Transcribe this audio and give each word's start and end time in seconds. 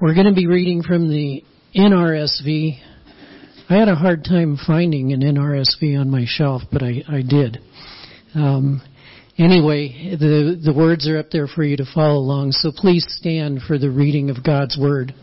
We're 0.00 0.14
going 0.14 0.26
to 0.26 0.34
be 0.34 0.48
reading 0.48 0.82
from 0.82 1.08
the 1.08 1.44
NRSV. 1.76 2.80
I 3.70 3.74
had 3.76 3.88
a 3.88 3.94
hard 3.94 4.24
time 4.24 4.58
finding 4.66 5.12
an 5.12 5.20
NRSV 5.20 6.00
on 6.00 6.10
my 6.10 6.24
shelf, 6.26 6.62
but 6.72 6.82
I, 6.82 7.04
I 7.08 7.22
did. 7.22 7.58
Um, 8.34 8.82
anyway, 9.38 10.16
the, 10.18 10.60
the 10.62 10.72
words 10.76 11.08
are 11.08 11.18
up 11.18 11.30
there 11.30 11.46
for 11.46 11.62
you 11.62 11.76
to 11.76 11.84
follow 11.94 12.16
along, 12.16 12.52
so 12.52 12.72
please 12.74 13.06
stand 13.08 13.60
for 13.68 13.78
the 13.78 13.88
reading 13.88 14.30
of 14.30 14.42
God's 14.42 14.76
Word. 14.76 15.14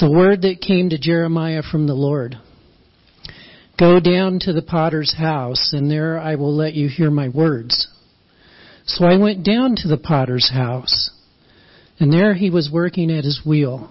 The 0.00 0.10
word 0.10 0.42
that 0.42 0.60
came 0.60 0.90
to 0.90 0.98
Jeremiah 0.98 1.62
from 1.62 1.86
the 1.86 1.94
Lord. 1.94 2.34
Go 3.78 4.00
down 4.00 4.40
to 4.40 4.52
the 4.52 4.62
potter's 4.62 5.14
house, 5.16 5.70
and 5.72 5.88
there 5.88 6.18
I 6.18 6.34
will 6.34 6.54
let 6.54 6.74
you 6.74 6.88
hear 6.88 7.12
my 7.12 7.28
words. 7.28 7.86
So 8.86 9.04
I 9.04 9.16
went 9.16 9.44
down 9.44 9.76
to 9.76 9.88
the 9.88 9.96
potter's 9.96 10.50
house, 10.50 11.10
and 12.00 12.12
there 12.12 12.34
he 12.34 12.50
was 12.50 12.70
working 12.72 13.10
at 13.10 13.24
his 13.24 13.42
wheel. 13.44 13.90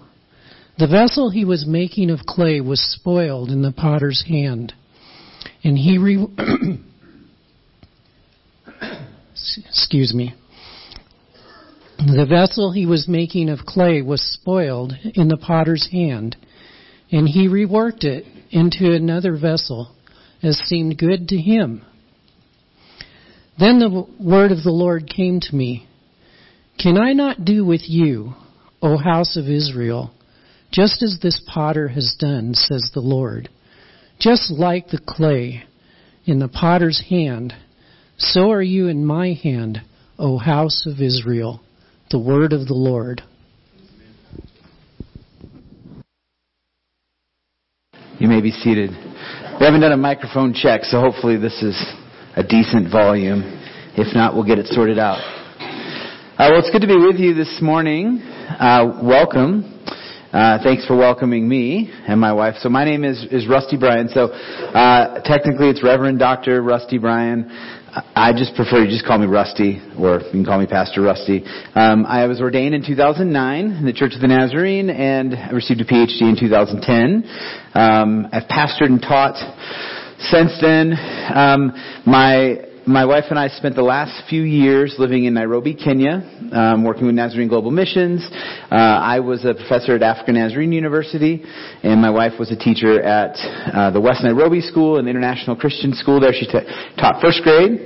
The 0.78 0.86
vessel 0.86 1.30
he 1.30 1.44
was 1.44 1.66
making 1.66 2.10
of 2.10 2.20
clay 2.20 2.60
was 2.60 2.80
spoiled 2.80 3.50
in 3.50 3.62
the 3.62 3.72
potter's 3.72 4.24
hand, 4.26 4.74
and 5.64 5.78
he 5.78 5.98
re- 5.98 6.26
excuse 9.68 10.14
me. 10.14 10.34
The 11.98 12.26
vessel 12.28 12.72
he 12.72 12.84
was 12.84 13.06
making 13.06 13.48
of 13.48 13.60
clay 13.60 14.02
was 14.02 14.20
spoiled 14.20 14.94
in 15.14 15.28
the 15.28 15.36
potter's 15.36 15.88
hand, 15.90 16.36
and 17.10 17.28
he 17.28 17.48
reworked 17.48 18.04
it 18.04 18.24
into 18.50 18.92
another 18.92 19.36
vessel 19.36 19.94
as 20.42 20.58
seemed 20.58 20.98
good 20.98 21.28
to 21.28 21.36
him. 21.36 21.84
Then 23.58 23.78
the 23.78 24.06
word 24.18 24.50
of 24.50 24.62
the 24.62 24.70
Lord 24.70 25.08
came 25.08 25.40
to 25.40 25.54
me 25.54 25.86
Can 26.78 26.96
I 26.96 27.12
not 27.12 27.44
do 27.44 27.64
with 27.64 27.82
you, 27.84 28.34
O 28.80 28.96
house 28.96 29.36
of 29.36 29.48
Israel, 29.48 30.12
just 30.70 31.02
as 31.02 31.18
this 31.22 31.40
potter 31.46 31.88
has 31.88 32.16
done, 32.18 32.54
says 32.54 32.90
the 32.94 33.00
Lord? 33.00 33.48
Just 34.18 34.50
like 34.50 34.88
the 34.88 35.00
clay 35.04 35.64
in 36.24 36.38
the 36.38 36.48
potter's 36.48 37.02
hand, 37.08 37.52
so 38.16 38.50
are 38.52 38.62
you 38.62 38.88
in 38.88 39.04
my 39.04 39.32
hand, 39.32 39.82
O 40.18 40.38
house 40.38 40.86
of 40.86 41.00
Israel, 41.00 41.60
the 42.10 42.18
word 42.18 42.52
of 42.52 42.66
the 42.66 42.74
Lord. 42.74 43.22
You 48.18 48.28
may 48.28 48.40
be 48.40 48.52
seated. 48.52 48.90
We 48.90 49.66
haven't 49.66 49.80
done 49.80 49.92
a 49.92 49.96
microphone 49.96 50.54
check, 50.54 50.84
so 50.84 51.00
hopefully 51.00 51.36
this 51.36 51.60
is 51.62 51.76
a 52.34 52.42
decent 52.42 52.90
volume. 52.90 53.42
If 53.94 54.14
not, 54.14 54.34
we'll 54.34 54.46
get 54.46 54.58
it 54.58 54.66
sorted 54.66 54.98
out. 54.98 55.20
Uh, 55.20 56.48
well, 56.50 56.58
it's 56.58 56.70
good 56.70 56.80
to 56.80 56.88
be 56.88 56.96
with 56.96 57.16
you 57.16 57.34
this 57.34 57.60
morning. 57.60 58.20
Uh, 58.22 59.00
welcome. 59.02 59.68
Uh, 60.32 60.58
thanks 60.62 60.86
for 60.86 60.96
welcoming 60.96 61.46
me 61.46 61.92
and 62.08 62.18
my 62.18 62.32
wife. 62.32 62.54
So 62.60 62.70
my 62.70 62.86
name 62.86 63.04
is, 63.04 63.22
is 63.30 63.46
Rusty 63.46 63.76
Brian. 63.76 64.08
So 64.08 64.28
uh, 64.32 65.20
technically 65.24 65.68
it's 65.68 65.84
Reverend 65.84 66.18
Dr. 66.18 66.62
Rusty 66.62 66.96
Brian. 66.96 67.50
I 68.16 68.32
just 68.32 68.54
prefer 68.54 68.82
you 68.82 68.88
just 68.88 69.04
call 69.04 69.18
me 69.18 69.26
Rusty, 69.26 69.82
or 70.00 70.20
you 70.20 70.30
can 70.30 70.46
call 70.46 70.58
me 70.58 70.64
Pastor 70.64 71.02
Rusty. 71.02 71.44
Um, 71.74 72.06
I 72.06 72.24
was 72.24 72.40
ordained 72.40 72.74
in 72.74 72.82
2009 72.82 73.66
in 73.66 73.84
the 73.84 73.92
Church 73.92 74.14
of 74.14 74.22
the 74.22 74.28
Nazarene, 74.28 74.88
and 74.88 75.34
I 75.34 75.50
received 75.50 75.82
a 75.82 75.84
PhD 75.84 76.22
in 76.22 76.36
2010. 76.40 77.28
Um, 77.74 78.28
I've 78.32 78.48
pastored 78.48 78.88
and 78.88 79.02
taught 79.02 79.36
since 80.30 80.58
then. 80.60 80.92
Um, 81.34 81.72
my 82.06 82.72
my 82.86 83.04
wife 83.04 83.26
and 83.30 83.38
I 83.38 83.46
spent 83.46 83.76
the 83.76 83.82
last 83.82 84.28
few 84.28 84.42
years 84.42 84.96
living 84.98 85.24
in 85.24 85.34
Nairobi, 85.34 85.74
Kenya, 85.74 86.18
um, 86.50 86.82
working 86.82 87.06
with 87.06 87.14
Nazarene 87.14 87.46
Global 87.46 87.70
Missions. 87.70 88.26
Uh, 88.70 88.74
I 88.74 89.20
was 89.20 89.44
a 89.44 89.54
professor 89.54 89.94
at 89.94 90.02
African 90.02 90.34
Nazarene 90.34 90.72
University, 90.72 91.44
and 91.84 92.02
my 92.02 92.10
wife 92.10 92.32
was 92.40 92.50
a 92.50 92.56
teacher 92.56 93.00
at 93.00 93.36
uh, 93.72 93.90
the 93.92 94.00
West 94.00 94.24
Nairobi 94.24 94.60
School, 94.60 94.98
an 94.98 95.06
international 95.06 95.54
Christian 95.54 95.94
school 95.94 96.18
there. 96.18 96.32
She 96.32 96.46
taught 96.46 97.22
first 97.22 97.42
grade. 97.42 97.78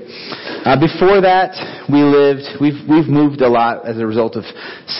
Uh, 0.64 0.80
before 0.80 1.20
that, 1.20 1.52
we 1.92 2.02
lived. 2.02 2.56
We've 2.58 2.80
we've 2.88 3.08
moved 3.08 3.42
a 3.42 3.48
lot 3.48 3.86
as 3.86 3.98
a 3.98 4.06
result 4.06 4.34
of 4.36 4.44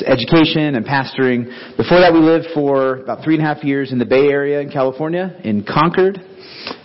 education 0.05 0.77
and 0.77 0.85
pastoring. 0.85 1.49
Before 1.77 2.01
that, 2.01 2.13
we 2.13 2.21
lived 2.21 2.49
for 2.53 2.99
about 2.99 3.25
three 3.25 3.35
and 3.35 3.43
a 3.43 3.47
half 3.47 3.65
years 3.65 3.93
in 3.93 3.99
the 3.99 4.05
Bay 4.05 4.29
Area 4.29 4.61
in 4.61 4.71
California, 4.71 5.41
in 5.43 5.65
Concord 5.65 6.21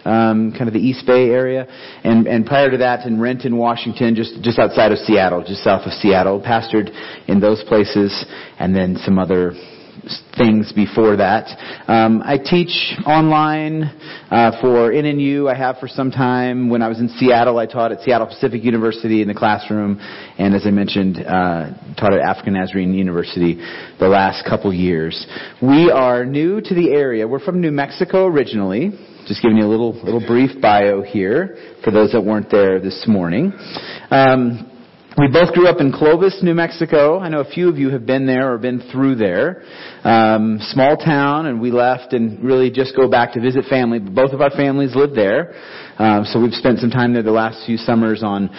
um, 0.05 0.51
kind 0.51 0.67
of 0.67 0.73
the 0.73 0.79
East 0.79 1.05
Bay 1.05 1.29
area, 1.29 1.67
and 2.03 2.27
and 2.27 2.45
prior 2.45 2.71
to 2.71 2.77
that 2.77 3.05
in 3.05 3.19
Renton, 3.19 3.57
Washington, 3.57 4.15
just 4.15 4.41
just 4.43 4.59
outside 4.59 4.91
of 4.91 4.97
Seattle, 4.99 5.43
just 5.43 5.63
south 5.63 5.85
of 5.85 5.93
Seattle. 5.93 6.41
Pastored 6.41 6.89
in 7.27 7.39
those 7.39 7.63
places, 7.67 8.25
and 8.59 8.75
then 8.75 8.97
some 8.97 9.19
other 9.19 9.53
things 10.37 10.71
before 10.73 11.17
that. 11.17 11.45
Um, 11.87 12.21
I 12.23 12.37
teach 12.37 12.71
online 13.05 13.83
uh, 14.31 14.59
for 14.61 14.91
NNU. 14.91 15.51
I 15.51 15.57
have 15.57 15.77
for 15.77 15.87
some 15.87 16.11
time. 16.11 16.69
When 16.69 16.81
I 16.81 16.87
was 16.87 16.99
in 16.99 17.09
Seattle, 17.09 17.57
I 17.59 17.65
taught 17.65 17.91
at 17.91 18.01
Seattle 18.01 18.27
Pacific 18.27 18.63
University 18.63 19.21
in 19.21 19.27
the 19.27 19.33
classroom, 19.33 19.99
and 20.37 20.55
as 20.55 20.65
I 20.65 20.71
mentioned, 20.71 21.17
uh, 21.17 21.71
taught 21.99 22.13
at 22.13 22.21
African 22.21 22.53
Nazarene 22.53 22.93
University 22.93 23.55
the 23.99 24.07
last 24.07 24.45
couple 24.47 24.73
years. 24.73 25.25
We 25.61 25.91
are 25.91 26.25
new 26.25 26.61
to 26.61 26.73
the 26.73 26.91
area. 26.91 27.27
We're 27.27 27.39
from 27.39 27.61
New 27.61 27.71
Mexico 27.71 28.25
originally. 28.25 28.91
Just 29.31 29.43
giving 29.43 29.55
you 29.55 29.65
a 29.65 29.71
little 29.71 29.93
little 29.93 30.19
brief 30.27 30.61
bio 30.61 31.01
here 31.01 31.55
for 31.85 31.91
those 31.91 32.11
that 32.11 32.19
weren't 32.19 32.51
there 32.51 32.81
this 32.81 33.05
morning. 33.07 33.53
Um, 34.09 34.69
we 35.17 35.29
both 35.31 35.53
grew 35.53 35.69
up 35.69 35.79
in 35.79 35.93
Clovis, 35.93 36.41
New 36.43 36.53
Mexico. 36.53 37.17
I 37.17 37.29
know 37.29 37.39
a 37.39 37.49
few 37.49 37.69
of 37.69 37.77
you 37.77 37.91
have 37.91 38.05
been 38.05 38.25
there 38.27 38.51
or 38.51 38.57
been 38.57 38.81
through 38.91 39.15
there. 39.15 39.63
Um, 40.03 40.57
small 40.59 40.97
town, 40.97 41.45
and 41.45 41.61
we 41.61 41.71
left 41.71 42.11
and 42.11 42.43
really 42.43 42.71
just 42.71 42.93
go 42.93 43.09
back 43.09 43.31
to 43.31 43.39
visit 43.39 43.63
family. 43.69 43.99
Both 43.99 44.33
of 44.33 44.41
our 44.41 44.49
families 44.49 44.97
live 44.97 45.15
there, 45.15 45.53
um, 45.97 46.25
so 46.25 46.41
we've 46.41 46.51
spent 46.51 46.79
some 46.79 46.89
time 46.89 47.13
there 47.13 47.23
the 47.23 47.31
last 47.31 47.65
few 47.65 47.77
summers 47.77 48.23
on 48.23 48.49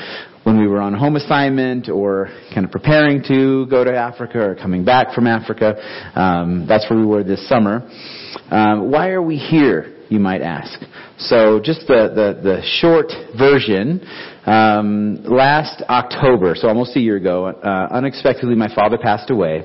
when 0.45 0.59
we 0.59 0.67
were 0.67 0.81
on 0.81 0.95
home 0.95 1.17
assignment 1.17 1.91
or 1.91 2.31
kind 2.55 2.65
of 2.65 2.73
preparing 2.73 3.23
to 3.29 3.67
go 3.67 3.85
to 3.85 3.95
Africa 3.95 4.39
or 4.39 4.55
coming 4.55 4.87
back 4.87 5.15
from 5.15 5.27
Africa. 5.27 5.75
Um, 6.19 6.65
that's 6.67 6.89
where 6.89 6.99
we 6.99 7.05
were 7.05 7.25
this 7.25 7.47
summer. 7.47 7.87
Um, 8.51 8.91
why 8.91 9.11
are 9.11 9.21
we 9.21 9.37
here? 9.37 9.92
You 10.13 10.21
might 10.21 10.43
ask. 10.43 10.79
So 11.19 11.61
just 11.61 11.87
the, 11.87 12.13
the, 12.15 12.41
the 12.43 12.63
short 12.81 13.11
version, 13.39 14.07
um, 14.45 15.23
last 15.25 15.83
October, 15.89 16.55
so 16.57 16.69
almost 16.69 16.97
a 16.97 17.01
year 17.01 17.17
ago, 17.17 17.47
uh, 17.47 17.89
unexpectedly 17.91 18.55
my 18.55 18.73
father 18.75 18.99
passed 18.99 19.31
away. 19.31 19.65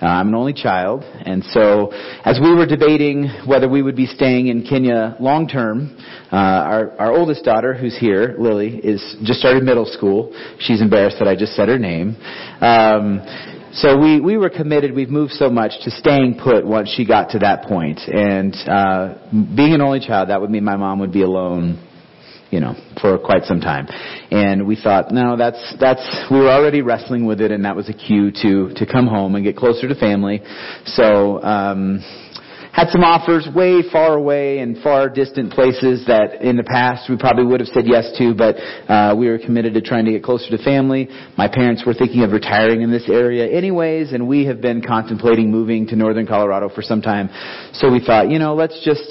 Uh, 0.00 0.06
I'm 0.06 0.28
an 0.28 0.34
only 0.34 0.52
child, 0.52 1.02
and 1.02 1.42
so 1.44 1.90
as 2.24 2.38
we 2.40 2.54
were 2.54 2.66
debating 2.66 3.28
whether 3.46 3.68
we 3.68 3.82
would 3.82 3.96
be 3.96 4.06
staying 4.06 4.46
in 4.46 4.64
Kenya 4.64 5.16
long 5.18 5.48
term, 5.48 5.96
uh, 6.30 6.36
our, 6.36 7.00
our 7.00 7.12
oldest 7.12 7.44
daughter, 7.44 7.74
who's 7.74 7.96
here, 7.98 8.36
Lily, 8.38 8.76
is 8.76 9.16
just 9.24 9.40
started 9.40 9.64
middle 9.64 9.86
school. 9.86 10.32
She's 10.60 10.80
embarrassed 10.80 11.16
that 11.18 11.26
I 11.26 11.34
just 11.34 11.56
said 11.56 11.68
her 11.68 11.78
name. 11.78 12.16
Um, 12.60 13.20
so 13.72 13.98
we, 13.98 14.20
we 14.20 14.36
were 14.36 14.50
committed, 14.50 14.94
we've 14.94 15.10
moved 15.10 15.32
so 15.32 15.50
much 15.50 15.72
to 15.82 15.90
staying 15.90 16.38
put 16.42 16.66
once 16.66 16.92
she 16.96 17.06
got 17.06 17.30
to 17.30 17.40
that 17.40 17.64
point. 17.64 18.00
And 18.06 18.54
uh, 18.66 19.14
being 19.54 19.74
an 19.74 19.80
only 19.80 20.00
child, 20.00 20.30
that 20.30 20.40
would 20.40 20.50
mean 20.50 20.64
my 20.64 20.76
mom 20.76 21.00
would 21.00 21.12
be 21.12 21.22
alone, 21.22 21.84
you 22.50 22.60
know, 22.60 22.74
for 23.00 23.18
quite 23.18 23.44
some 23.44 23.60
time. 23.60 23.86
And 24.30 24.66
we 24.66 24.76
thought, 24.76 25.12
no, 25.12 25.36
that's, 25.36 25.76
that's, 25.78 26.00
we 26.30 26.38
were 26.38 26.50
already 26.50 26.82
wrestling 26.82 27.26
with 27.26 27.40
it 27.40 27.50
and 27.50 27.64
that 27.64 27.76
was 27.76 27.88
a 27.88 27.94
cue 27.94 28.30
to, 28.42 28.72
to 28.74 28.86
come 28.90 29.06
home 29.06 29.34
and 29.34 29.44
get 29.44 29.56
closer 29.56 29.86
to 29.86 29.94
family. 29.94 30.40
So, 30.86 31.42
um, 31.42 32.00
had 32.78 32.90
some 32.90 33.02
offers 33.02 33.48
way 33.56 33.82
far 33.90 34.14
away 34.14 34.60
and 34.60 34.78
far 34.84 35.08
distant 35.08 35.52
places 35.52 36.06
that 36.06 36.42
in 36.42 36.56
the 36.56 36.62
past 36.62 37.10
we 37.10 37.16
probably 37.16 37.44
would 37.44 37.58
have 37.58 37.68
said 37.70 37.84
yes 37.88 38.06
to, 38.16 38.34
but 38.34 38.54
uh, 38.88 39.16
we 39.18 39.26
were 39.26 39.38
committed 39.38 39.74
to 39.74 39.80
trying 39.80 40.04
to 40.04 40.12
get 40.12 40.22
closer 40.22 40.48
to 40.56 40.62
family. 40.62 41.08
My 41.36 41.48
parents 41.48 41.82
were 41.84 41.92
thinking 41.92 42.22
of 42.22 42.30
retiring 42.30 42.82
in 42.82 42.92
this 42.92 43.08
area 43.08 43.50
anyways, 43.50 44.12
and 44.12 44.28
we 44.28 44.46
have 44.46 44.60
been 44.60 44.80
contemplating 44.80 45.50
moving 45.50 45.88
to 45.88 45.96
northern 45.96 46.24
Colorado 46.24 46.68
for 46.68 46.82
some 46.82 47.02
time. 47.02 47.30
So 47.72 47.90
we 47.90 47.98
thought, 47.98 48.30
you 48.30 48.38
know, 48.38 48.54
let's 48.54 48.80
just 48.84 49.10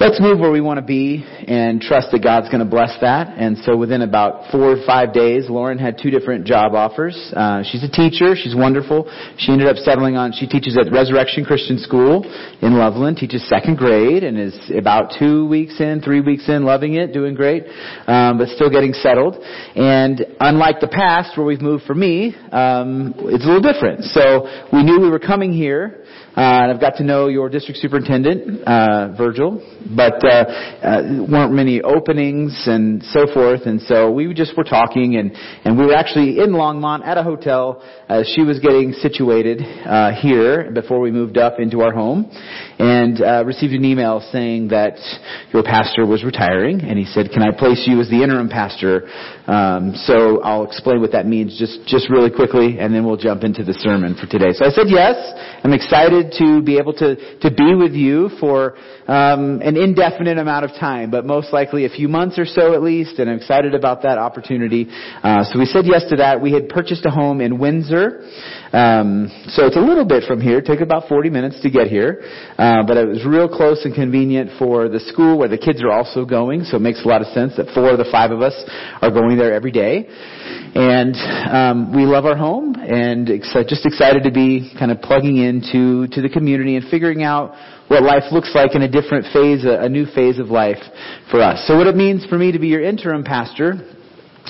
let's 0.00 0.20
move 0.20 0.38
where 0.38 0.50
we 0.50 0.60
want 0.60 0.78
to 0.78 0.86
be 0.86 1.24
and 1.46 1.80
trust 1.80 2.08
that 2.12 2.22
God's 2.22 2.46
going 2.48 2.60
to 2.60 2.70
bless 2.70 2.94
that. 3.00 3.34
And 3.36 3.58
so 3.58 3.76
within 3.76 4.02
about 4.02 4.50
four 4.52 4.78
or 4.78 4.86
five 4.86 5.12
days, 5.12 5.46
Lauren 5.48 5.78
had 5.78 5.98
two 6.00 6.10
different 6.10 6.46
job 6.46 6.74
offers. 6.74 7.16
Uh, 7.34 7.62
she's 7.64 7.82
a 7.82 7.90
teacher. 7.90 8.34
She's 8.36 8.54
wonderful. 8.54 9.10
She 9.38 9.50
ended 9.50 9.66
up 9.66 9.76
settling 9.76 10.16
on, 10.16 10.32
she 10.32 10.46
teaches 10.46 10.78
at 10.78 10.92
Resurrection 10.92 11.44
Christian 11.44 11.78
School 11.78 12.22
in 12.62 12.78
Loveland, 12.78 13.16
teaches 13.16 13.46
second 13.48 13.76
grade 13.76 14.22
and 14.22 14.38
is 14.38 14.54
about 14.76 15.14
two 15.18 15.48
weeks 15.48 15.80
in, 15.80 16.00
three 16.00 16.20
weeks 16.20 16.48
in, 16.48 16.64
loving 16.64 16.94
it, 16.94 17.12
doing 17.12 17.34
great, 17.34 17.64
um, 18.06 18.38
but 18.38 18.48
still 18.48 18.70
getting 18.70 18.92
settled. 18.92 19.34
And 19.74 20.24
unlike 20.38 20.80
the 20.80 20.88
past 20.88 21.36
where 21.36 21.46
we've 21.46 21.60
moved 21.60 21.84
for 21.84 21.94
me, 21.94 22.36
um, 22.52 23.14
it's 23.18 23.44
a 23.44 23.48
little 23.48 23.60
different. 23.60 24.04
So 24.04 24.46
we 24.72 24.84
knew 24.84 25.00
we 25.00 25.10
were 25.10 25.18
coming 25.18 25.52
here 25.52 26.04
and 26.38 26.70
I've 26.70 26.80
got 26.80 26.96
to 26.96 27.04
know 27.04 27.26
your 27.26 27.48
district 27.48 27.80
superintendent, 27.80 28.62
uh, 28.62 29.12
Virgil, 29.16 29.60
but 29.96 30.24
uh, 30.24 30.28
uh, 30.28 31.26
weren't 31.28 31.52
many 31.52 31.82
openings 31.82 32.64
and 32.66 33.02
so 33.02 33.26
forth. 33.32 33.62
And 33.66 33.80
so 33.82 34.10
we 34.10 34.32
just 34.34 34.56
were 34.56 34.64
talking, 34.64 35.16
and 35.16 35.32
and 35.64 35.78
we 35.78 35.86
were 35.86 35.94
actually 35.94 36.38
in 36.38 36.50
Longmont 36.50 37.04
at 37.04 37.18
a 37.18 37.22
hotel 37.22 37.82
as 38.08 38.26
she 38.34 38.42
was 38.42 38.58
getting 38.58 38.92
situated 38.92 39.60
uh, 39.60 40.12
here 40.12 40.70
before 40.72 40.98
we 41.00 41.10
moved 41.10 41.36
up 41.36 41.60
into 41.60 41.82
our 41.82 41.92
home, 41.92 42.24
and 42.78 43.20
uh, 43.20 43.44
received 43.44 43.74
an 43.74 43.84
email 43.84 44.20
saying 44.32 44.68
that 44.68 44.96
your 45.52 45.62
pastor 45.62 46.06
was 46.06 46.24
retiring, 46.24 46.80
and 46.80 46.98
he 46.98 47.04
said, 47.04 47.30
"Can 47.30 47.42
I 47.42 47.50
place 47.50 47.84
you 47.86 48.00
as 48.00 48.08
the 48.08 48.22
interim 48.22 48.48
pastor?" 48.48 49.08
Um, 49.46 49.94
so 49.94 50.40
I'll 50.42 50.64
explain 50.64 51.00
what 51.00 51.12
that 51.12 51.26
means 51.26 51.58
just 51.58 51.86
just 51.86 52.08
really 52.08 52.30
quickly, 52.30 52.78
and 52.78 52.94
then 52.94 53.04
we'll 53.04 53.16
jump 53.16 53.44
into 53.44 53.62
the 53.62 53.74
sermon 53.74 54.16
for 54.16 54.26
today. 54.26 54.52
So 54.52 54.64
I 54.64 54.70
said 54.70 54.86
yes. 54.88 55.16
I'm 55.64 55.72
excited 55.72 56.32
to 56.38 56.62
be 56.62 56.78
able 56.78 56.94
to 56.94 57.38
to 57.40 57.50
be 57.50 57.74
with 57.74 57.92
you 57.92 58.30
for 58.40 58.76
um, 59.08 59.60
an 59.60 59.76
indefinite 59.76 60.38
amount 60.38 60.64
of 60.64 60.70
time, 60.72 61.10
but 61.10 61.24
most 61.24 61.52
likely 61.52 61.84
a 61.84 61.88
few 61.88 62.08
months 62.08 62.38
or 62.38 62.44
so 62.44 62.74
at 62.74 62.82
least, 62.82 63.18
and 63.18 63.28
I'm 63.28 63.36
excited 63.36 63.74
about 63.74 64.02
that 64.02 64.18
opportunity. 64.18 64.86
Uh, 64.88 65.44
so 65.44 65.58
we 65.58 65.64
said 65.64 65.84
yes 65.86 66.04
to 66.10 66.16
that. 66.16 66.40
We 66.40 66.52
had 66.52 66.68
purchased 66.68 67.04
a 67.06 67.10
home 67.10 67.40
in 67.40 67.58
Windsor, 67.58 67.97
um, 68.72 69.28
so 69.48 69.66
it's 69.66 69.76
a 69.76 69.80
little 69.80 70.04
bit 70.04 70.24
from 70.24 70.40
here. 70.40 70.58
It 70.58 70.66
took 70.66 70.80
about 70.80 71.08
40 71.08 71.30
minutes 71.30 71.60
to 71.62 71.70
get 71.70 71.88
here, 71.88 72.20
uh, 72.58 72.82
but 72.86 72.96
it 72.96 73.08
was 73.08 73.24
real 73.24 73.48
close 73.48 73.84
and 73.84 73.94
convenient 73.94 74.50
for 74.58 74.88
the 74.88 75.00
school 75.00 75.38
where 75.38 75.48
the 75.48 75.58
kids 75.58 75.82
are 75.82 75.90
also 75.90 76.24
going. 76.24 76.64
So 76.64 76.76
it 76.76 76.82
makes 76.82 77.04
a 77.04 77.08
lot 77.08 77.22
of 77.22 77.28
sense 77.28 77.56
that 77.56 77.72
four 77.74 77.90
of 77.90 77.98
the 77.98 78.08
five 78.12 78.30
of 78.30 78.42
us 78.42 78.54
are 79.00 79.10
going 79.10 79.38
there 79.38 79.52
every 79.52 79.72
day, 79.72 80.06
and 80.74 81.16
um, 81.48 81.96
we 81.96 82.04
love 82.04 82.26
our 82.26 82.36
home 82.36 82.74
and 82.76 83.30
ex- 83.30 83.56
just 83.68 83.86
excited 83.86 84.22
to 84.24 84.30
be 84.30 84.72
kind 84.78 84.92
of 84.92 85.00
plugging 85.00 85.38
into 85.38 86.06
to 86.08 86.20
the 86.20 86.28
community 86.28 86.76
and 86.76 86.88
figuring 86.90 87.22
out 87.22 87.54
what 87.88 88.02
life 88.02 88.24
looks 88.30 88.52
like 88.54 88.74
in 88.74 88.82
a 88.82 88.88
different 88.88 89.24
phase, 89.32 89.64
a, 89.64 89.84
a 89.84 89.88
new 89.88 90.04
phase 90.14 90.38
of 90.38 90.48
life 90.48 90.82
for 91.30 91.40
us. 91.40 91.64
So 91.66 91.76
what 91.76 91.86
it 91.86 91.96
means 91.96 92.26
for 92.26 92.36
me 92.36 92.52
to 92.52 92.58
be 92.58 92.68
your 92.68 92.82
interim 92.82 93.24
pastor 93.24 93.80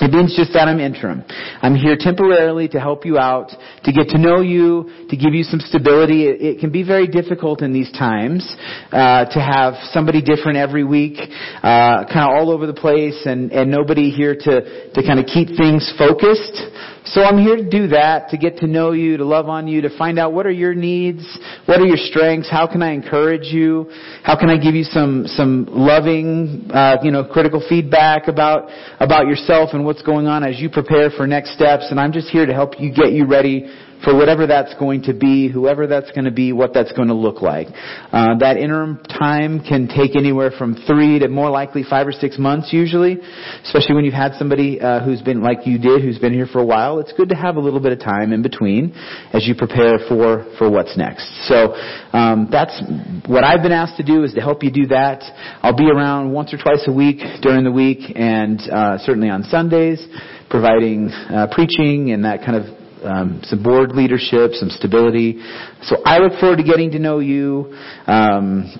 it 0.01 0.11
means 0.11 0.35
just 0.35 0.53
that 0.53 0.67
I'm 0.67 0.79
interim. 0.79 1.23
I'm 1.61 1.75
here 1.75 1.97
temporarily 1.99 2.67
to 2.69 2.79
help 2.79 3.05
you 3.05 3.17
out, 3.17 3.51
to 3.83 3.91
get 3.91 4.09
to 4.09 4.17
know 4.17 4.41
you, 4.41 5.07
to 5.09 5.17
give 5.17 5.33
you 5.33 5.43
some 5.43 5.59
stability. 5.59 6.27
It, 6.27 6.41
it 6.41 6.59
can 6.59 6.71
be 6.71 6.83
very 6.83 7.07
difficult 7.07 7.61
in 7.61 7.73
these 7.73 7.91
times 7.91 8.45
uh, 8.91 9.25
to 9.25 9.39
have 9.39 9.75
somebody 9.91 10.21
different 10.21 10.57
every 10.57 10.83
week, 10.83 11.17
uh, 11.17 12.05
kind 12.07 12.29
of 12.29 12.35
all 12.35 12.51
over 12.51 12.65
the 12.65 12.73
place, 12.73 13.25
and, 13.25 13.51
and 13.51 13.69
nobody 13.69 14.09
here 14.09 14.35
to 14.35 14.89
to 14.93 15.01
kind 15.03 15.19
of 15.19 15.25
keep 15.25 15.49
things 15.57 15.91
focused. 15.97 16.57
So 17.05 17.21
I'm 17.23 17.37
here 17.37 17.55
to 17.55 17.69
do 17.69 17.87
that, 17.87 18.29
to 18.29 18.37
get 18.37 18.57
to 18.57 18.67
know 18.67 18.91
you, 18.91 19.17
to 19.17 19.25
love 19.25 19.47
on 19.47 19.67
you, 19.67 19.81
to 19.81 19.97
find 19.97 20.19
out 20.19 20.33
what 20.33 20.45
are 20.45 20.51
your 20.51 20.73
needs, 20.73 21.25
what 21.65 21.79
are 21.79 21.85
your 21.85 21.97
strengths, 21.97 22.49
how 22.49 22.67
can 22.67 22.83
I 22.83 22.91
encourage 22.91 23.45
you, 23.45 23.89
how 24.23 24.37
can 24.37 24.49
I 24.49 24.57
give 24.57 24.75
you 24.75 24.83
some 24.83 25.25
some 25.27 25.65
loving, 25.69 26.69
uh, 26.73 26.97
you 27.01 27.11
know, 27.11 27.23
critical 27.23 27.63
feedback 27.67 28.27
about 28.27 28.69
about 28.99 29.27
yourself 29.27 29.69
and 29.73 29.85
what's 29.85 30.01
going 30.01 30.27
on 30.27 30.43
as 30.43 30.59
you 30.59 30.69
prepare 30.69 31.09
for 31.09 31.25
next 31.25 31.53
steps. 31.53 31.87
And 31.89 31.99
I'm 31.99 32.11
just 32.11 32.29
here 32.29 32.45
to 32.45 32.53
help 32.53 32.79
you 32.79 32.93
get 32.93 33.11
you 33.11 33.25
ready 33.25 33.69
for 34.03 34.15
whatever 34.15 34.47
that's 34.47 34.73
going 34.75 35.03
to 35.03 35.13
be, 35.13 35.49
whoever 35.49 35.87
that's 35.87 36.11
going 36.11 36.25
to 36.25 36.31
be, 36.31 36.53
what 36.53 36.73
that's 36.73 36.91
going 36.93 37.09
to 37.09 37.13
look 37.13 37.41
like. 37.41 37.67
Uh, 38.11 38.37
that 38.39 38.57
interim 38.57 39.03
time 39.03 39.61
can 39.63 39.87
take 39.87 40.15
anywhere 40.15 40.51
from 40.57 40.75
three 40.87 41.19
to 41.19 41.27
more 41.27 41.49
likely 41.49 41.83
five 41.83 42.07
or 42.07 42.11
six 42.11 42.37
months 42.37 42.71
usually, 42.71 43.17
especially 43.63 43.95
when 43.95 44.05
you've 44.05 44.13
had 44.13 44.33
somebody 44.35 44.79
uh, 44.79 45.03
who's 45.03 45.21
been 45.21 45.41
like 45.41 45.65
you 45.65 45.77
did, 45.77 46.01
who's 46.01 46.19
been 46.19 46.33
here 46.33 46.47
for 46.47 46.59
a 46.59 46.65
while. 46.65 46.99
It's 46.99 47.13
good 47.13 47.29
to 47.29 47.35
have 47.35 47.57
a 47.57 47.59
little 47.59 47.79
bit 47.79 47.91
of 47.91 47.99
time 47.99 48.31
in 48.31 48.41
between 48.41 48.93
as 49.33 49.47
you 49.47 49.55
prepare 49.55 49.99
for 50.07 50.45
for 50.57 50.69
what's 50.69 50.97
next. 50.97 51.27
So 51.47 51.73
um, 52.13 52.47
that's 52.51 52.81
what 53.27 53.43
I've 53.43 53.61
been 53.61 53.71
asked 53.71 53.97
to 53.97 54.03
do 54.03 54.23
is 54.23 54.33
to 54.33 54.41
help 54.41 54.63
you 54.63 54.71
do 54.71 54.87
that. 54.87 55.23
I'll 55.61 55.75
be 55.75 55.89
around 55.89 56.31
once 56.31 56.53
or 56.53 56.57
twice 56.57 56.83
a 56.87 56.93
week 56.93 57.19
during 57.41 57.63
the 57.63 57.71
week, 57.71 58.15
and 58.15 58.59
uh, 58.71 58.97
certainly 58.99 59.29
on 59.29 59.43
Sundays 59.43 60.05
providing 60.49 61.09
uh, 61.09 61.47
preaching 61.51 62.11
and 62.11 62.25
that 62.25 62.39
kind 62.43 62.55
of 62.55 62.78
um, 63.03 63.41
some 63.43 63.63
board 63.63 63.91
leadership, 63.91 64.51
some 64.53 64.69
stability. 64.69 65.41
So 65.83 65.97
I 66.05 66.19
look 66.19 66.39
forward 66.39 66.57
to 66.57 66.63
getting 66.63 66.91
to 66.91 66.99
know 66.99 67.19
you. 67.19 67.75
Um, 68.07 68.73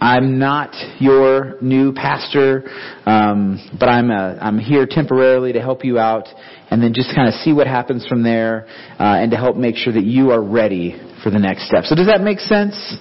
I'm 0.00 0.38
not 0.38 0.74
your 1.00 1.56
new 1.62 1.94
pastor, 1.94 2.64
um, 3.06 3.58
but 3.80 3.88
I'm 3.88 4.10
a, 4.10 4.38
I'm 4.38 4.58
here 4.58 4.86
temporarily 4.88 5.54
to 5.54 5.60
help 5.60 5.82
you 5.82 5.98
out, 5.98 6.28
and 6.70 6.82
then 6.82 6.92
just 6.92 7.14
kind 7.14 7.26
of 7.26 7.34
see 7.36 7.54
what 7.54 7.66
happens 7.66 8.06
from 8.06 8.22
there, 8.22 8.66
uh, 9.00 9.22
and 9.22 9.30
to 9.30 9.38
help 9.38 9.56
make 9.56 9.76
sure 9.76 9.94
that 9.94 10.04
you 10.04 10.30
are 10.30 10.42
ready 10.42 11.00
for 11.22 11.30
the 11.30 11.38
next 11.38 11.66
step. 11.68 11.84
So 11.84 11.94
does 11.94 12.08
that 12.08 12.20
make 12.20 12.38
sense? 12.40 12.98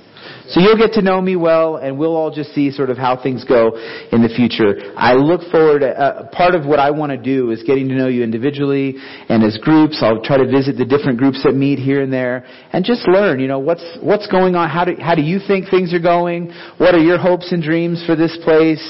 So 0.49 0.59
you'll 0.59 0.77
get 0.77 0.93
to 0.93 1.01
know 1.01 1.21
me 1.21 1.35
well, 1.35 1.77
and 1.77 1.97
we'll 1.97 2.15
all 2.15 2.29
just 2.29 2.53
see 2.53 2.69
sort 2.71 2.89
of 2.89 2.97
how 2.97 3.15
things 3.21 3.43
go 3.45 3.71
in 4.11 4.21
the 4.21 4.29
future. 4.35 4.93
I 4.97 5.13
look 5.13 5.41
forward. 5.51 5.79
To, 5.79 5.89
Uh, 5.93 6.23
part 6.31 6.53
of 6.53 6.65
what 6.65 6.79
I 6.79 6.91
want 6.91 7.11
to 7.11 7.17
do 7.17 7.51
is 7.51 7.63
getting 7.63 7.87
to 7.89 7.95
know 7.95 8.07
you 8.07 8.23
individually 8.23 8.95
and 9.29 9.43
as 9.43 9.57
groups. 9.59 10.01
I'll 10.03 10.21
try 10.21 10.37
to 10.37 10.45
visit 10.45 10.77
the 10.77 10.85
different 10.85 11.17
groups 11.17 11.43
that 11.43 11.55
meet 11.55 11.79
here 11.79 12.01
and 12.01 12.11
there, 12.11 12.43
and 12.73 12.83
just 12.83 13.07
learn. 13.07 13.39
You 13.39 13.47
know 13.47 13.59
what's 13.59 13.85
what's 14.01 14.27
going 14.27 14.55
on. 14.55 14.69
How 14.69 14.83
do 14.85 14.95
how 14.99 15.15
do 15.15 15.21
you 15.21 15.39
think 15.39 15.69
things 15.69 15.93
are 15.93 15.99
going? 15.99 16.51
What 16.77 16.93
are 16.93 16.99
your 16.99 17.17
hopes 17.17 17.51
and 17.53 17.63
dreams 17.63 18.03
for 18.05 18.15
this 18.15 18.37
place? 18.43 18.83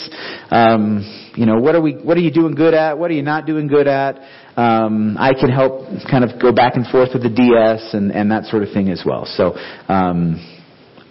Um, 0.49 1.03
you 1.35 1.45
know 1.45 1.59
what 1.59 1.75
are 1.75 1.81
we 1.81 1.93
what 1.93 2.17
are 2.17 2.21
you 2.21 2.31
doing 2.31 2.55
good 2.55 2.73
at? 2.73 2.97
What 2.97 3.11
are 3.11 3.13
you 3.13 3.23
not 3.23 3.45
doing 3.45 3.67
good 3.67 3.87
at? 3.87 4.17
Um, 4.57 5.17
I 5.19 5.33
can 5.33 5.49
help 5.49 5.85
kind 6.09 6.23
of 6.23 6.41
go 6.41 6.51
back 6.51 6.75
and 6.75 6.85
forth 6.87 7.09
with 7.13 7.23
the 7.23 7.29
DS 7.29 7.93
and, 7.93 8.11
and 8.11 8.31
that 8.31 8.45
sort 8.45 8.63
of 8.63 8.71
thing 8.71 8.89
as 8.89 9.03
well. 9.05 9.25
So. 9.25 9.55
Um, 9.87 10.49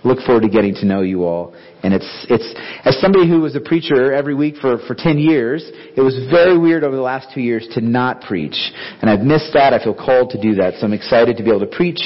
look 0.05 0.19
forward 0.27 0.43
to 0.43 0.49
getting 0.49 0.75
to 0.75 0.85
know 0.85 1.03
you 1.03 1.25
all. 1.25 1.55
And 1.83 1.95
it's, 1.95 2.27
it's, 2.29 2.55
as 2.85 3.01
somebody 3.01 3.29
who 3.29 3.41
was 3.41 3.57
a 3.57 3.61
preacher 3.61 4.13
every 4.13 4.35
week 4.35 4.57
for, 4.57 4.79
for 4.87 4.95
10 4.95 5.19
years, 5.19 5.63
it 5.97 6.01
was 6.01 6.15
very 6.31 6.59
weird 6.59 6.85
over 6.85 6.95
the 6.95 7.03
last 7.03 7.29
two 7.35 7.41
years 7.41 7.67
to 7.75 7.81
not 7.81 8.23
preach. 8.23 8.57
And 9.01 9.11
I've 9.11 9.21
missed 9.21 9.53
that. 9.55 9.73
I 9.73 9.83
feel 9.83 9.95
called 9.95 10.31
to 10.31 10.41
do 10.41 10.55
that. 10.57 10.75
So 10.79 10.87
I'm 10.87 10.93
excited 10.93 11.37
to 11.37 11.43
be 11.43 11.51
able 11.51 11.61
to 11.61 11.67
preach 11.67 12.03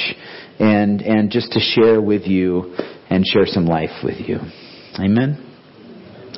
and, 0.59 1.01
and 1.01 1.31
just 1.31 1.51
to 1.51 1.59
share 1.59 2.01
with 2.01 2.23
you 2.23 2.75
and 3.09 3.25
share 3.25 3.45
some 3.45 3.65
life 3.65 4.03
with 4.03 4.17
you. 4.27 4.37
Amen? 4.99 5.43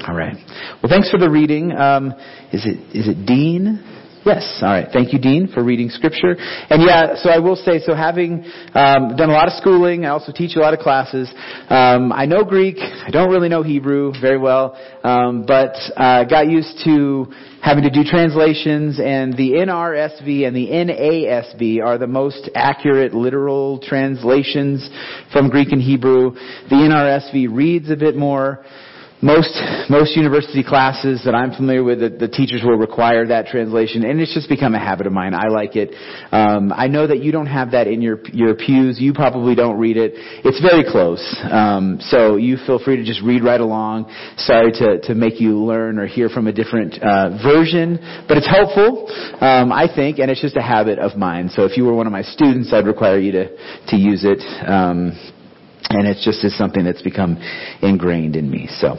All 0.08 0.16
right. 0.16 0.36
Well, 0.82 0.90
thanks 0.90 1.10
for 1.12 1.18
the 1.18 1.30
reading. 1.30 1.72
Um, 1.72 2.14
is 2.54 2.66
it, 2.66 2.96
is 2.96 3.08
it 3.08 3.26
Dean? 3.26 3.84
Yes. 4.30 4.60
All 4.62 4.70
right. 4.70 4.88
Thank 4.94 5.12
you, 5.12 5.18
Dean, 5.18 5.48
for 5.52 5.64
reading 5.64 5.90
scripture. 5.90 6.36
And 6.38 6.84
yeah, 6.84 7.16
so 7.16 7.32
I 7.32 7.40
will 7.40 7.56
say, 7.56 7.80
so 7.80 7.96
having 7.96 8.44
um, 8.76 9.16
done 9.16 9.32
a 9.32 9.34
lot 9.34 9.48
of 9.48 9.54
schooling, 9.54 10.06
I 10.06 10.10
also 10.10 10.32
teach 10.32 10.56
a 10.56 10.60
lot 10.60 10.72
of 10.76 10.82
classes. 10.82 11.28
Um, 11.68 12.14
I 12.14 12.28
know 12.28 12.44
Greek. 12.44 12.78
I 12.78 13.10
don't 13.10 13.32
really 13.32 13.50
know 13.50 13.64
Hebrew 13.64 14.14
very 14.22 14.38
well, 14.38 14.78
um, 15.04 15.46
but 15.48 15.74
uh, 15.98 16.26
got 16.26 16.48
used 16.48 16.80
to 16.86 17.26
having 17.64 17.84
to 17.86 17.90
do 17.90 18.04
translations. 18.04 19.00
And 19.04 19.36
the 19.36 19.66
NRSV 19.66 20.46
and 20.46 20.56
the 20.56 20.68
NASB 20.68 21.84
are 21.84 21.98
the 21.98 22.06
most 22.06 22.52
accurate 22.54 23.16
literal 23.16 23.80
translations 23.80 24.88
from 25.34 25.50
Greek 25.50 25.72
and 25.72 25.82
Hebrew. 25.82 26.34
The 26.70 26.76
NRSV 26.76 27.48
reads 27.52 27.90
a 27.90 27.96
bit 27.96 28.16
more 28.16 28.64
most 29.22 29.52
most 29.90 30.16
university 30.16 30.64
classes 30.64 31.22
that 31.26 31.36
I'm 31.36 31.52
familiar 31.52 31.84
with, 31.84 32.00
the, 32.00 32.10
the, 32.10 32.28
teachers 32.28 32.62
will 32.64 32.78
require 32.78 33.28
that 33.28 33.48
translation, 33.48 34.06
and 34.06 34.22
it's 34.22 34.34
just 34.34 34.48
become 34.48 34.76
a 34.76 34.80
habit 34.80 35.08
of 35.08 35.14
mine. 35.14 35.34
I 35.34 35.48
like 35.48 35.76
it. 35.76 35.94
Um, 36.32 36.72
I 36.74 36.88
know 36.88 37.06
that 37.06 37.22
you 37.22 37.32
don't 37.32 37.48
have 37.48 37.72
that 37.72 37.88
in 37.88 38.02
your 38.02 38.20
your 38.32 38.56
pews. 38.56 39.00
You 39.00 39.14
probably 39.14 39.56
don't 39.56 39.78
read 39.78 39.98
it. 39.98 40.14
It's 40.16 40.62
very 40.62 40.84
close, 40.90 41.20
um, 41.52 41.98
so 42.02 42.38
you 42.38 42.58
feel 42.66 42.80
free 42.80 42.96
to 42.96 43.04
just 43.04 43.22
read 43.22 43.44
right 43.44 43.60
along. 43.60 44.14
Sorry 44.38 44.72
to 44.72 45.02
to 45.02 45.16
make 45.16 45.42
you 45.42 45.58
learn 45.58 46.00
or 46.00 46.08
hear 46.08 46.30
from 46.30 46.48
a 46.48 46.54
different 46.54 46.96
uh, 47.02 47.42
version, 47.44 48.00
but 48.28 48.38
it's 48.38 48.48
helpful, 48.48 49.08
um, 49.42 49.72
I 49.72 49.88
think, 49.94 50.20
and 50.20 50.32
it's 50.32 50.42
just 50.42 50.56
a 50.56 50.62
habit 50.62 51.00
of 51.00 51.18
mine. 51.18 51.50
So 51.50 51.66
if 51.66 51.76
you 51.76 51.84
were 51.84 51.94
one 51.94 52.08
of 52.08 52.14
my 52.14 52.24
students, 52.24 52.72
I'd 52.72 52.88
require 52.88 53.20
you 53.20 53.32
to 53.34 53.50
to 53.88 53.98
use 53.98 54.24
it. 54.24 54.40
And 55.90 56.08
it's 56.08 56.24
just 56.24 56.44
is 56.44 56.56
something 56.58 56.84
that's 56.84 57.02
become 57.02 57.38
ingrained 57.82 58.36
in 58.36 58.50
me. 58.50 58.68
So, 58.80 58.96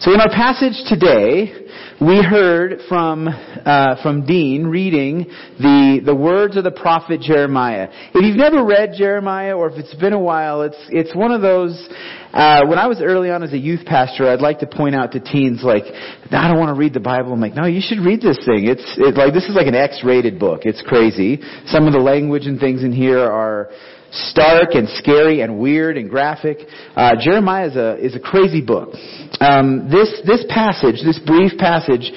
so 0.00 0.12
in 0.12 0.20
our 0.20 0.28
passage 0.28 0.74
today, 0.88 1.62
we 2.00 2.20
heard 2.20 2.80
from 2.88 3.28
uh, 3.28 4.02
from 4.02 4.26
Dean 4.26 4.66
reading 4.66 5.26
the 5.60 6.00
the 6.04 6.14
words 6.14 6.56
of 6.56 6.64
the 6.64 6.72
prophet 6.72 7.20
Jeremiah. 7.20 7.88
If 8.12 8.24
you've 8.24 8.36
never 8.36 8.64
read 8.64 8.94
Jeremiah, 8.98 9.56
or 9.56 9.70
if 9.70 9.78
it's 9.78 9.94
been 9.94 10.12
a 10.12 10.18
while, 10.18 10.62
it's 10.62 10.78
it's 10.88 11.14
one 11.14 11.30
of 11.30 11.40
those. 11.40 11.88
Uh, 12.32 12.66
when 12.66 12.78
I 12.78 12.88
was 12.88 13.00
early 13.00 13.30
on 13.30 13.44
as 13.44 13.52
a 13.52 13.58
youth 13.58 13.84
pastor, 13.86 14.26
I'd 14.26 14.40
like 14.40 14.58
to 14.60 14.66
point 14.66 14.96
out 14.96 15.12
to 15.12 15.20
teens 15.20 15.60
like, 15.62 15.84
I 15.84 16.48
don't 16.48 16.58
want 16.58 16.74
to 16.74 16.80
read 16.80 16.94
the 16.94 17.00
Bible. 17.00 17.32
I'm 17.32 17.40
like, 17.40 17.54
no, 17.54 17.66
you 17.66 17.82
should 17.82 17.98
read 17.98 18.22
this 18.22 18.38
thing. 18.44 18.66
It's 18.66 18.82
it's 18.98 19.16
like 19.16 19.32
this 19.32 19.44
is 19.44 19.54
like 19.54 19.68
an 19.68 19.76
X-rated 19.76 20.40
book. 20.40 20.62
It's 20.64 20.82
crazy. 20.82 21.40
Some 21.66 21.86
of 21.86 21.92
the 21.92 22.00
language 22.00 22.46
and 22.46 22.58
things 22.58 22.82
in 22.82 22.90
here 22.90 23.20
are 23.20 23.70
stark 24.12 24.74
and 24.74 24.88
scary 24.90 25.40
and 25.40 25.58
weird 25.58 25.96
and 25.96 26.08
graphic. 26.08 26.58
Uh, 26.94 27.12
Jeremiah 27.20 27.68
is 27.68 27.76
a 27.76 27.96
is 27.96 28.14
a 28.14 28.20
crazy 28.20 28.60
book. 28.60 28.94
Um, 29.40 29.88
this 29.90 30.20
this 30.26 30.44
passage, 30.48 31.00
this 31.04 31.18
brief 31.18 31.56
passage, 31.58 32.12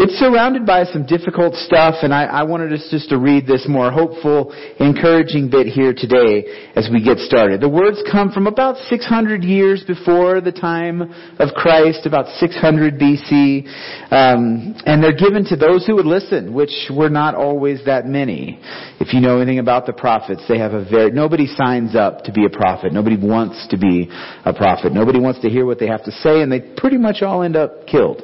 it's 0.00 0.14
surrounded 0.14 0.64
by 0.64 0.84
some 0.84 1.04
difficult 1.04 1.54
stuff, 1.54 1.96
and 2.02 2.14
I, 2.14 2.24
I 2.24 2.42
wanted 2.44 2.72
us 2.72 2.88
just 2.90 3.10
to 3.10 3.18
read 3.18 3.46
this 3.46 3.66
more 3.68 3.92
hopeful, 3.92 4.50
encouraging 4.80 5.50
bit 5.50 5.66
here 5.66 5.92
today 5.92 6.72
as 6.74 6.88
we 6.90 7.04
get 7.04 7.18
started. 7.18 7.60
The 7.60 7.68
words 7.68 8.02
come 8.10 8.32
from 8.32 8.46
about 8.46 8.76
600 8.88 9.44
years 9.44 9.84
before 9.86 10.40
the 10.40 10.52
time 10.52 11.02
of 11.38 11.52
Christ, 11.54 12.06
about 12.06 12.28
600 12.40 12.98
BC, 12.98 13.68
um, 14.10 14.74
and 14.86 15.04
they're 15.04 15.12
given 15.12 15.44
to 15.46 15.56
those 15.56 15.86
who 15.86 15.96
would 15.96 16.06
listen, 16.06 16.54
which 16.54 16.72
were 16.90 17.10
not 17.10 17.34
always 17.34 17.84
that 17.84 18.06
many. 18.06 18.58
If 19.00 19.12
you 19.12 19.20
know 19.20 19.36
anything 19.36 19.58
about 19.58 19.84
the 19.84 19.92
prophets, 19.92 20.42
they 20.48 20.58
have 20.58 20.72
a 20.72 20.82
very 20.82 21.10
nobody 21.10 21.46
signs 21.46 21.94
up 21.94 22.24
to 22.24 22.32
be 22.32 22.46
a 22.46 22.50
prophet. 22.50 22.94
Nobody 22.94 23.18
wants 23.18 23.68
to 23.68 23.76
be 23.76 24.08
a 24.46 24.54
prophet. 24.54 24.94
Nobody 24.94 25.20
wants 25.20 25.40
to 25.40 25.50
hear 25.50 25.66
what 25.66 25.78
they 25.78 25.88
have 25.88 26.04
to 26.04 26.12
say, 26.12 26.40
and 26.40 26.50
they 26.50 26.60
pretty 26.60 26.96
much 26.96 27.20
all 27.20 27.42
end 27.42 27.56
up 27.56 27.86
killed. 27.86 28.22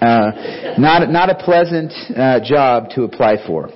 Uh, 0.00 0.74
not, 0.78 1.10
not 1.10 1.30
a 1.30 1.34
pleasant 1.34 1.92
uh, 2.16 2.40
job 2.44 2.90
to 2.90 3.02
apply 3.02 3.36
for. 3.46 3.70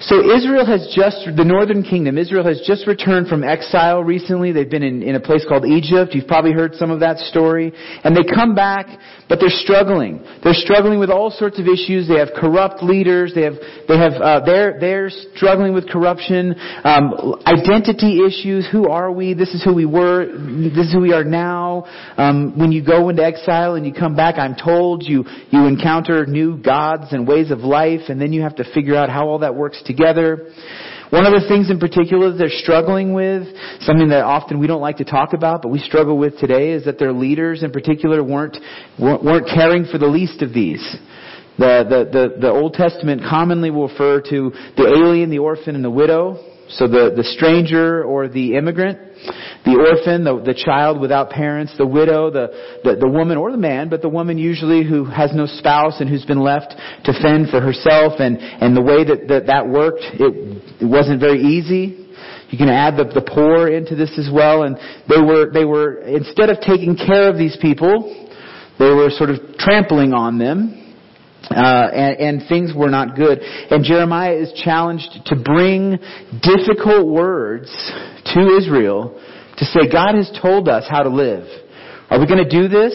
So 0.00 0.20
Israel 0.32 0.64
has 0.64 0.94
just, 0.94 1.26
the 1.36 1.44
northern 1.44 1.82
kingdom, 1.82 2.18
Israel 2.18 2.44
has 2.44 2.62
just 2.64 2.86
returned 2.86 3.26
from 3.26 3.42
exile 3.42 4.04
recently. 4.04 4.52
They've 4.52 4.70
been 4.70 4.84
in, 4.84 5.02
in 5.02 5.16
a 5.16 5.20
place 5.20 5.44
called 5.46 5.66
Egypt. 5.66 6.14
You've 6.14 6.28
probably 6.28 6.52
heard 6.52 6.76
some 6.76 6.92
of 6.92 7.00
that 7.00 7.18
story. 7.18 7.72
And 8.04 8.16
they 8.16 8.22
come 8.22 8.54
back, 8.54 8.86
but 9.28 9.40
they're 9.40 9.50
struggling. 9.50 10.24
They're 10.44 10.54
struggling 10.54 11.00
with 11.00 11.10
all 11.10 11.32
sorts 11.32 11.58
of 11.58 11.66
issues. 11.66 12.06
They 12.06 12.18
have 12.18 12.28
corrupt 12.36 12.80
leaders. 12.80 13.32
They 13.34 13.42
have, 13.42 13.54
they 13.88 13.98
have, 13.98 14.12
uh, 14.12 14.40
they're, 14.46 14.78
they're 14.78 15.10
struggling 15.34 15.74
with 15.74 15.88
corruption, 15.90 16.54
um, 16.84 17.34
identity 17.44 18.20
issues. 18.24 18.68
Who 18.70 18.88
are 18.88 19.10
we? 19.10 19.34
This 19.34 19.52
is 19.52 19.64
who 19.64 19.74
we 19.74 19.84
were. 19.84 20.26
This 20.26 20.86
is 20.86 20.92
who 20.92 21.00
we 21.00 21.12
are 21.12 21.24
now. 21.24 21.67
Um, 22.16 22.58
when 22.58 22.72
you 22.72 22.84
go 22.84 23.08
into 23.08 23.24
exile 23.24 23.74
and 23.74 23.86
you 23.86 23.92
come 23.92 24.16
back, 24.16 24.38
I'm 24.38 24.54
told 24.54 25.02
you, 25.02 25.24
you 25.50 25.66
encounter 25.66 26.26
new 26.26 26.56
gods 26.56 27.12
and 27.12 27.26
ways 27.26 27.50
of 27.50 27.60
life, 27.60 28.02
and 28.08 28.20
then 28.20 28.32
you 28.32 28.42
have 28.42 28.56
to 28.56 28.64
figure 28.74 28.96
out 28.96 29.10
how 29.10 29.28
all 29.28 29.40
that 29.40 29.54
works 29.54 29.82
together. 29.84 30.50
One 31.10 31.24
of 31.24 31.32
the 31.32 31.48
things 31.48 31.70
in 31.70 31.78
particular 31.78 32.36
they're 32.36 32.50
struggling 32.50 33.14
with, 33.14 33.48
something 33.80 34.08
that 34.10 34.24
often 34.24 34.58
we 34.58 34.66
don't 34.66 34.82
like 34.82 34.98
to 34.98 35.04
talk 35.04 35.32
about, 35.32 35.62
but 35.62 35.68
we 35.68 35.78
struggle 35.78 36.18
with 36.18 36.38
today, 36.38 36.72
is 36.72 36.84
that 36.84 36.98
their 36.98 37.12
leaders 37.12 37.62
in 37.62 37.70
particular 37.70 38.22
weren't, 38.22 38.58
weren't 38.98 39.48
caring 39.48 39.86
for 39.86 39.96
the 39.96 40.06
least 40.06 40.42
of 40.42 40.52
these. 40.52 40.84
The, 41.58 41.84
the, 41.88 42.10
the, 42.12 42.40
the 42.42 42.50
Old 42.50 42.74
Testament 42.74 43.22
commonly 43.28 43.70
will 43.70 43.88
refer 43.88 44.20
to 44.20 44.52
the 44.76 44.86
alien, 44.86 45.30
the 45.30 45.38
orphan, 45.38 45.74
and 45.74 45.84
the 45.84 45.90
widow. 45.90 46.38
So 46.70 46.86
the, 46.86 47.12
the 47.16 47.24
stranger 47.24 48.04
or 48.04 48.28
the 48.28 48.56
immigrant, 48.56 48.98
the 49.64 49.72
orphan, 49.72 50.22
the, 50.24 50.42
the 50.44 50.52
child 50.52 51.00
without 51.00 51.30
parents, 51.30 51.72
the 51.78 51.86
widow, 51.86 52.30
the, 52.30 52.80
the, 52.84 52.96
the 53.00 53.08
woman 53.08 53.38
or 53.38 53.50
the 53.50 53.58
man, 53.58 53.88
but 53.88 54.02
the 54.02 54.08
woman 54.08 54.36
usually 54.36 54.84
who 54.84 55.04
has 55.06 55.30
no 55.34 55.46
spouse 55.46 56.00
and 56.00 56.10
who's 56.10 56.26
been 56.26 56.40
left 56.40 56.74
to 57.04 57.12
fend 57.22 57.48
for 57.48 57.60
herself 57.60 58.20
and, 58.20 58.36
and 58.36 58.76
the 58.76 58.82
way 58.82 59.02
that, 59.02 59.28
that 59.28 59.46
that 59.46 59.66
worked, 59.66 60.04
it, 60.20 60.82
it 60.82 60.84
wasn't 60.84 61.20
very 61.20 61.40
easy. 61.40 62.04
You 62.50 62.58
can 62.58 62.68
add 62.68 62.96
the, 62.96 63.04
the 63.04 63.24
poor 63.24 63.68
into 63.68 63.96
this 63.96 64.12
as 64.18 64.28
well 64.32 64.64
and 64.64 64.76
they 65.08 65.20
were, 65.20 65.50
they 65.50 65.64
were, 65.64 66.00
instead 66.04 66.50
of 66.50 66.60
taking 66.60 66.96
care 66.96 67.30
of 67.30 67.38
these 67.38 67.56
people, 67.60 68.28
they 68.78 68.90
were 68.92 69.08
sort 69.10 69.30
of 69.30 69.56
trampling 69.58 70.12
on 70.12 70.38
them 70.38 70.87
uh, 71.50 71.88
and, 71.94 72.40
and, 72.40 72.48
things 72.48 72.72
were 72.74 72.90
not 72.90 73.16
good. 73.16 73.40
And 73.40 73.82
Jeremiah 73.84 74.34
is 74.34 74.52
challenged 74.64 75.08
to 75.26 75.36
bring 75.36 75.98
difficult 76.42 77.06
words 77.06 77.68
to 78.34 78.56
Israel 78.56 79.20
to 79.56 79.64
say, 79.64 79.90
God 79.90 80.14
has 80.14 80.30
told 80.40 80.68
us 80.68 80.84
how 80.88 81.02
to 81.02 81.08
live. 81.08 81.46
Are 82.10 82.18
we 82.18 82.26
going 82.26 82.44
to 82.44 82.50
do 82.50 82.68
this? 82.68 82.94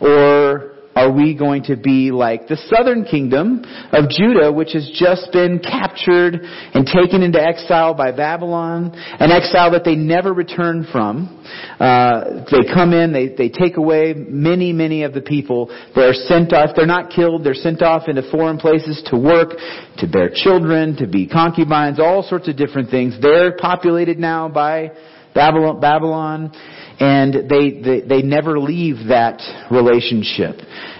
Or 0.00 0.67
are 0.98 1.12
we 1.12 1.36
going 1.36 1.62
to 1.64 1.76
be 1.76 2.10
like 2.10 2.48
the 2.48 2.56
southern 2.66 3.04
kingdom 3.04 3.64
of 3.92 4.10
Judah, 4.10 4.52
which 4.52 4.72
has 4.72 4.90
just 4.98 5.30
been 5.32 5.60
captured 5.60 6.40
and 6.42 6.84
taken 6.86 7.22
into 7.22 7.40
exile 7.40 7.94
by 7.94 8.10
Babylon, 8.10 8.92
an 8.94 9.30
exile 9.30 9.70
that 9.72 9.84
they 9.84 9.94
never 9.94 10.32
return 10.32 10.86
from? 10.90 11.44
Uh, 11.78 12.44
they 12.50 12.66
come 12.74 12.92
in, 12.92 13.12
they, 13.12 13.28
they 13.28 13.48
take 13.48 13.76
away 13.76 14.12
many, 14.12 14.72
many 14.72 15.04
of 15.04 15.14
the 15.14 15.20
people. 15.20 15.68
They 15.94 16.02
are 16.02 16.14
sent 16.14 16.52
off. 16.52 16.70
They're 16.74 16.84
not 16.84 17.10
killed. 17.10 17.44
They're 17.44 17.54
sent 17.54 17.80
off 17.80 18.08
into 18.08 18.28
foreign 18.30 18.58
places 18.58 19.00
to 19.10 19.16
work, 19.16 19.50
to 19.98 20.08
bear 20.08 20.30
children, 20.34 20.96
to 20.96 21.06
be 21.06 21.28
concubines, 21.28 22.00
all 22.00 22.24
sorts 22.24 22.48
of 22.48 22.56
different 22.56 22.90
things. 22.90 23.16
They're 23.22 23.56
populated 23.56 24.18
now 24.18 24.48
by 24.48 24.90
Babylon, 25.34 25.80
Babylon 25.80 26.52
and 27.00 27.48
they, 27.48 27.80
they, 27.80 28.00
they 28.00 28.22
never 28.22 28.58
leave 28.58 29.08
that 29.08 29.38
relationship. 29.70 30.56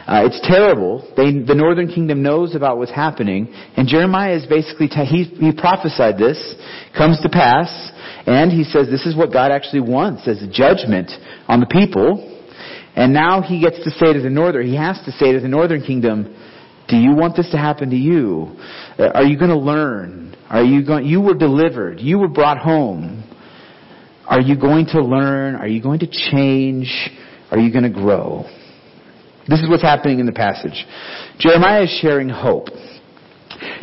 Uh, 0.07 0.25
it's 0.27 0.41
terrible. 0.47 1.03
They, 1.17 1.43
the 1.43 1.55
northern 1.55 1.89
kingdom 1.89 2.23
knows 2.23 2.55
about 2.55 2.79
what's 2.79 2.93
happening, 2.93 3.53
and 3.77 3.89
Jeremiah 3.89 4.37
is 4.37 4.47
basically, 4.47 4.87
he, 4.87 5.25
he 5.25 5.53
prophesied 5.53 6.17
this, 6.17 6.39
comes 6.97 7.21
to 7.23 7.29
pass, 7.29 7.69
and 8.27 8.53
he 8.53 8.65
says 8.65 8.89
this 8.89 9.07
is 9.07 9.17
what 9.17 9.33
God 9.33 9.51
actually 9.51 9.81
wants 9.81 10.29
as 10.29 10.41
a 10.43 10.47
judgment 10.47 11.11
on 11.49 11.61
the 11.61 11.67
people. 11.67 12.37
And 12.95 13.13
now 13.13 13.43
he 13.43 13.61
gets 13.61 13.83
to 13.85 13.91
say 13.91 14.13
to 14.13 14.21
the 14.21 14.31
northern, 14.31 14.67
he 14.67 14.77
has 14.77 15.01
to 15.05 15.13
say 15.13 15.33
to 15.33 15.41
the 15.41 15.49
northern 15.49 15.83
kingdom, 15.83 16.35
do 16.89 16.97
you 16.97 17.15
want 17.15 17.37
this 17.37 17.51
to 17.51 17.59
happen 17.59 17.91
to 17.91 17.97
you? 17.97 18.57
Uh, 18.99 19.11
are 19.15 19.25
you 19.25 19.39
going 19.39 19.51
to 19.51 19.59
learn? 19.59 20.35
Are 20.49 20.65
you 20.65 20.85
going, 20.85 21.07
you 21.07 21.21
were 21.21 21.35
delivered. 21.35 22.01
You 22.01 22.19
were 22.19 22.29
brought 22.29 22.59
home. 22.59 23.28
Are 24.29 24.41
you 24.43 24.57
going 24.61 24.87
to 24.93 25.03
learn? 25.03 25.55
Are 25.57 25.67
you 25.67 25.83
going 25.83 26.01
to 26.01 26.07
change? 26.07 27.11
Are 27.51 27.59
you 27.59 27.73
going 27.73 27.85
to 27.85 27.91
grow? 27.91 28.45
This 29.49 29.61
is 29.61 29.71
what's 29.71 29.83
happening 29.83 30.21
in 30.21 30.27
the 30.27 30.33
passage. 30.33 30.85
Jeremiah 31.39 31.85
is 31.85 31.99
sharing 32.03 32.29
hope. 32.29 32.69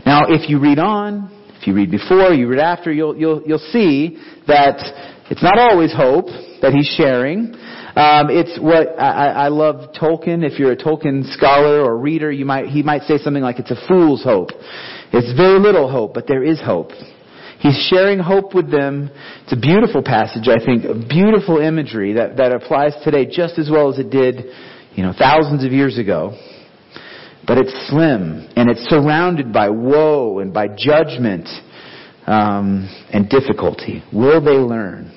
Now, 0.05 0.25
if 0.29 0.47
you 0.47 0.59
read 0.59 0.77
on, 0.77 1.31
if 1.59 1.65
you 1.65 1.73
read 1.73 1.89
before, 1.89 2.31
you 2.31 2.47
read 2.47 2.59
after, 2.59 2.93
you'll, 2.93 3.17
you'll, 3.17 3.41
you'll 3.43 3.57
see 3.57 4.17
that 4.45 4.77
it's 5.31 5.41
not 5.41 5.57
always 5.57 5.91
hope 5.91 6.27
that 6.61 6.73
he's 6.73 6.93
sharing. 6.95 7.55
Um, 7.95 8.29
it's 8.29 8.59
what 8.61 8.99
I, 8.99 9.45
I 9.45 9.47
love 9.47 9.93
Tolkien. 9.93 10.45
If 10.45 10.59
you're 10.59 10.73
a 10.73 10.77
Tolkien 10.77 11.25
scholar 11.33 11.81
or 11.81 11.97
reader, 11.97 12.31
you 12.31 12.45
might 12.45 12.67
he 12.67 12.83
might 12.83 13.03
say 13.03 13.17
something 13.17 13.41
like 13.41 13.57
it's 13.57 13.71
a 13.71 13.87
fool's 13.87 14.21
hope. 14.21 14.49
It's 15.13 15.35
very 15.35 15.59
little 15.59 15.89
hope, 15.89 16.13
but 16.13 16.27
there 16.27 16.43
is 16.43 16.59
hope. 16.61 16.91
He's 17.65 17.89
sharing 17.89 18.19
hope 18.19 18.53
with 18.53 18.69
them. 18.69 19.10
It's 19.41 19.53
a 19.53 19.60
beautiful 19.60 20.03
passage, 20.03 20.48
I 20.48 20.63
think, 20.63 20.86
a 20.86 20.93
beautiful 20.93 21.57
imagery 21.57 22.13
that, 22.13 22.38
that 22.38 22.53
applies 22.53 22.93
today 23.03 23.25
just 23.25 23.57
as 23.57 23.72
well 23.72 23.91
as 23.91 23.98
it 23.98 24.12
did, 24.12 24.45
you 24.93 25.01
know, 25.01 25.13
thousands 25.17 25.65
of 25.65 25.72
years 25.72 25.98
ago. 25.98 26.38
But 27.48 27.57
it's 27.57 27.74
slim, 27.89 28.48
and 28.55 28.69
it's 28.69 28.84
surrounded 28.84 29.51
by 29.51 29.69
woe 29.69 30.38
and 30.39 30.53
by 30.53 30.67
judgment 30.67 31.50
um, 32.27 32.88
and 33.12 33.27
difficulty. 33.27 34.03
Will 34.13 34.41
they 34.41 34.51
learn? 34.51 35.12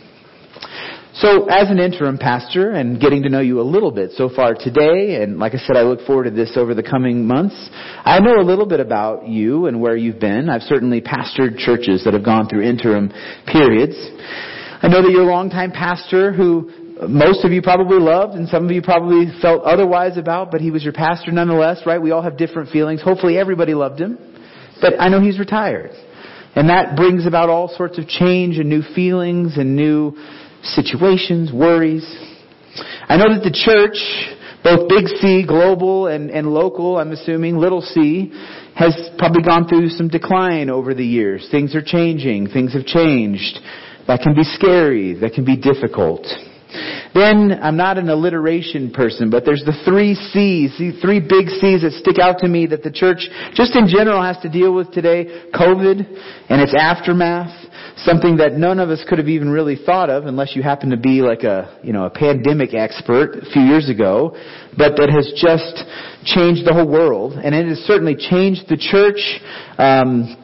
So, 1.21 1.47
as 1.47 1.69
an 1.69 1.81
interim 1.81 2.17
pastor 2.17 2.71
and 2.71 3.01
getting 3.01 3.25
to 3.25 3.29
know 3.29 3.41
you 3.41 3.61
a 3.61 3.67
little 3.67 3.91
bit 3.91 4.13
so 4.13 4.29
far 4.29 4.55
today, 4.55 5.21
and 5.21 5.41
like 5.41 5.53
I 5.53 5.59
said, 5.59 5.77
I 5.77 5.83
look 5.83 6.07
forward 6.07 6.25
to 6.25 6.31
this 6.31 6.53
over 6.57 6.77
the 6.77 6.83
coming 6.83 7.27
months, 7.27 7.57
I 8.05 8.21
know 8.21 8.39
a 8.39 8.47
little 8.47 8.67
bit 8.67 8.79
about 8.79 9.27
you 9.27 9.67
and 9.67 9.81
where 9.81 9.97
you've 9.97 10.21
been. 10.21 10.49
I've 10.49 10.63
certainly 10.63 11.01
pastored 11.01 11.59
churches 11.59 12.05
that 12.05 12.15
have 12.15 12.25
gone 12.25 12.49
through 12.49 12.63
interim 12.63 13.13
periods. 13.51 13.97
I 14.81 14.87
know 14.87 15.03
that 15.03 15.11
you're 15.11 15.29
a 15.29 15.33
longtime 15.33 15.73
pastor 15.73 16.33
who 16.33 16.71
most 17.09 17.45
of 17.45 17.51
you 17.51 17.63
probably 17.63 17.99
loved 17.99 18.35
and 18.35 18.49
some 18.49 18.65
of 18.65 18.71
you 18.71 18.81
probably 18.81 19.27
felt 19.43 19.65
otherwise 19.65 20.19
about, 20.19 20.53
but 20.53 20.61
he 20.61 20.71
was 20.71 20.85
your 20.85 20.93
pastor 20.93 21.33
nonetheless, 21.33 21.83
right? 21.85 22.01
We 22.01 22.13
all 22.13 22.23
have 22.23 22.37
different 22.37 22.71
feelings. 22.71 23.03
Hopefully 23.03 23.37
everybody 23.37 23.75
loved 23.75 24.01
him. 24.01 24.19
But 24.81 24.95
I 25.01 25.09
know 25.09 25.21
he's 25.21 25.41
retired. 25.41 25.91
And 26.55 26.71
that 26.71 26.97
brings 26.97 27.27
about 27.27 27.51
all 27.51 27.69
sorts 27.77 27.99
of 27.99 28.07
change 28.07 28.59
and 28.59 28.69
new 28.69 28.83
feelings 28.95 29.57
and 29.57 29.75
new 29.75 30.17
situations, 30.75 31.53
worries. 31.53 32.05
I 33.09 33.17
know 33.17 33.35
that 33.35 33.43
the 33.43 33.53
church, 33.53 33.97
both 34.63 34.89
big 34.89 35.07
C, 35.21 35.45
global, 35.47 36.07
and, 36.07 36.31
and 36.31 36.49
local, 36.49 36.99
I'm 36.99 37.13
assuming, 37.13 37.57
little 37.57 37.81
c, 37.81 38.33
has 38.75 38.95
probably 39.19 39.43
gone 39.43 39.67
through 39.67 39.89
some 39.91 40.09
decline 40.09 40.71
over 40.71 40.95
the 40.95 41.05
years. 41.05 41.49
Things 41.51 41.75
are 41.75 41.83
changing. 41.83 42.49
Things 42.49 42.75
have 42.75 42.85
changed. 42.85 43.59
That 44.07 44.21
can 44.21 44.35
be 44.35 44.45
scary. 44.45 45.15
That 45.15 45.33
can 45.33 45.45
be 45.45 45.57
difficult. 45.57 46.27
Then, 47.15 47.59
I'm 47.63 47.77
not 47.77 47.97
an 47.97 48.09
alliteration 48.11 48.93
person, 48.93 49.31
but 49.31 49.45
there's 49.45 49.65
the 49.65 49.77
three 49.85 50.15
C's, 50.15 50.77
the 50.79 51.01
three 51.01 51.19
big 51.19 51.49
C's 51.49 51.81
that 51.83 51.93
stick 51.99 52.19
out 52.21 52.39
to 52.41 52.49
me 52.49 52.67
that 52.67 52.83
the 52.83 52.93
church, 52.93 53.27
just 53.55 53.75
in 53.75 53.89
general, 53.89 54.23
has 54.23 54.37
to 54.43 54.51
deal 54.51 54.75
with 54.75 54.93
today. 54.93 55.49
COVID 55.55 56.05
and 56.51 56.61
its 56.61 56.75
aftermath 56.79 57.68
something 58.05 58.37
that 58.37 58.55
none 58.55 58.79
of 58.79 58.91
us 58.91 59.05
could 59.09 59.19
have 59.19 59.29
even 59.29 59.49
really 59.49 59.77
thought 59.77 60.11
of 60.11 60.27
unless 60.27 60.55
you 60.55 60.63
happen 60.63 60.91
to 60.91 60.97
be 60.97 61.23
like 61.23 61.43
a, 61.43 61.79
you 61.83 61.93
know, 61.93 62.05
a 62.05 62.11
pandemic 62.11 62.75
expert 62.75 63.35
a 63.37 63.51
few 63.51 63.63
years 63.63 63.89
ago, 63.89 64.37
but 64.77 64.97
that 64.97 65.11
has 65.11 65.33
just 65.37 65.85
changed 66.25 66.67
the 66.67 66.73
whole 66.73 66.89
world. 66.89 67.33
And 67.33 67.55
it 67.55 67.67
has 67.67 67.79
certainly 67.79 68.15
changed 68.15 68.69
the 68.69 68.77
church. 68.77 69.21
Um, 69.79 70.37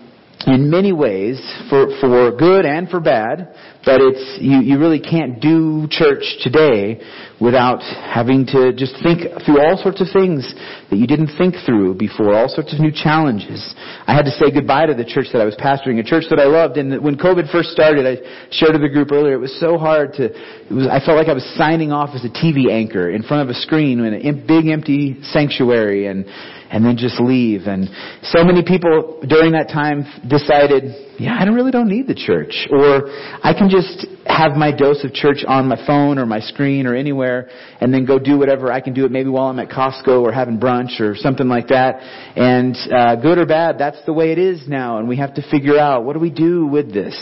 in 0.46 0.70
many 0.70 0.92
ways 0.92 1.40
for, 1.70 1.88
for 2.00 2.36
good 2.36 2.66
and 2.66 2.88
for 2.88 3.00
bad, 3.00 3.54
but 3.84 4.00
it's, 4.00 4.38
you, 4.40 4.60
you 4.60 4.78
really 4.78 5.00
can't 5.00 5.40
do 5.40 5.86
church 5.90 6.24
today 6.40 7.00
without 7.40 7.80
having 7.80 8.46
to 8.46 8.72
just 8.72 8.96
think 9.02 9.20
through 9.44 9.60
all 9.60 9.76
sorts 9.76 10.00
of 10.00 10.08
things 10.12 10.54
that 10.90 10.96
you 10.96 11.06
didn't 11.06 11.36
think 11.36 11.54
through 11.66 11.94
before, 11.94 12.34
all 12.34 12.48
sorts 12.48 12.72
of 12.72 12.80
new 12.80 12.92
challenges. 12.92 13.74
I 14.06 14.14
had 14.14 14.24
to 14.24 14.30
say 14.30 14.50
goodbye 14.52 14.86
to 14.86 14.94
the 14.94 15.04
church 15.04 15.26
that 15.32 15.40
I 15.40 15.44
was 15.44 15.56
pastoring, 15.56 15.98
a 16.00 16.04
church 16.04 16.24
that 16.30 16.40
I 16.40 16.44
loved, 16.44 16.76
and 16.76 17.02
when 17.02 17.16
COVID 17.16 17.50
first 17.50 17.70
started, 17.70 18.06
I 18.06 18.16
shared 18.50 18.72
with 18.72 18.82
the 18.82 18.88
group 18.88 19.12
earlier, 19.12 19.34
it 19.34 19.42
was 19.42 19.58
so 19.60 19.76
hard 19.76 20.14
to, 20.14 20.32
it 20.32 20.72
was, 20.72 20.86
I 20.86 21.04
felt 21.04 21.18
like 21.18 21.28
I 21.28 21.34
was 21.34 21.44
signing 21.56 21.92
off 21.92 22.10
as 22.14 22.24
a 22.24 22.32
TV 22.32 22.70
anchor 22.70 23.10
in 23.10 23.22
front 23.22 23.42
of 23.42 23.48
a 23.48 23.58
screen 23.58 24.00
in 24.00 24.14
a 24.14 24.32
big 24.32 24.68
empty 24.68 25.20
sanctuary, 25.22 26.06
and 26.06 26.24
and 26.70 26.84
then 26.84 26.96
just 26.96 27.20
leave. 27.20 27.62
And 27.66 27.88
so 28.22 28.44
many 28.44 28.62
people 28.62 29.22
during 29.26 29.52
that 29.52 29.68
time 29.68 30.04
decided, 30.28 31.18
yeah, 31.18 31.36
I 31.38 31.44
don't 31.44 31.54
really 31.54 31.70
don't 31.70 31.88
need 31.88 32.06
the 32.06 32.14
church. 32.14 32.66
Or 32.70 33.08
I 33.42 33.54
can 33.56 33.68
just 33.70 34.06
have 34.26 34.52
my 34.52 34.72
dose 34.72 35.04
of 35.04 35.12
church 35.12 35.44
on 35.46 35.68
my 35.68 35.76
phone 35.86 36.18
or 36.18 36.26
my 36.26 36.40
screen 36.40 36.86
or 36.86 36.94
anywhere 36.94 37.48
and 37.80 37.92
then 37.92 38.04
go 38.04 38.18
do 38.18 38.38
whatever 38.38 38.72
I 38.72 38.80
can 38.80 38.94
do 38.94 39.04
it 39.04 39.10
maybe 39.10 39.28
while 39.28 39.48
I'm 39.48 39.58
at 39.58 39.68
Costco 39.68 40.22
or 40.22 40.32
having 40.32 40.58
brunch 40.58 41.00
or 41.00 41.14
something 41.14 41.48
like 41.48 41.68
that. 41.68 42.00
And 42.36 42.76
uh, 42.92 43.16
good 43.16 43.38
or 43.38 43.46
bad, 43.46 43.78
that's 43.78 43.98
the 44.06 44.12
way 44.12 44.32
it 44.32 44.38
is 44.38 44.66
now. 44.66 44.98
And 44.98 45.08
we 45.08 45.16
have 45.18 45.34
to 45.34 45.50
figure 45.50 45.78
out 45.78 46.04
what 46.04 46.14
do 46.14 46.20
we 46.20 46.30
do 46.30 46.66
with 46.66 46.92
this? 46.92 47.14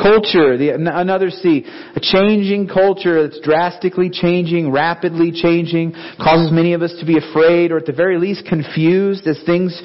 Culture, 0.00 0.56
the, 0.56 0.70
another 0.74 1.30
C, 1.30 1.64
a 1.94 2.00
changing 2.00 2.68
culture 2.68 3.28
that's 3.28 3.40
drastically 3.40 4.08
changing, 4.08 4.72
rapidly 4.72 5.30
changing, 5.30 5.92
causes 6.16 6.50
many 6.50 6.72
of 6.72 6.80
us 6.82 6.94
to 7.00 7.06
be 7.06 7.18
afraid 7.18 7.70
or 7.70 7.76
at 7.78 7.86
the 7.86 7.92
very 7.92 8.18
least 8.18 8.46
confused 8.46 9.26
as 9.26 9.42
things 9.44 9.80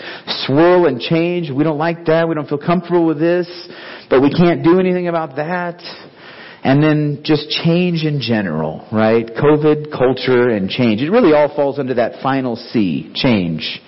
swirl 0.45 0.85
and 0.85 1.01
change. 1.01 1.51
We 1.51 1.63
don't 1.63 1.77
like 1.77 2.05
that. 2.05 2.29
We 2.29 2.35
don't 2.35 2.47
feel 2.47 2.57
comfortable 2.57 3.05
with 3.05 3.19
this, 3.19 3.47
but 4.09 4.21
we 4.21 4.31
can't 4.33 4.63
do 4.63 4.79
anything 4.79 5.07
about 5.07 5.35
that. 5.35 5.81
And 6.63 6.81
then 6.81 7.21
just 7.23 7.49
change 7.49 8.05
in 8.05 8.19
general, 8.21 8.87
right? 8.91 9.27
COVID, 9.27 9.91
culture, 9.91 10.49
and 10.49 10.69
change. 10.69 11.01
It 11.01 11.11
really 11.11 11.33
all 11.33 11.53
falls 11.55 11.77
under 11.77 11.93
that 11.95 12.23
final 12.23 12.55
C, 12.55 13.11
change. 13.13 13.81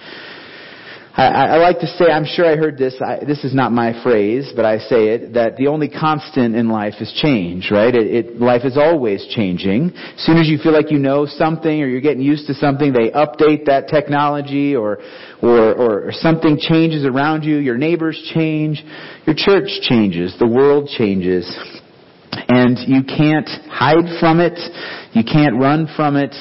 I, 1.18 1.56
I 1.56 1.58
like 1.58 1.80
to 1.80 1.88
say, 1.88 2.06
I'm 2.06 2.26
sure 2.26 2.46
I 2.46 2.56
heard 2.56 2.78
this, 2.78 2.96
I, 3.02 3.26
this 3.26 3.44
is 3.44 3.54
not 3.54 3.72
my 3.72 4.02
phrase, 4.04 4.54
but 4.56 4.66
I 4.66 4.78
say 4.78 5.10
it, 5.10 5.34
that 5.34 5.58
the 5.58 5.68
only 5.68 5.90
constant 5.90 6.56
in 6.56 6.70
life 6.70 6.94
is 7.02 7.12
change, 7.22 7.70
right? 7.72 7.94
It, 7.94 8.08
it, 8.08 8.40
life 8.40 8.62
is 8.64 8.78
always 8.78 9.26
changing. 9.36 9.92
As 9.96 10.24
soon 10.24 10.38
as 10.38 10.48
you 10.48 10.60
feel 10.60 10.74
like 10.74 10.92
you 10.92 11.00
know 11.00 11.26
something 11.26 11.82
or 11.82 11.88
you're 11.88 12.02
getting 12.02 12.22
used 12.22 12.46
to 12.48 12.54
something, 12.54 12.94
they 12.94 13.10
update 13.10 13.66
that 13.66 13.88
technology 13.90 14.76
or, 14.76 15.00
or, 15.42 15.74
or 15.74 15.98
or 15.98 16.12
something 16.12 16.58
changes 16.60 17.06
around 17.06 17.44
you, 17.44 17.58
your 17.58 17.78
neighbors 17.78 18.22
change, 18.34 18.84
your 19.26 19.36
church 19.36 19.70
changes, 19.82 20.36
the 20.40 20.48
world 20.48 20.90
changes. 20.98 21.46
And 22.50 22.78
you 22.88 23.04
can't 23.04 23.50
hide 23.70 24.20
from 24.20 24.40
it, 24.40 24.58
you 25.14 25.24
can't 25.24 25.60
run 25.60 25.88
from 25.96 26.16
it. 26.16 26.36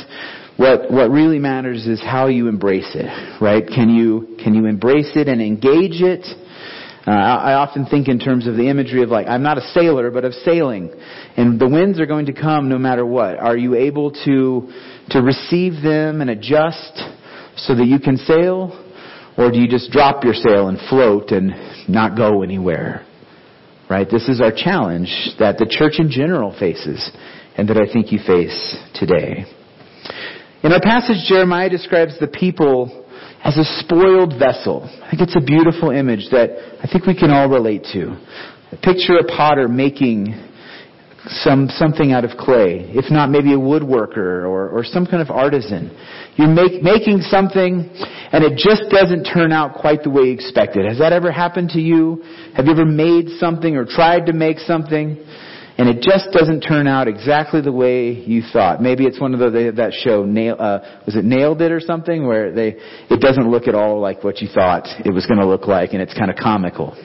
What, 0.57 0.91
what 0.91 1.11
really 1.11 1.39
matters 1.39 1.87
is 1.87 2.01
how 2.01 2.29
you 2.29 2.49
embrace 2.49 2.91
it, 2.95 3.43
right? 3.43 3.67
Can 3.67 3.91
you, 3.91 4.37
can 4.43 4.55
you 4.55 4.65
embrace 4.67 5.13
it 5.15 5.29
and 5.29 5.43
engage 5.43 6.01
it? 6.01 6.25
Uh, 7.07 7.11
I 7.11 7.53
often 7.53 7.87
think 7.87 8.09
in 8.09 8.19
terms 8.19 8.47
of 8.49 8.57
the 8.57 8.69
imagery 8.69 9.03
of 9.03 9.11
like, 9.11 9.29
I'm 9.29 9.43
not 9.43 9.59
a 9.59 9.61
sailor, 9.73 10.11
but 10.11 10.25
of 10.25 10.33
sailing. 10.33 10.93
And 11.37 11.61
the 11.61 11.69
winds 11.69 12.01
are 12.01 12.07
going 12.07 12.27
to 12.27 12.33
come 12.33 12.69
no 12.69 12.79
matter 12.79 13.05
what. 13.05 13.39
Are 13.39 13.57
you 13.57 13.77
able 13.77 14.11
to, 14.25 14.73
to 15.11 15.21
receive 15.21 15.83
them 15.83 16.21
and 16.21 16.31
adjust 16.31 17.01
so 17.57 17.77
that 17.77 17.87
you 17.87 18.01
can 18.01 18.17
sail? 18.17 18.83
Or 19.39 19.53
do 19.53 19.59
you 19.59 19.69
just 19.69 19.93
drop 19.93 20.25
your 20.25 20.35
sail 20.35 20.69
and 20.69 20.79
float 20.89 21.31
and 21.31 21.53
not 21.89 22.17
go 22.17 22.43
anywhere? 22.43 23.07
Right? 23.89 24.09
This 24.11 24.27
is 24.29 24.41
our 24.41 24.53
challenge 24.53 25.37
that 25.39 25.59
the 25.59 25.67
church 25.69 26.01
in 26.01 26.11
general 26.11 26.57
faces 26.59 27.09
and 27.57 27.69
that 27.69 27.77
I 27.77 27.93
think 27.93 28.11
you 28.11 28.19
face 28.19 28.77
today. 28.95 29.45
In 30.63 30.73
our 30.73 30.81
passage, 30.81 31.29
Jeremiah 31.29 31.69
describes 31.69 32.19
the 32.19 32.29
people 32.29 33.05
as 33.45 33.57
a 33.59 33.65
spoiled 33.81 34.39
vessel. 34.39 34.89
I 35.05 35.11
think 35.11 35.23
it's 35.23 35.37
a 35.37 35.45
beautiful 35.45 35.91
image 35.91 36.31
that 36.31 36.51
I 36.83 36.91
think 36.91 37.07
we 37.07 37.15
can 37.15 37.31
all 37.31 37.49
relate 37.49 37.85
to. 37.93 38.17
Picture 38.83 39.19
a 39.19 39.25
potter 39.25 39.69
making 39.69 40.35
some 41.29 41.69
something 41.69 42.13
out 42.13 42.25
of 42.25 42.39
clay, 42.39 42.89
if 42.95 43.11
not 43.11 43.31
maybe 43.31 43.53
a 43.53 43.59
woodworker 43.59 44.47
or, 44.47 44.69
or 44.71 44.85
some 44.85 45.07
kind 45.07 45.21
of 45.21 45.31
artisan. 45.31 45.91
You're 46.37 46.49
make, 46.49 46.83
making 46.83 47.21
something 47.23 47.91
and 48.33 48.45
it 48.45 48.57
just 48.57 48.91
doesn't 48.91 49.25
turn 49.25 49.53
out 49.53 49.75
quite 49.75 50.03
the 50.03 50.11
way 50.11 50.25
you 50.25 50.33
expected. 50.33 50.87
Has 50.87 50.99
that 50.99 51.13
ever 51.13 51.31
happened 51.31 51.71
to 51.71 51.81
you? 51.81 52.23
Have 52.55 52.67
you 52.67 52.73
ever 52.73 52.85
made 52.85 53.29
something 53.39 53.77
or 53.77 53.85
tried 53.85 54.27
to 54.27 54.33
make 54.33 54.59
something 54.61 55.19
and 55.79 55.89
it 55.89 56.01
just 56.01 56.31
doesn't 56.33 56.63
turn 56.63 56.87
out 56.87 57.07
exactly 57.09 57.61
the 57.61 57.73
way 57.73 58.13
you 58.13 58.43
thought. 58.53 58.81
Maybe 58.81 59.05
it's 59.05 59.21
one 59.21 59.35
of 59.35 59.41
the 59.41 59.73
that 59.77 59.93
show 59.93 60.25
nail 60.25 60.57
uh, 60.59 60.79
was 61.05 61.17
it 61.17 61.25
Nailed 61.25 61.61
It 61.61 61.73
or 61.73 61.81
something 61.81 62.27
where 62.27 62.53
they 62.53 62.77
it 63.11 63.21
doesn't 63.21 63.51
look 63.51 63.69
at 63.69 63.75
all 63.75 64.01
like 64.01 64.25
what 64.25 64.41
you 64.41 64.49
thought 64.49 64.87
it 65.05 65.13
was 65.13 65.27
going 65.27 65.41
to 65.41 65.47
look 65.47 65.67
like, 65.67 65.93
and 65.93 66.01
it's 66.01 66.15
kind 66.15 66.31
of 66.31 66.37
comical. 66.37 66.97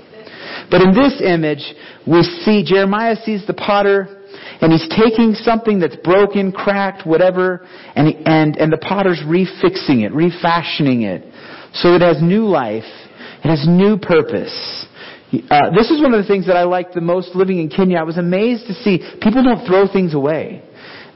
But 0.70 0.82
in 0.82 0.94
this 0.94 1.22
image, 1.24 1.64
we 2.08 2.24
see 2.24 2.64
Jeremiah 2.66 3.16
sees 3.16 3.46
the 3.46 3.54
potter. 3.54 4.18
And 4.62 4.72
he's 4.72 4.88
taking 4.96 5.34
something 5.34 5.80
that's 5.80 5.96
broken, 5.98 6.52
cracked, 6.52 7.06
whatever, 7.06 7.68
and, 7.96 8.08
he, 8.08 8.16
and, 8.26 8.56
and 8.58 8.72
the 8.72 8.78
potter's 8.78 9.20
refixing 9.26 10.06
it, 10.06 10.14
refashioning 10.14 11.02
it, 11.02 11.26
so 11.74 11.96
it 11.96 12.02
has 12.02 12.22
new 12.22 12.46
life, 12.46 12.86
it 13.44 13.50
has 13.50 13.66
new 13.68 13.98
purpose. 13.98 14.86
Uh, 15.50 15.72
this 15.74 15.89
is 15.89 16.02
one 16.02 16.13
of 16.13 16.22
the 16.22 16.28
things 16.28 16.48
that 16.48 16.58
I 16.58 16.63
liked 16.63 16.94
the 16.94 17.02
most 17.02 17.36
living 17.36 17.60
in 17.60 17.70
Kenya. 17.70 17.98
I 17.98 18.04
was 18.04 18.17
amazed 18.17 18.67
to 18.67 18.74
see 18.74 19.00
people 19.22 19.44
don't 19.44 19.65
throw 19.65 19.88
things 19.88 20.13
away. 20.13 20.62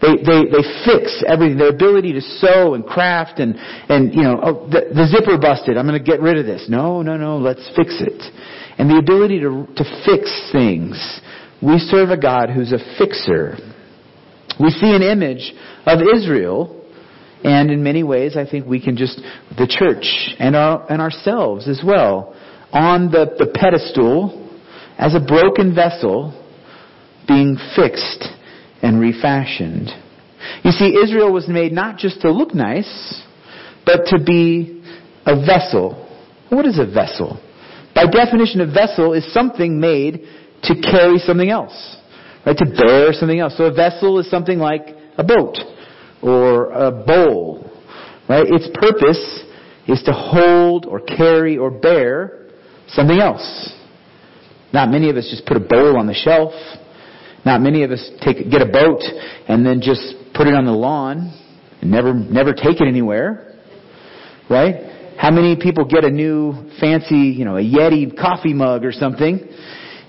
They, 0.01 0.15
they, 0.17 0.41
they 0.51 0.63
fix 0.85 1.23
everything. 1.27 1.57
Their 1.57 1.69
ability 1.69 2.13
to 2.13 2.21
sew 2.21 2.75
and 2.75 2.85
craft 2.85 3.39
and, 3.39 3.55
and 3.89 4.13
you 4.13 4.23
know, 4.23 4.39
oh, 4.41 4.67
the, 4.69 4.91
the 4.93 5.07
zipper 5.07 5.37
busted. 5.37 5.77
I'm 5.77 5.87
going 5.87 6.01
to 6.01 6.03
get 6.03 6.21
rid 6.21 6.37
of 6.37 6.45
this. 6.45 6.67
No, 6.69 7.01
no, 7.01 7.17
no, 7.17 7.37
let's 7.37 7.67
fix 7.75 7.99
it. 7.99 8.21
And 8.77 8.89
the 8.89 8.97
ability 8.97 9.39
to, 9.39 9.67
to 9.75 9.83
fix 10.05 10.49
things. 10.51 11.21
We 11.61 11.79
serve 11.79 12.09
a 12.09 12.17
God 12.17 12.49
who's 12.49 12.71
a 12.71 12.79
fixer. 12.97 13.57
We 14.59 14.69
see 14.69 14.93
an 14.93 15.01
image 15.01 15.53
of 15.85 15.99
Israel 16.01 16.85
and 17.45 17.69
in 17.69 17.83
many 17.83 18.01
ways, 18.01 18.35
I 18.35 18.49
think 18.49 18.65
we 18.65 18.81
can 18.81 18.97
just, 18.97 19.21
the 19.55 19.67
church 19.67 20.35
and, 20.39 20.55
our, 20.55 20.91
and 20.91 20.99
ourselves 20.99 21.67
as 21.67 21.79
well, 21.85 22.34
on 22.75 23.09
the, 23.09 23.33
the 23.39 23.47
pedestal 23.47 24.51
as 24.97 25.15
a 25.15 25.19
broken 25.25 25.73
vessel 25.73 26.35
being 27.25 27.57
fixed 27.73 28.25
and 28.83 28.99
refashioned. 28.99 29.89
You 30.63 30.71
see, 30.71 30.93
Israel 31.01 31.31
was 31.31 31.47
made 31.47 31.71
not 31.71 31.97
just 31.97 32.21
to 32.21 32.31
look 32.31 32.53
nice, 32.53 33.23
but 33.85 34.05
to 34.07 34.19
be 34.23 34.83
a 35.25 35.35
vessel. 35.35 36.05
What 36.49 36.65
is 36.65 36.77
a 36.77 36.85
vessel? 36.85 37.41
By 37.95 38.05
definition, 38.07 38.59
a 38.59 38.71
vessel 38.71 39.13
is 39.13 39.33
something 39.33 39.79
made 39.79 40.25
to 40.63 40.75
carry 40.81 41.17
something 41.19 41.49
else, 41.49 41.97
right? 42.45 42.57
To 42.57 42.65
bear 42.65 43.13
something 43.13 43.39
else. 43.39 43.55
So 43.57 43.65
a 43.65 43.73
vessel 43.73 44.19
is 44.19 44.29
something 44.29 44.59
like 44.59 44.89
a 45.17 45.23
boat 45.23 45.57
or 46.21 46.71
a 46.71 46.91
bowl, 46.91 47.71
right? 48.27 48.45
Its 48.45 48.67
purpose 48.73 49.43
is 49.87 50.03
to 50.03 50.11
hold 50.11 50.85
or 50.85 50.99
carry 50.99 51.57
or 51.57 51.71
bear 51.71 52.44
something 52.89 53.19
else. 53.19 53.73
Not 54.73 54.89
many 54.89 55.09
of 55.09 55.15
us 55.15 55.27
just 55.29 55.45
put 55.45 55.57
a 55.57 55.61
bowl 55.61 55.97
on 55.97 56.07
the 56.07 56.13
shelf. 56.13 56.53
Not 57.45 57.61
many 57.61 57.83
of 57.83 57.91
us 57.91 58.09
take, 58.21 58.49
get 58.49 58.61
a 58.61 58.71
boat 58.71 59.01
and 59.47 59.65
then 59.65 59.81
just 59.81 60.15
put 60.33 60.47
it 60.47 60.53
on 60.53 60.65
the 60.65 60.71
lawn 60.71 61.31
and 61.81 61.91
never, 61.91 62.13
never 62.13 62.53
take 62.53 62.81
it 62.81 62.87
anywhere. 62.87 63.55
Right? 64.49 65.15
How 65.17 65.31
many 65.31 65.55
people 65.55 65.85
get 65.85 66.03
a 66.03 66.09
new 66.09 66.69
fancy, 66.79 67.15
you 67.15 67.45
know, 67.45 67.57
a 67.57 67.61
Yeti 67.61 68.17
coffee 68.17 68.53
mug 68.53 68.83
or 68.83 68.91
something 68.91 69.47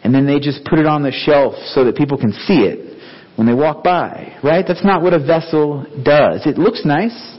and 0.07 0.15
then 0.15 0.27
they 0.27 0.39
just 0.39 0.65
put 0.65 0.79
it 0.79 0.87
on 0.87 1.03
the 1.03 1.11
shelf 1.11 1.55
so 1.75 1.85
that 1.85 1.97
people 1.97 2.17
can 2.17 2.33
see 2.33 2.62
it 2.62 2.97
when 3.37 3.47
they 3.47 3.55
walk 3.55 3.83
by, 3.83 4.39
right? 4.43 4.65
That's 4.67 4.85
not 4.85 5.03
what 5.03 5.12
a 5.12 5.19
vessel 5.19 5.85
does. 6.05 6.47
It 6.47 6.59
looks 6.59 6.85
nice, 6.85 7.37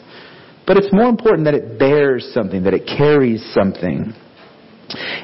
but 0.65 0.77
it's 0.77 0.91
more 0.91 1.09
important 1.09 1.45
that 1.45 1.53
it 1.53 1.79
bears 1.79 2.29
something, 2.33 2.63
that 2.63 2.73
it 2.73 2.85
carries 2.85 3.41
something. 3.53 4.13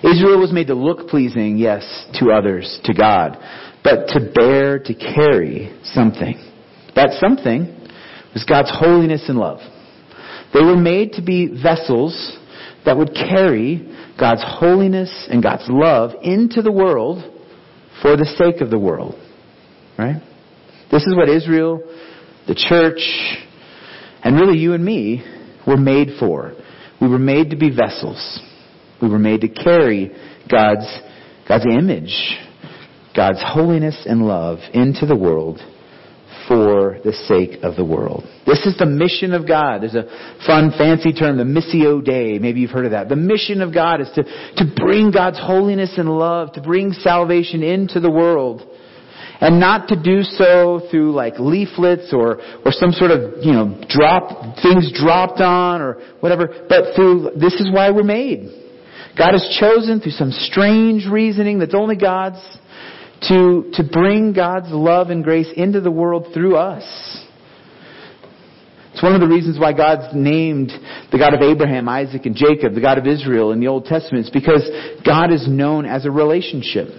Israel 0.04 0.39
was 0.39 0.52
made 0.52 0.67
to 0.67 0.76
look 0.76 1.08
pleasing, 1.08 1.58
yes, 1.58 1.84
to 2.19 2.32
others, 2.32 2.80
to 2.84 2.93
God, 2.93 3.38
but 3.84 4.08
to 4.10 4.32
bear, 4.34 4.80
to 4.80 4.93
carry 4.93 5.78
something. 5.84 6.36
That 6.95 7.12
something 7.19 7.76
was 8.34 8.43
God's 8.47 8.71
holiness 8.71 9.26
and 9.30 9.38
love. 9.38 9.60
They 10.54 10.62
were 10.62 10.78
made 10.78 11.13
to 11.13 11.21
be 11.21 11.47
vessels 11.47 12.38
that 12.86 12.97
would 12.97 13.13
carry 13.13 13.89
God's 14.19 14.43
holiness 14.45 15.28
and 15.30 15.41
God's 15.41 15.65
love 15.67 16.12
into 16.21 16.62
the 16.62 16.71
world 16.71 17.23
for 18.02 18.17
the 18.17 18.26
sake 18.26 18.62
of 18.62 18.69
the 18.69 18.80
world. 18.80 19.15
Right? 19.97 20.21
This 20.91 21.04
is 21.04 21.15
what 21.15 21.30
Israel, 21.30 21.82
the 22.47 22.56
church, 22.56 22.99
and 24.23 24.36
really 24.36 24.58
you 24.58 24.73
and 24.73 24.84
me 24.84 25.23
were 25.65 25.78
made 25.78 26.10
for. 26.19 26.54
We 27.02 27.08
were 27.08 27.19
made 27.19 27.49
to 27.52 27.56
be 27.56 27.69
vessels. 27.69 28.41
We 29.04 29.10
were 29.10 29.20
made 29.20 29.42
to 29.42 29.50
carry 29.50 30.12
God's 30.50 30.88
God's 31.46 31.66
image, 31.66 32.38
God's 33.13 33.44
holiness 33.46 34.06
and 34.06 34.26
love 34.26 34.60
into 34.74 35.06
the 35.06 35.16
world 35.16 35.60
for 36.48 37.00
the 37.04 37.12
sake 37.12 37.63
of 37.63 37.76
the 37.76 37.84
world. 37.84 38.24
This 38.48 38.66
is 38.66 38.78
the 38.78 38.86
mission 38.86 39.34
of 39.34 39.46
God. 39.46 39.82
There's 39.82 39.96
a 39.96 40.06
fun, 40.48 40.72
fancy 40.78 41.12
term, 41.12 41.38
the 41.38 41.44
Missio 41.44 42.04
Dei. 42.04 42.39
Maybe 42.39 42.62
you've 42.62 42.72
heard 42.72 42.86
of 42.86 42.92
that. 42.92 43.10
The 43.10 43.18
mission 43.18 43.62
of 43.62 43.74
God 43.74 44.00
is 44.00 44.10
to, 44.16 44.24
to 44.24 44.74
bring 44.74 45.12
God's 45.12 45.39
holiness 45.39 45.94
and 45.98 46.10
love, 46.10 46.54
to 46.54 46.62
bring 46.62 46.94
salvation 46.94 47.62
into 47.62 48.00
the 48.00 48.10
world. 48.10 48.62
And 49.42 49.60
not 49.60 49.89
to 49.89 50.02
do 50.02 50.24
so 50.24 50.88
through 50.89 51.12
like 51.12 51.34
leaflets 51.39 52.13
or, 52.13 52.39
or 52.63 52.72
some 52.72 52.94
sort 52.94 53.12
of, 53.12 53.44
you 53.44 53.52
know, 53.52 53.84
drop, 53.89 54.56
things 54.62 54.94
dropped 54.94 55.42
on 55.42 55.82
or 55.82 56.02
whatever, 56.22 56.48
but 56.70 56.96
through, 56.96 57.32
this 57.36 57.56
is 57.56 57.70
why 57.70 57.92
we're 57.92 58.04
made. 58.04 58.62
God 59.17 59.34
has 59.34 59.58
chosen 59.60 59.99
through 59.99 60.13
some 60.13 60.32
strange 60.32 61.06
reasoning 61.06 61.60
that's 61.60 61.76
only 61.76 61.95
God's 61.95 62.41
to, 63.30 63.71
to 63.73 63.84
bring 63.84 64.34
God's 64.34 64.69
love 64.69 65.10
and 65.10 65.23
grace 65.23 65.47
into 65.56 65.82
the 65.82 65.91
world 65.91 66.28
through 66.34 66.58
us. 66.58 66.84
It's 68.93 69.02
one 69.02 69.15
of 69.15 69.21
the 69.21 69.28
reasons 69.28 69.60
why 69.60 69.73
God's 69.73 70.13
named 70.13 70.71
the 71.12 71.17
God 71.17 71.34
of 71.34 71.41
Abraham, 71.41 71.89
Isaac, 71.89 72.26
and 72.26 72.36
Jacob, 72.36 72.76
the 72.76 72.82
God 72.82 72.97
of 72.97 73.08
Israel 73.08 73.52
in 73.52 73.60
the 73.60 73.67
Old 73.67 73.86
Testament. 73.86 74.28
It's 74.28 74.34
because 74.34 74.69
God 75.04 75.32
is 75.32 75.47
known 75.47 75.86
as 75.86 76.06
a 76.06 76.12
relationship. 76.12 76.89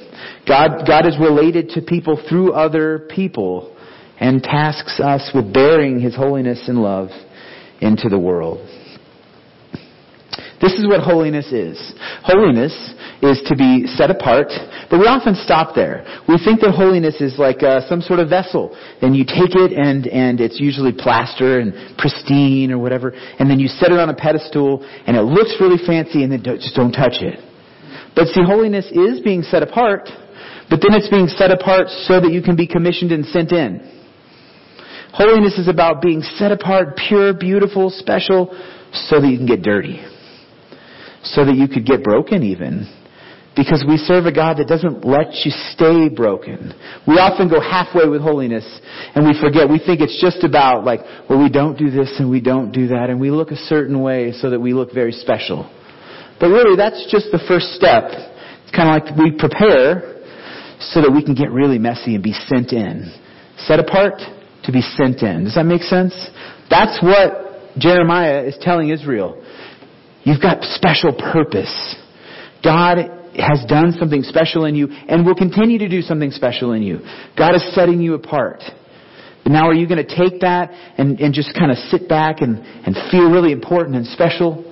God, 0.46 0.86
God 0.86 1.06
is 1.06 1.16
related 1.20 1.70
to 1.70 1.82
people 1.82 2.20
through 2.28 2.52
other 2.52 3.06
people 3.14 3.76
and 4.18 4.42
tasks 4.42 4.98
us 4.98 5.30
with 5.34 5.52
bearing 5.52 6.00
His 6.00 6.16
holiness 6.16 6.64
and 6.66 6.78
love 6.78 7.10
into 7.80 8.08
the 8.08 8.18
world. 8.18 8.58
This 10.60 10.74
is 10.74 10.86
what 10.86 11.00
holiness 11.00 11.52
is. 11.52 11.76
Holiness 12.22 12.72
is 13.22 13.40
to 13.46 13.56
be 13.56 13.86
set 13.86 14.10
apart, 14.10 14.48
but 14.90 14.98
we 14.98 15.06
often 15.06 15.34
stop 15.34 15.74
there. 15.74 16.04
We 16.28 16.38
think 16.38 16.60
that 16.60 16.72
holiness 16.72 17.20
is 17.20 17.38
like 17.38 17.62
uh, 17.62 17.86
some 17.88 18.00
sort 18.00 18.20
of 18.20 18.28
vessel, 18.28 18.74
and 19.02 19.16
you 19.16 19.24
take 19.24 19.54
it 19.54 19.72
and 19.72 20.06
and 20.06 20.40
it's 20.40 20.60
usually 20.60 20.92
plaster 20.92 21.60
and 21.60 21.98
pristine 21.98 22.72
or 22.72 22.78
whatever, 22.78 23.12
and 23.12 23.50
then 23.50 23.60
you 23.60 23.68
set 23.68 23.92
it 23.92 23.98
on 23.98 24.08
a 24.08 24.16
pedestal 24.16 24.84
and 25.06 25.16
it 25.16 25.22
looks 25.22 25.56
really 25.60 25.78
fancy, 25.84 26.22
and 26.22 26.32
then 26.32 26.42
don't, 26.42 26.60
just 26.60 26.74
don't 26.74 26.92
touch 26.92 27.20
it. 27.20 27.38
But 28.14 28.28
see, 28.28 28.42
holiness 28.44 28.86
is 28.92 29.20
being 29.20 29.42
set 29.42 29.62
apart, 29.62 30.08
but 30.70 30.80
then 30.80 30.94
it's 30.94 31.10
being 31.10 31.28
set 31.28 31.50
apart 31.50 31.88
so 32.06 32.20
that 32.20 32.32
you 32.32 32.42
can 32.42 32.56
be 32.56 32.66
commissioned 32.66 33.12
and 33.12 33.26
sent 33.26 33.52
in. 33.52 33.90
Holiness 35.12 35.58
is 35.58 35.68
about 35.68 36.02
being 36.02 36.22
set 36.22 36.50
apart, 36.50 36.98
pure, 37.08 37.32
beautiful, 37.34 37.90
special, 37.90 38.50
so 38.92 39.20
that 39.20 39.28
you 39.28 39.38
can 39.38 39.46
get 39.46 39.62
dirty. 39.62 40.02
So 41.24 41.44
that 41.44 41.56
you 41.56 41.68
could 41.68 41.86
get 41.86 42.04
broken 42.04 42.42
even. 42.42 42.86
Because 43.56 43.84
we 43.86 43.96
serve 43.96 44.26
a 44.26 44.34
God 44.34 44.58
that 44.58 44.66
doesn't 44.66 45.06
let 45.06 45.30
you 45.46 45.52
stay 45.72 46.08
broken. 46.10 46.74
We 47.06 47.22
often 47.22 47.48
go 47.48 47.60
halfway 47.60 48.08
with 48.08 48.20
holiness 48.20 48.66
and 49.14 49.24
we 49.24 49.38
forget. 49.38 49.70
We 49.70 49.78
think 49.78 50.00
it's 50.00 50.20
just 50.20 50.42
about 50.42 50.84
like, 50.84 51.00
well, 51.30 51.38
we 51.38 51.48
don't 51.48 51.78
do 51.78 51.88
this 51.88 52.12
and 52.18 52.28
we 52.28 52.40
don't 52.40 52.72
do 52.72 52.88
that 52.88 53.10
and 53.10 53.20
we 53.20 53.30
look 53.30 53.52
a 53.52 53.56
certain 53.70 54.02
way 54.02 54.32
so 54.32 54.50
that 54.50 54.58
we 54.58 54.74
look 54.74 54.92
very 54.92 55.12
special. 55.12 55.70
But 56.40 56.48
really, 56.48 56.76
that's 56.76 57.06
just 57.10 57.30
the 57.30 57.38
first 57.46 57.78
step. 57.78 58.10
It's 58.66 58.74
kind 58.74 58.90
of 58.90 59.06
like 59.06 59.16
we 59.16 59.30
prepare 59.38 60.18
so 60.80 61.00
that 61.00 61.12
we 61.14 61.22
can 61.24 61.34
get 61.34 61.50
really 61.50 61.78
messy 61.78 62.14
and 62.16 62.24
be 62.24 62.34
sent 62.34 62.72
in. 62.72 63.06
Set 63.58 63.78
apart 63.78 64.18
to 64.64 64.72
be 64.72 64.82
sent 64.82 65.22
in. 65.22 65.44
Does 65.44 65.54
that 65.54 65.64
make 65.64 65.82
sense? 65.82 66.12
That's 66.68 66.98
what 67.00 67.78
Jeremiah 67.78 68.42
is 68.42 68.58
telling 68.60 68.90
Israel. 68.90 69.40
You've 70.24 70.40
got 70.40 70.62
special 70.62 71.12
purpose. 71.12 71.96
God 72.62 72.98
has 73.36 73.64
done 73.68 73.92
something 73.98 74.22
special 74.22 74.64
in 74.64 74.74
you 74.74 74.88
and 74.90 75.26
will 75.26 75.34
continue 75.34 75.78
to 75.78 75.88
do 75.88 76.00
something 76.00 76.30
special 76.30 76.72
in 76.72 76.82
you. 76.82 77.00
God 77.36 77.54
is 77.54 77.74
setting 77.74 78.00
you 78.00 78.14
apart. 78.14 78.62
But 79.42 79.52
now 79.52 79.68
are 79.68 79.74
you 79.74 79.86
going 79.86 80.04
to 80.04 80.16
take 80.16 80.40
that 80.40 80.70
and, 80.96 81.20
and 81.20 81.34
just 81.34 81.54
kind 81.54 81.70
of 81.70 81.76
sit 81.76 82.08
back 82.08 82.40
and, 82.40 82.58
and 82.58 82.96
feel 83.10 83.30
really 83.30 83.52
important 83.52 83.96
and 83.96 84.06
special? 84.06 84.64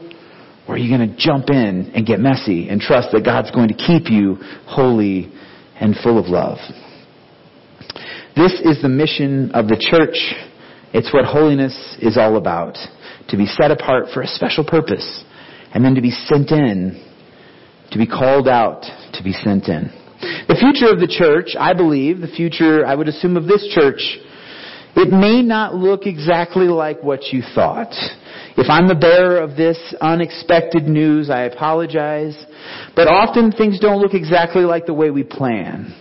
Or 0.67 0.77
are 0.77 0.79
you 0.79 0.97
going 0.97 1.11
to 1.11 1.17
jump 1.17 1.51
in 1.51 1.93
and 1.95 2.07
get 2.07 2.21
messy 2.21 2.69
and 2.69 2.81
trust 2.81 3.09
that 3.13 3.25
God's 3.25 3.51
going 3.51 3.69
to 3.69 3.75
keep 3.75 4.09
you 4.09 4.37
holy 4.67 5.31
and 5.79 5.95
full 6.03 6.19
of 6.19 6.27
love? 6.27 6.59
This 8.35 8.53
is 8.65 8.81
the 8.81 8.89
mission 8.89 9.51
of 9.51 9.69
the 9.69 9.77
church. 9.77 10.17
It's 10.95 11.13
what 11.13 11.27
holiness 11.27 11.99
is 12.01 12.17
all 12.17 12.37
about. 12.37 12.79
To 13.29 13.37
be 13.37 13.47
set 13.47 13.71
apart 13.71 14.07
for 14.15 14.23
a 14.23 14.27
special 14.27 14.65
purpose 14.65 15.25
and 15.75 15.85
then 15.85 15.95
to 15.95 16.03
be 16.03 16.11
sent 16.11 16.51
in 16.51 17.01
to 17.93 17.99
be 17.99 18.07
called 18.07 18.49
out, 18.49 18.83
to 19.13 19.23
be 19.23 19.33
sent 19.33 19.69
in. 19.69 19.93
The 20.49 20.57
future 20.59 20.91
of 20.91 20.99
the 20.99 21.07
church, 21.07 21.55
I 21.59 21.75
believe, 21.75 22.21
the 22.21 22.29
future, 22.29 22.87
I 22.87 22.95
would 22.95 23.09
assume, 23.09 23.37
of 23.37 23.47
this 23.47 23.67
church, 23.75 24.01
it 24.97 25.13
may 25.13 25.43
not 25.43 25.75
look 25.75 26.07
exactly 26.07 26.67
like 26.67 27.03
what 27.03 27.33
you 27.33 27.43
thought. 27.55 27.93
If 28.57 28.69
I'm 28.69 28.89
the 28.89 28.95
bearer 28.95 29.41
of 29.41 29.57
this 29.57 29.79
unexpected 30.01 30.85
news, 30.85 31.29
I 31.29 31.43
apologize. 31.43 32.37
But 32.95 33.09
often 33.09 33.53
things 33.53 33.79
don't 33.79 34.01
look 34.01 34.15
exactly 34.15 34.63
like 34.63 34.87
the 34.87 34.95
way 34.95 35.11
we 35.11 35.25
plan. 35.25 35.95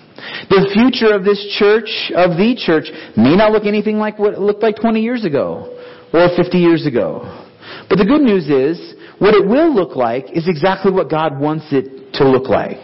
The 0.49 0.69
future 0.73 1.15
of 1.15 1.23
this 1.23 1.41
church, 1.57 2.11
of 2.15 2.37
the 2.37 2.55
church, 2.55 2.85
may 3.17 3.35
not 3.35 3.51
look 3.51 3.65
anything 3.65 3.97
like 3.97 4.19
what 4.19 4.33
it 4.33 4.39
looked 4.39 4.61
like 4.61 4.75
20 4.75 5.01
years 5.01 5.25
ago 5.25 5.77
or 6.13 6.29
50 6.35 6.57
years 6.57 6.85
ago. 6.85 7.47
But 7.89 7.97
the 7.97 8.05
good 8.05 8.21
news 8.21 8.47
is, 8.47 8.95
what 9.21 9.35
it 9.35 9.45
will 9.47 9.71
look 9.71 9.95
like 9.95 10.35
is 10.35 10.49
exactly 10.49 10.91
what 10.91 11.07
God 11.07 11.39
wants 11.39 11.65
it 11.69 12.13
to 12.13 12.27
look 12.27 12.49
like. 12.49 12.81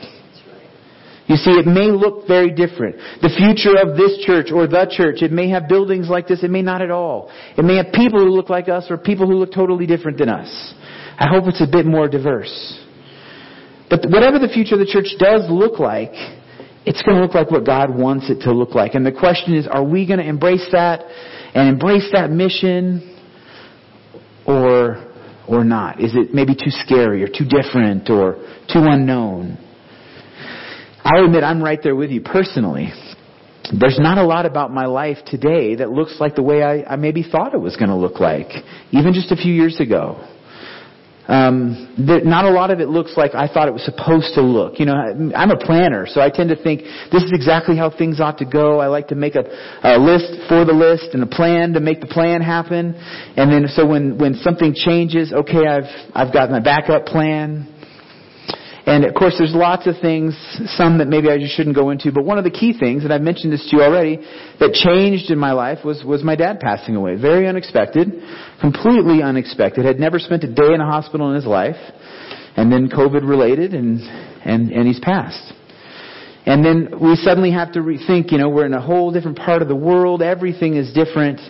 You 1.25 1.35
see, 1.35 1.49
it 1.49 1.65
may 1.65 1.89
look 1.89 2.27
very 2.27 2.51
different. 2.51 2.95
The 3.23 3.33
future 3.33 3.75
of 3.81 3.97
this 3.97 4.23
church 4.23 4.51
or 4.53 4.67
the 4.67 4.85
church, 4.85 5.23
it 5.23 5.31
may 5.31 5.49
have 5.49 5.67
buildings 5.67 6.09
like 6.09 6.27
this, 6.27 6.43
it 6.43 6.51
may 6.51 6.61
not 6.61 6.83
at 6.83 6.91
all. 6.91 7.31
It 7.57 7.65
may 7.65 7.77
have 7.77 7.87
people 7.91 8.19
who 8.19 8.29
look 8.29 8.51
like 8.51 8.69
us 8.69 8.85
or 8.91 8.99
people 8.99 9.25
who 9.25 9.33
look 9.33 9.51
totally 9.51 9.87
different 9.87 10.19
than 10.19 10.29
us. 10.29 10.75
I 11.17 11.27
hope 11.27 11.45
it's 11.47 11.59
a 11.59 11.67
bit 11.67 11.87
more 11.87 12.07
diverse. 12.07 12.85
But 13.89 14.05
whatever 14.07 14.37
the 14.37 14.47
future 14.47 14.75
of 14.75 14.79
the 14.79 14.85
church 14.85 15.17
does 15.17 15.49
look 15.49 15.79
like, 15.79 16.13
it's 16.85 17.01
going 17.01 17.17
to 17.17 17.23
look 17.23 17.33
like 17.33 17.49
what 17.49 17.65
God 17.65 17.97
wants 17.97 18.29
it 18.29 18.41
to 18.43 18.53
look 18.53 18.75
like. 18.75 18.93
And 18.93 19.03
the 19.03 19.11
question 19.11 19.55
is, 19.55 19.65
are 19.65 19.83
we 19.83 20.05
going 20.05 20.19
to 20.19 20.27
embrace 20.27 20.67
that 20.71 21.03
and 21.55 21.67
embrace 21.67 22.07
that 22.13 22.29
mission? 22.29 23.15
Or 24.45 25.06
or 25.47 25.63
not? 25.63 26.01
Is 26.01 26.13
it 26.15 26.33
maybe 26.33 26.53
too 26.53 26.69
scary 26.69 27.23
or 27.23 27.27
too 27.27 27.45
different 27.45 28.09
or 28.09 28.35
too 28.67 28.83
unknown? 28.83 29.57
I'll 31.03 31.25
admit 31.25 31.43
I'm 31.43 31.63
right 31.63 31.79
there 31.81 31.95
with 31.95 32.09
you 32.11 32.21
personally. 32.21 32.91
There's 33.77 33.99
not 33.99 34.17
a 34.17 34.23
lot 34.23 34.45
about 34.45 34.71
my 34.73 34.85
life 34.85 35.17
today 35.25 35.75
that 35.75 35.89
looks 35.89 36.17
like 36.19 36.35
the 36.35 36.43
way 36.43 36.63
I, 36.63 36.83
I 36.83 36.95
maybe 36.95 37.23
thought 37.23 37.53
it 37.53 37.59
was 37.59 37.75
going 37.75 37.89
to 37.89 37.95
look 37.95 38.19
like, 38.19 38.47
even 38.91 39.13
just 39.13 39.31
a 39.31 39.35
few 39.35 39.53
years 39.53 39.79
ago. 39.79 40.25
Um, 41.27 41.93
not 41.97 42.45
a 42.45 42.49
lot 42.49 42.71
of 42.71 42.79
it 42.79 42.87
looks 42.87 43.17
like 43.17 43.35
I 43.35 43.47
thought 43.47 43.67
it 43.67 43.73
was 43.73 43.83
supposed 43.83 44.33
to 44.35 44.41
look. 44.41 44.79
You 44.79 44.85
know, 44.85 44.95
I'm 45.35 45.51
a 45.51 45.57
planner, 45.57 46.07
so 46.07 46.21
I 46.21 46.29
tend 46.29 46.49
to 46.49 46.55
think 46.55 46.83
this 47.11 47.23
is 47.23 47.31
exactly 47.33 47.75
how 47.75 47.89
things 47.89 48.21
ought 48.21 48.37
to 48.37 48.45
go. 48.45 48.79
I 48.79 48.87
like 48.87 49.09
to 49.09 49.15
make 49.15 49.35
a, 49.35 49.43
a 49.83 49.99
list 49.99 50.47
for 50.47 50.63
the 50.63 50.73
list 50.73 51.09
and 51.13 51.21
a 51.21 51.27
plan 51.27 51.73
to 51.73 51.81
make 51.81 51.99
the 51.99 52.07
plan 52.07 52.41
happen. 52.41 52.95
And 53.35 53.51
then 53.51 53.67
so 53.67 53.85
when, 53.85 54.17
when 54.17 54.35
something 54.35 54.73
changes, 54.73 55.33
okay, 55.33 55.67
I've, 55.67 55.91
I've 56.15 56.33
got 56.33 56.49
my 56.49 56.61
backup 56.61 57.05
plan. 57.05 57.73
And 58.87 59.03
of 59.03 59.13
course, 59.15 59.35
there's 59.37 59.53
lots 59.53 59.85
of 59.85 59.95
things, 60.01 60.33
some 60.77 60.99
that 60.99 61.09
maybe 61.09 61.29
I 61.29 61.37
just 61.37 61.53
shouldn't 61.57 61.75
go 61.75 61.89
into, 61.89 62.09
but 62.13 62.23
one 62.23 62.37
of 62.37 62.45
the 62.45 62.49
key 62.49 62.71
things, 62.71 63.03
and 63.03 63.11
I've 63.11 63.21
mentioned 63.21 63.51
this 63.51 63.67
to 63.69 63.75
you 63.75 63.83
already, 63.83 64.15
that 64.61 64.71
changed 64.71 65.29
in 65.29 65.37
my 65.37 65.51
life 65.51 65.79
was, 65.83 66.05
was 66.05 66.23
my 66.23 66.37
dad 66.37 66.61
passing 66.61 66.95
away. 66.95 67.19
Very 67.19 67.49
unexpected, 67.49 68.07
completely 68.61 69.21
unexpected. 69.21 69.83
Had 69.83 69.99
never 69.99 70.19
spent 70.19 70.45
a 70.45 70.47
day 70.47 70.73
in 70.73 70.79
a 70.79 70.85
hospital 70.85 71.27
in 71.27 71.35
his 71.35 71.45
life, 71.45 71.75
and 72.55 72.71
then 72.71 72.87
COVID 72.87 73.27
related, 73.27 73.73
and, 73.73 73.99
and, 74.45 74.71
and 74.71 74.87
he's 74.87 75.01
passed. 75.01 75.51
And 76.45 76.63
then 76.63 76.97
we 77.01 77.17
suddenly 77.17 77.51
have 77.51 77.73
to 77.73 77.79
rethink, 77.79 78.31
you 78.31 78.37
know, 78.37 78.47
we're 78.47 78.67
in 78.67 78.73
a 78.73 78.81
whole 78.81 79.11
different 79.11 79.37
part 79.37 79.61
of 79.61 79.67
the 79.67 79.75
world, 79.75 80.21
everything 80.21 80.77
is 80.77 80.93
different. 80.93 81.41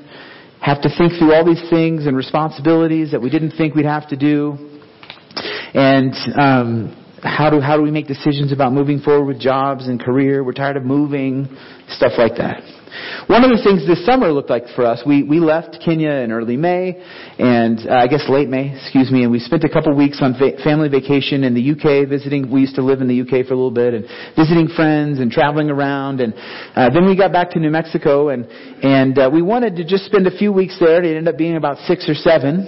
Have 0.59 0.81
to 0.81 0.89
think 0.89 1.13
through 1.19 1.35
all 1.35 1.45
these 1.45 1.69
things 1.69 2.07
and 2.07 2.17
responsibilities 2.17 3.11
that 3.11 3.21
we 3.21 3.29
didn't 3.29 3.51
think 3.51 3.75
we'd 3.75 3.85
have 3.85 4.09
to 4.09 4.15
do. 4.17 4.81
And 5.75 6.15
um, 6.35 7.03
how 7.23 7.49
do, 7.49 7.59
how 7.59 7.77
do 7.77 7.83
we 7.83 7.91
make 7.91 8.07
decisions 8.07 8.51
about 8.51 8.73
moving 8.73 8.99
forward 8.99 9.25
with 9.25 9.39
jobs 9.39 9.87
and 9.87 9.99
career? 9.99 10.43
We're 10.43 10.53
tired 10.53 10.77
of 10.77 10.83
moving, 10.83 11.47
stuff 11.89 12.13
like 12.17 12.35
that. 12.37 12.61
One 13.27 13.43
of 13.43 13.51
the 13.51 13.61
things 13.61 13.85
this 13.85 14.05
summer 14.05 14.31
looked 14.31 14.49
like 14.49 14.63
for 14.75 14.85
us, 14.85 15.03
we, 15.05 15.21
we 15.21 15.39
left 15.39 15.77
Kenya 15.83 16.09
in 16.23 16.31
early 16.31 16.57
May, 16.57 16.95
and 17.37 17.79
uh, 17.85 17.93
I 17.93 18.07
guess 18.07 18.23
late 18.29 18.49
May, 18.49 18.73
excuse 18.73 19.11
me, 19.11 19.23
and 19.23 19.31
we 19.31 19.39
spent 19.39 19.63
a 19.63 19.69
couple 19.69 19.93
weeks 19.95 20.19
on 20.21 20.33
va- 20.33 20.57
family 20.63 20.89
vacation 20.89 21.43
in 21.43 21.53
the 21.53 21.71
UK, 21.73 22.07
visiting, 22.07 22.49
we 22.49 22.61
used 22.61 22.75
to 22.75 22.81
live 22.81 23.01
in 23.01 23.07
the 23.07 23.21
UK 23.21 23.45
for 23.45 23.53
a 23.53 23.57
little 23.57 23.71
bit, 23.71 23.93
and 23.93 24.05
visiting 24.35 24.67
friends 24.69 25.19
and 25.19 25.31
traveling 25.31 25.69
around, 25.69 26.21
and 26.21 26.33
uh, 26.75 26.89
then 26.89 27.05
we 27.05 27.15
got 27.15 27.31
back 27.31 27.51
to 27.51 27.59
New 27.59 27.69
Mexico, 27.69 28.29
and, 28.29 28.45
and 28.81 29.19
uh, 29.19 29.29
we 29.31 29.41
wanted 29.41 29.75
to 29.75 29.83
just 29.83 30.05
spend 30.05 30.25
a 30.25 30.35
few 30.37 30.53
weeks 30.53 30.77
there. 30.79 31.03
It 31.03 31.17
ended 31.17 31.27
up 31.27 31.37
being 31.37 31.57
about 31.57 31.77
six 31.85 32.07
or 32.09 32.15
seven. 32.15 32.65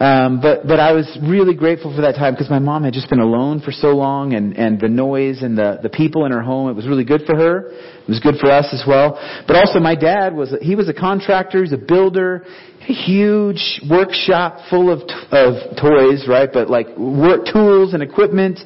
Um, 0.00 0.40
but 0.40 0.66
but 0.66 0.80
I 0.80 0.92
was 0.92 1.06
really 1.22 1.54
grateful 1.54 1.94
for 1.94 2.00
that 2.00 2.14
time 2.14 2.32
because 2.32 2.48
my 2.48 2.58
mom 2.58 2.84
had 2.84 2.94
just 2.94 3.10
been 3.10 3.20
alone 3.20 3.60
for 3.60 3.70
so 3.70 3.88
long, 3.88 4.32
and 4.32 4.56
and 4.56 4.80
the 4.80 4.88
noise 4.88 5.42
and 5.42 5.58
the 5.58 5.78
the 5.82 5.90
people 5.90 6.24
in 6.24 6.32
her 6.32 6.40
home. 6.40 6.70
It 6.70 6.72
was 6.72 6.88
really 6.88 7.04
good 7.04 7.22
for 7.26 7.36
her. 7.36 7.68
It 7.68 8.08
was 8.08 8.18
good 8.18 8.36
for 8.40 8.50
us 8.50 8.66
as 8.72 8.82
well. 8.88 9.20
But 9.46 9.56
also, 9.56 9.78
my 9.78 9.94
dad 9.94 10.34
was 10.34 10.54
he 10.62 10.74
was 10.74 10.88
a 10.88 10.94
contractor. 10.94 11.62
He's 11.62 11.74
a 11.74 11.76
builder. 11.76 12.46
A 12.88 12.92
huge 12.92 13.82
workshop 13.88 14.58
full 14.70 14.90
of 14.90 15.00
of 15.30 15.76
toys, 15.76 16.26
right? 16.28 16.48
But 16.52 16.70
like 16.70 16.88
work 16.96 17.46
tools 17.52 17.94
and 17.94 18.02
equipment. 18.02 18.58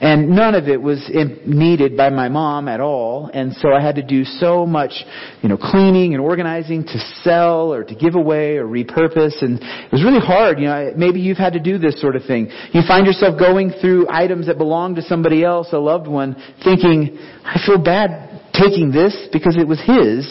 And 0.00 0.30
none 0.30 0.54
of 0.54 0.66
it 0.66 0.80
was 0.80 1.10
needed 1.46 1.94
by 1.94 2.08
my 2.08 2.30
mom 2.30 2.68
at 2.68 2.80
all. 2.80 3.30
And 3.34 3.52
so 3.56 3.74
I 3.74 3.82
had 3.82 3.96
to 3.96 4.02
do 4.02 4.24
so 4.24 4.64
much, 4.64 4.92
you 5.42 5.48
know, 5.50 5.58
cleaning 5.58 6.14
and 6.14 6.22
organizing 6.22 6.84
to 6.84 6.98
sell 7.22 7.70
or 7.70 7.84
to 7.84 7.94
give 7.94 8.14
away 8.14 8.56
or 8.56 8.64
repurpose. 8.64 9.42
And 9.42 9.60
it 9.60 9.92
was 9.92 10.02
really 10.02 10.18
hard. 10.18 10.58
You 10.58 10.68
know, 10.68 10.92
maybe 10.96 11.20
you've 11.20 11.36
had 11.36 11.52
to 11.52 11.60
do 11.60 11.76
this 11.76 12.00
sort 12.00 12.16
of 12.16 12.24
thing. 12.24 12.50
You 12.72 12.80
find 12.88 13.06
yourself 13.06 13.38
going 13.38 13.72
through 13.78 14.06
items 14.08 14.46
that 14.46 14.56
belong 14.56 14.94
to 14.94 15.02
somebody 15.02 15.44
else, 15.44 15.68
a 15.72 15.78
loved 15.78 16.06
one, 16.06 16.34
thinking, 16.64 17.18
I 17.44 17.60
feel 17.66 17.76
bad 17.76 18.29
taking 18.52 18.90
this 18.90 19.28
because 19.32 19.56
it 19.56 19.66
was 19.66 19.78
his. 19.80 20.26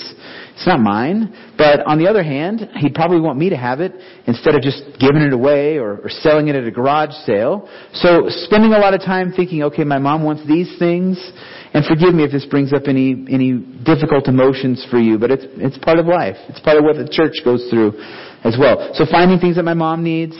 It's 0.60 0.68
not 0.68 0.82
mine. 0.82 1.32
But 1.58 1.88
on 1.88 1.98
the 2.00 2.08
other 2.08 2.24
hand, 2.24 2.68
he'd 2.76 2.94
probably 2.94 3.20
want 3.22 3.40
me 3.40 3.50
to 3.50 3.58
have 3.58 3.80
it 3.80 3.94
instead 4.28 4.56
of 4.56 4.62
just 4.62 4.84
giving 5.00 5.22
it 5.22 5.32
away 5.32 5.78
or, 5.78 6.00
or 6.04 6.10
selling 6.10 6.50
it 6.50 6.56
at 6.56 6.66
a 6.66 6.72
garage 6.72 7.14
sale. 7.26 7.70
So 7.94 8.28
spending 8.28 8.74
a 8.74 8.80
lot 8.80 8.94
of 8.94 9.02
time 9.02 9.32
thinking, 9.32 9.64
okay, 9.64 9.84
my 9.84 10.00
mom 10.00 10.24
wants 10.24 10.46
these 10.48 10.78
things, 10.78 11.18
and 11.74 11.86
forgive 11.86 12.14
me 12.14 12.24
if 12.24 12.32
this 12.32 12.46
brings 12.46 12.74
up 12.74 12.84
any 12.88 13.26
any 13.30 13.60
difficult 13.86 14.28
emotions 14.28 14.86
for 14.90 15.00
you, 15.00 15.18
but 15.18 15.32
it's 15.32 15.46
it's 15.56 15.78
part 15.78 16.00
of 16.00 16.08
life. 16.08 16.36
It's 16.50 16.60
part 16.60 16.78
of 16.78 16.84
what 16.84 16.98
the 16.98 17.08
church 17.08 17.40
goes 17.46 17.64
through 17.70 17.94
as 18.44 18.58
well. 18.60 18.92
So 18.96 19.06
finding 19.10 19.40
things 19.40 19.56
that 19.58 19.64
my 19.64 19.74
mom 19.74 20.04
needs, 20.04 20.36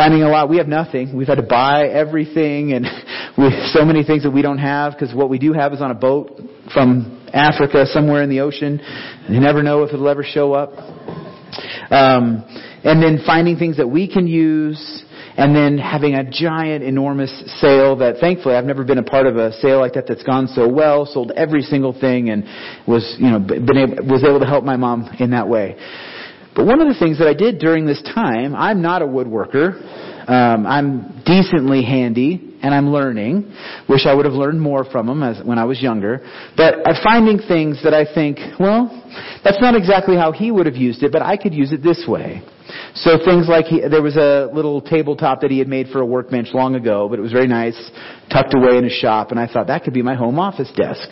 finding 0.00 0.22
a 0.22 0.30
lot. 0.30 0.48
We 0.48 0.56
have 0.56 0.66
nothing. 0.66 1.14
We've 1.14 1.28
had 1.28 1.34
to 1.34 1.42
buy 1.42 1.88
everything, 1.88 2.72
and 2.72 2.86
we 3.38 3.50
so 3.74 3.84
many 3.84 4.02
things 4.02 4.22
that 4.22 4.30
we 4.30 4.40
don't 4.40 4.56
have 4.56 4.94
because 4.94 5.14
what 5.14 5.28
we 5.28 5.38
do 5.38 5.52
have 5.52 5.74
is 5.74 5.82
on 5.82 5.90
a 5.90 5.94
boat 5.94 6.40
from 6.72 7.28
Africa, 7.34 7.84
somewhere 7.84 8.22
in 8.22 8.30
the 8.30 8.40
ocean. 8.40 8.80
You 9.28 9.40
never 9.40 9.62
know 9.62 9.82
if 9.82 9.92
it'll 9.92 10.08
ever 10.08 10.24
show 10.24 10.54
up. 10.54 10.70
Um, 11.90 12.46
and 12.82 13.02
then 13.02 13.20
finding 13.26 13.58
things 13.58 13.76
that 13.76 13.88
we 13.88 14.10
can 14.10 14.26
use, 14.26 15.04
and 15.36 15.54
then 15.54 15.76
having 15.76 16.14
a 16.14 16.24
giant, 16.30 16.82
enormous 16.82 17.30
sale 17.60 17.96
that 17.96 18.20
thankfully 18.20 18.54
I've 18.54 18.64
never 18.64 18.84
been 18.84 18.96
a 18.96 19.02
part 19.02 19.26
of 19.26 19.36
a 19.36 19.52
sale 19.60 19.80
like 19.80 19.92
that 19.94 20.06
that's 20.06 20.22
gone 20.22 20.46
so 20.46 20.66
well, 20.66 21.04
sold 21.04 21.30
every 21.36 21.60
single 21.60 21.92
thing, 21.92 22.30
and 22.30 22.44
was 22.88 23.16
you 23.18 23.28
know 23.28 23.38
been 23.38 23.76
able, 23.76 23.96
was 24.06 24.24
able 24.24 24.40
to 24.40 24.46
help 24.46 24.64
my 24.64 24.76
mom 24.76 25.14
in 25.18 25.32
that 25.32 25.46
way. 25.46 25.76
But 26.54 26.66
one 26.66 26.80
of 26.80 26.88
the 26.88 26.98
things 26.98 27.18
that 27.18 27.28
I 27.28 27.34
did 27.34 27.58
during 27.58 27.86
this 27.86 28.02
time, 28.14 28.54
I'm 28.54 28.82
not 28.82 29.02
a 29.02 29.06
woodworker. 29.06 30.28
Um, 30.28 30.66
I'm 30.66 31.22
decently 31.24 31.82
handy, 31.82 32.58
and 32.62 32.74
I'm 32.74 32.90
learning. 32.90 33.52
Wish 33.88 34.06
I 34.06 34.14
would 34.14 34.26
have 34.26 34.34
learned 34.34 34.60
more 34.60 34.84
from 34.84 35.08
him 35.08 35.22
as, 35.22 35.44
when 35.44 35.58
I 35.58 35.64
was 35.64 35.82
younger. 35.82 36.20
But 36.56 36.86
I'm 36.86 37.02
finding 37.02 37.38
things 37.38 37.82
that 37.82 37.94
I 37.94 38.04
think, 38.14 38.38
well, 38.58 38.88
that's 39.42 39.60
not 39.60 39.74
exactly 39.74 40.16
how 40.16 40.32
he 40.32 40.50
would 40.50 40.66
have 40.66 40.76
used 40.76 41.02
it, 41.02 41.12
but 41.12 41.22
I 41.22 41.36
could 41.36 41.54
use 41.54 41.72
it 41.72 41.82
this 41.82 42.04
way. 42.06 42.42
So 42.94 43.18
things 43.24 43.48
like 43.48 43.66
he, 43.66 43.80
there 43.80 44.02
was 44.02 44.16
a 44.16 44.48
little 44.52 44.80
tabletop 44.80 45.40
that 45.40 45.50
he 45.50 45.58
had 45.58 45.68
made 45.68 45.88
for 45.88 46.00
a 46.00 46.06
workbench 46.06 46.48
long 46.52 46.74
ago, 46.74 47.08
but 47.08 47.18
it 47.18 47.22
was 47.22 47.32
very 47.32 47.48
nice, 47.48 47.90
tucked 48.30 48.54
away 48.54 48.76
in 48.76 48.84
his 48.84 48.92
shop, 48.92 49.30
and 49.30 49.40
I 49.40 49.46
thought 49.52 49.66
that 49.68 49.82
could 49.84 49.94
be 49.94 50.02
my 50.02 50.14
home 50.14 50.38
office 50.38 50.70
desk. 50.76 51.08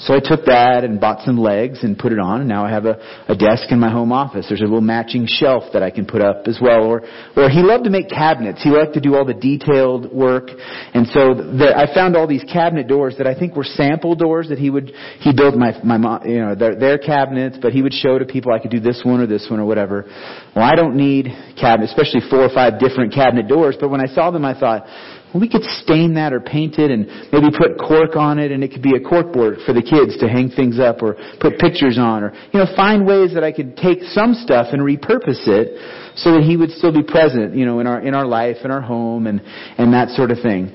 So 0.00 0.14
I 0.14 0.20
took 0.20 0.46
that 0.46 0.84
and 0.84 1.00
bought 1.00 1.24
some 1.24 1.38
legs 1.38 1.82
and 1.82 1.98
put 1.98 2.12
it 2.12 2.18
on, 2.18 2.40
and 2.40 2.48
now 2.48 2.64
I 2.64 2.70
have 2.70 2.84
a, 2.84 2.98
a 3.28 3.36
desk 3.36 3.70
in 3.70 3.78
my 3.78 3.90
home 3.90 4.12
office. 4.12 4.46
There's 4.48 4.60
a 4.60 4.64
little 4.64 4.80
matching 4.80 5.26
shelf 5.26 5.64
that 5.72 5.82
I 5.82 5.90
can 5.90 6.04
put 6.06 6.20
up 6.20 6.46
as 6.46 6.58
well. 6.60 6.84
Or, 6.84 7.02
or 7.36 7.48
he 7.48 7.62
loved 7.62 7.84
to 7.84 7.90
make 7.90 8.08
cabinets. 8.08 8.62
He 8.62 8.70
liked 8.70 8.94
to 8.94 9.00
do 9.00 9.14
all 9.14 9.24
the 9.24 9.34
detailed 9.34 10.12
work, 10.12 10.48
and 10.94 11.06
so 11.08 11.34
the, 11.34 11.72
I 11.76 11.92
found 11.94 12.16
all 12.16 12.26
these 12.26 12.44
cabinet 12.44 12.88
doors 12.88 13.16
that 13.18 13.26
I 13.26 13.38
think 13.38 13.56
were 13.56 13.64
sample 13.64 14.14
doors 14.14 14.48
that 14.48 14.58
he 14.58 14.70
would 14.70 14.92
he 15.20 15.32
built 15.32 15.54
my 15.54 15.72
my 15.84 16.24
you 16.24 16.40
know 16.40 16.54
their, 16.54 16.74
their 16.74 16.98
cabinets, 16.98 17.58
but 17.60 17.72
he 17.72 17.82
would 17.82 17.94
show 17.94 18.18
to 18.18 18.24
people 18.24 18.52
I 18.52 18.58
could 18.58 18.70
do 18.70 18.80
this 18.80 19.02
one 19.04 19.20
or 19.20 19.26
this 19.26 19.46
one 19.50 19.60
or 19.60 19.64
whatever. 19.64 20.04
Well, 20.54 20.64
I 20.64 20.74
don't 20.74 20.96
need 20.96 21.26
cabinets, 21.60 21.92
especially 21.92 22.28
four 22.28 22.42
or 22.42 22.50
five 22.54 22.78
different 22.78 23.14
cabinet 23.14 23.48
doors. 23.48 23.76
But 23.80 23.90
when 23.90 24.00
I 24.00 24.12
saw 24.12 24.30
them, 24.30 24.44
I 24.44 24.58
thought 24.58 24.86
we 25.40 25.48
could 25.48 25.64
stain 25.82 26.14
that 26.14 26.32
or 26.32 26.40
paint 26.40 26.78
it 26.78 26.90
and 26.90 27.06
maybe 27.32 27.50
put 27.56 27.78
cork 27.78 28.14
on 28.16 28.38
it 28.38 28.52
and 28.52 28.62
it 28.62 28.70
could 28.70 28.82
be 28.82 28.94
a 28.94 29.00
cork 29.00 29.32
board 29.32 29.58
for 29.66 29.72
the 29.72 29.82
kids 29.82 30.16
to 30.18 30.28
hang 30.28 30.48
things 30.48 30.78
up 30.78 31.02
or 31.02 31.16
put 31.40 31.58
pictures 31.58 31.98
on 31.98 32.22
or, 32.22 32.32
you 32.52 32.60
know, 32.60 32.66
find 32.76 33.06
ways 33.06 33.34
that 33.34 33.42
I 33.42 33.50
could 33.50 33.76
take 33.76 34.02
some 34.14 34.34
stuff 34.34 34.68
and 34.72 34.80
repurpose 34.80 35.46
it 35.50 36.14
so 36.16 36.32
that 36.32 36.42
he 36.42 36.56
would 36.56 36.70
still 36.70 36.92
be 36.92 37.02
present, 37.02 37.56
you 37.56 37.66
know, 37.66 37.80
in 37.80 37.86
our, 37.86 38.00
in 38.00 38.14
our 38.14 38.26
life, 38.26 38.58
in 38.64 38.70
our 38.70 38.80
home 38.80 39.26
and, 39.26 39.40
and 39.78 39.92
that 39.92 40.10
sort 40.10 40.30
of 40.30 40.38
thing. 40.40 40.66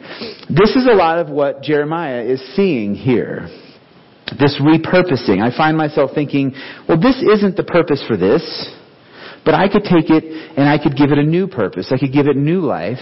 This 0.50 0.76
is 0.76 0.88
a 0.92 0.96
lot 0.96 1.20
of 1.20 1.30
what 1.30 1.64
Jeremiah 1.64 2.22
is 2.22 2.42
seeing 2.56 2.96
here. 2.96 3.48
This 4.38 4.60
repurposing. 4.62 5.42
I 5.42 5.56
find 5.56 5.76
myself 5.76 6.12
thinking, 6.14 6.54
well, 6.88 7.00
this 7.00 7.16
isn't 7.16 7.56
the 7.56 7.64
purpose 7.64 8.04
for 8.08 8.18
this. 8.18 8.44
But 9.46 9.56
I 9.56 9.68
could 9.68 9.84
take 9.84 10.10
it 10.10 10.24
and 10.58 10.68
I 10.68 10.78
could 10.82 10.96
give 10.96 11.12
it 11.12 11.18
a 11.18 11.24
new 11.24 11.48
purpose. 11.48 11.92
I 11.92 11.98
could 11.98 12.14
give 12.14 12.28
it 12.28 12.36
new 12.36 12.62
life 12.62 13.00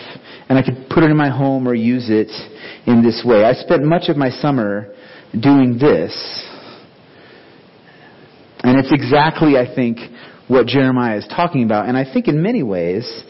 and 0.50 0.58
I 0.58 0.63
could 0.63 0.88
put 0.89 1.04
it 1.04 1.10
in 1.10 1.17
my 1.17 1.30
home 1.30 1.67
or 1.67 1.73
use 1.73 2.10
it 2.10 2.30
in 2.86 3.04
this 3.04 3.23
way. 3.26 3.43
I 3.43 3.54
spent 3.54 3.84
much 3.84 4.10
of 4.10 4.17
my 4.17 4.30
summer 4.30 4.93
doing 5.39 5.78
this. 5.80 6.13
And 8.63 8.78
it's 8.78 8.91
exactly, 8.91 9.58
I 9.58 9.73
think, 9.73 9.97
what 10.47 10.67
Jeremiah 10.67 11.17
is 11.17 11.28
talking 11.28 11.63
about. 11.63 11.88
And 11.88 11.97
I 11.97 12.12
think 12.12 12.28
in 12.28 12.41
many 12.41 12.63
ways, 12.63 13.23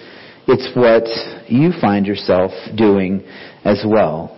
it's 0.48 0.76
what 0.76 1.04
you 1.50 1.72
find 1.80 2.06
yourself 2.06 2.52
doing 2.76 3.24
as 3.65 3.84
well. 3.86 4.34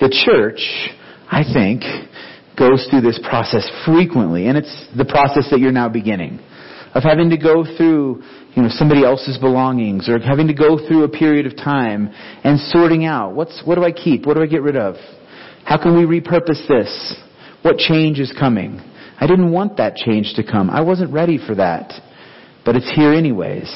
The 0.00 0.08
church, 0.24 0.60
I 1.30 1.42
think, 1.42 1.82
goes 2.60 2.86
through 2.90 3.00
this 3.00 3.18
process 3.24 3.64
frequently, 3.86 4.46
and 4.46 4.58
it's 4.58 4.86
the 4.94 5.06
process 5.06 5.48
that 5.50 5.58
you're 5.58 5.72
now 5.72 5.88
beginning 5.88 6.38
of 6.92 7.02
having 7.02 7.30
to 7.30 7.38
go 7.38 7.64
through 7.64 8.22
you 8.54 8.62
know 8.62 8.68
somebody 8.68 9.04
else's 9.04 9.38
belongings 9.38 10.08
or 10.08 10.18
having 10.18 10.46
to 10.48 10.54
go 10.54 10.76
through 10.76 11.04
a 11.04 11.08
period 11.08 11.46
of 11.46 11.56
time 11.56 12.10
and 12.44 12.58
sorting 12.58 13.04
out 13.04 13.32
what's 13.32 13.62
what 13.64 13.76
do 13.76 13.84
I 13.84 13.92
keep? 13.92 14.26
What 14.26 14.34
do 14.34 14.42
I 14.42 14.46
get 14.46 14.62
rid 14.62 14.76
of? 14.76 14.96
How 15.64 15.80
can 15.80 15.96
we 15.96 16.20
repurpose 16.20 16.66
this? 16.68 17.16
What 17.62 17.78
change 17.78 18.18
is 18.18 18.34
coming? 18.38 18.80
I 19.18 19.26
didn't 19.26 19.52
want 19.52 19.76
that 19.76 19.96
change 19.96 20.34
to 20.36 20.42
come. 20.42 20.70
I 20.70 20.80
wasn't 20.80 21.12
ready 21.12 21.38
for 21.38 21.54
that. 21.54 21.92
But 22.64 22.76
it's 22.76 22.90
here 22.94 23.12
anyways. 23.12 23.68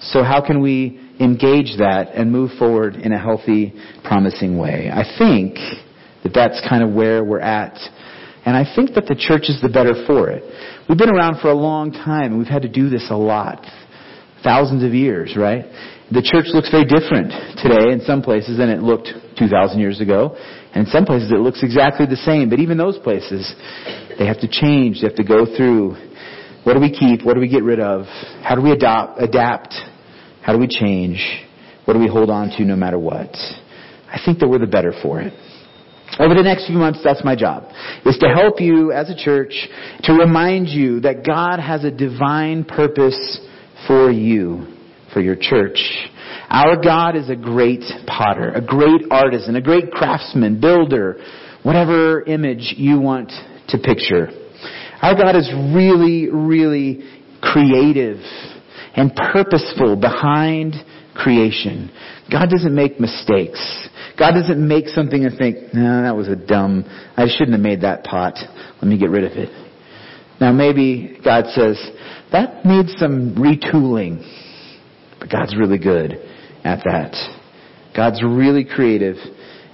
So 0.00 0.22
how 0.22 0.44
can 0.46 0.62
we 0.62 1.00
engage 1.18 1.78
that 1.78 2.12
and 2.14 2.30
move 2.30 2.52
forward 2.58 2.94
in 2.94 3.12
a 3.12 3.18
healthy 3.18 3.74
promising 4.04 4.58
way? 4.58 4.90
I 4.92 5.04
think 5.18 5.58
that 6.24 6.32
that's 6.34 6.60
kind 6.68 6.82
of 6.82 6.92
where 6.92 7.24
we're 7.24 7.40
at 7.40 7.78
and 8.48 8.56
I 8.56 8.64
think 8.64 8.94
that 8.94 9.04
the 9.04 9.14
church 9.14 9.52
is 9.52 9.60
the 9.60 9.68
better 9.68 9.92
for 10.06 10.30
it. 10.30 10.40
We've 10.88 10.96
been 10.96 11.12
around 11.12 11.40
for 11.44 11.50
a 11.50 11.54
long 11.54 11.92
time 11.92 12.32
and 12.32 12.38
we've 12.38 12.48
had 12.48 12.62
to 12.62 12.68
do 12.72 12.88
this 12.88 13.04
a 13.10 13.16
lot. 13.16 13.60
Thousands 14.42 14.82
of 14.84 14.94
years, 14.94 15.36
right? 15.36 15.68
The 16.08 16.24
church 16.24 16.48
looks 16.56 16.70
very 16.70 16.88
different 16.88 17.28
today 17.60 17.92
in 17.92 18.00
some 18.08 18.22
places 18.22 18.56
than 18.56 18.70
it 18.70 18.80
looked 18.80 19.12
2,000 19.36 19.78
years 19.78 20.00
ago. 20.00 20.32
And 20.72 20.86
in 20.86 20.90
some 20.90 21.04
places 21.04 21.30
it 21.30 21.44
looks 21.44 21.62
exactly 21.62 22.06
the 22.06 22.16
same. 22.16 22.48
But 22.48 22.58
even 22.60 22.78
those 22.78 22.96
places, 23.04 23.52
they 24.16 24.24
have 24.24 24.40
to 24.40 24.48
change. 24.48 25.02
They 25.02 25.08
have 25.12 25.20
to 25.20 25.28
go 25.28 25.44
through 25.44 26.00
what 26.64 26.72
do 26.72 26.80
we 26.80 26.88
keep? 26.88 27.28
What 27.28 27.34
do 27.34 27.40
we 27.40 27.48
get 27.48 27.64
rid 27.64 27.80
of? 27.80 28.08
How 28.40 28.54
do 28.54 28.62
we 28.62 28.72
adopt, 28.72 29.20
adapt? 29.20 29.74
How 30.40 30.54
do 30.54 30.58
we 30.58 30.68
change? 30.68 31.20
What 31.84 31.94
do 31.94 32.00
we 32.00 32.08
hold 32.08 32.30
on 32.30 32.48
to 32.56 32.64
no 32.64 32.76
matter 32.76 32.98
what? 32.98 33.28
I 34.08 34.18
think 34.24 34.38
that 34.38 34.48
we're 34.48 34.58
the 34.58 34.66
better 34.66 34.92
for 35.02 35.20
it. 35.20 35.34
Over 36.18 36.34
the 36.34 36.42
next 36.42 36.66
few 36.66 36.78
months, 36.78 37.00
that's 37.04 37.22
my 37.24 37.36
job, 37.36 37.64
is 38.04 38.16
to 38.18 38.28
help 38.28 38.60
you 38.60 38.92
as 38.92 39.10
a 39.10 39.16
church 39.16 39.68
to 40.04 40.14
remind 40.14 40.68
you 40.68 41.00
that 41.00 41.24
God 41.24 41.60
has 41.60 41.84
a 41.84 41.90
divine 41.90 42.64
purpose 42.64 43.40
for 43.86 44.10
you, 44.10 44.66
for 45.12 45.20
your 45.20 45.36
church. 45.36 45.78
Our 46.48 46.80
God 46.82 47.14
is 47.14 47.28
a 47.28 47.36
great 47.36 47.84
potter, 48.06 48.52
a 48.52 48.60
great 48.60 49.02
artisan, 49.10 49.56
a 49.56 49.60
great 49.60 49.90
craftsman, 49.92 50.60
builder, 50.60 51.18
whatever 51.62 52.22
image 52.22 52.74
you 52.76 52.98
want 52.98 53.30
to 53.68 53.78
picture. 53.78 54.28
Our 55.02 55.14
God 55.14 55.36
is 55.36 55.48
really, 55.74 56.30
really 56.30 57.04
creative 57.42 58.18
and 58.96 59.14
purposeful 59.14 59.94
behind 59.96 60.74
creation. 61.18 61.90
God 62.30 62.48
doesn't 62.48 62.74
make 62.74 63.00
mistakes. 63.00 63.60
God 64.18 64.32
doesn't 64.32 64.66
make 64.66 64.88
something 64.88 65.24
and 65.24 65.36
think, 65.36 65.74
no, 65.74 66.02
that 66.02 66.16
was 66.16 66.28
a 66.28 66.36
dumb, 66.36 66.84
I 67.16 67.26
shouldn't 67.28 67.52
have 67.52 67.60
made 67.60 67.82
that 67.82 68.04
pot. 68.04 68.34
Let 68.80 68.84
me 68.84 68.98
get 68.98 69.10
rid 69.10 69.24
of 69.24 69.32
it. 69.32 69.50
Now 70.40 70.52
maybe 70.52 71.18
God 71.24 71.46
says, 71.48 71.78
that 72.32 72.64
needs 72.64 72.94
some 72.98 73.34
retooling. 73.34 74.24
But 75.18 75.30
God's 75.30 75.56
really 75.56 75.78
good 75.78 76.12
at 76.64 76.84
that. 76.84 77.14
God's 77.96 78.22
really 78.22 78.64
creative 78.64 79.16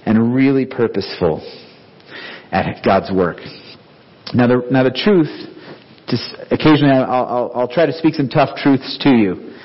and 0.05 0.33
really 0.33 0.65
purposeful 0.65 1.41
at 2.51 2.83
God's 2.83 3.11
work. 3.11 3.37
Now 4.33 4.47
the, 4.47 4.67
now 4.71 4.83
the 4.83 4.91
truth 4.91 5.29
just 6.07 6.35
occasionally 6.51 6.93
I'll, 6.93 7.25
I'll, 7.25 7.51
I'll 7.55 7.67
try 7.67 7.85
to 7.85 7.93
speak 7.93 8.13
some 8.15 8.29
tough 8.29 8.57
truths 8.57 8.97
to 9.01 9.09
you. 9.09 9.55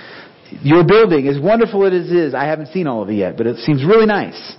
Your 0.62 0.84
building, 0.84 1.28
as 1.28 1.38
wonderful 1.38 1.86
as 1.86 1.92
it 1.92 2.16
is, 2.16 2.34
I 2.34 2.44
haven't 2.44 2.68
seen 2.68 2.86
all 2.86 3.02
of 3.02 3.08
it 3.08 3.14
yet, 3.14 3.36
but 3.36 3.46
it 3.46 3.58
seems 3.58 3.84
really 3.84 4.06
nice, 4.06 4.56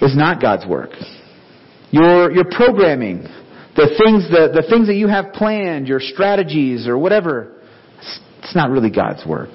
is 0.00 0.16
not 0.16 0.40
God's 0.40 0.66
work. 0.66 0.90
Your, 1.90 2.30
your 2.30 2.44
programming, 2.44 3.22
the 3.76 3.88
things, 3.98 4.28
the, 4.30 4.50
the 4.54 4.64
things 4.68 4.86
that 4.86 4.94
you 4.94 5.08
have 5.08 5.32
planned, 5.32 5.88
your 5.88 6.00
strategies 6.00 6.86
or 6.86 6.96
whatever, 6.98 7.52
it's 8.38 8.54
not 8.54 8.70
really 8.70 8.90
God's 8.90 9.26
work. 9.26 9.50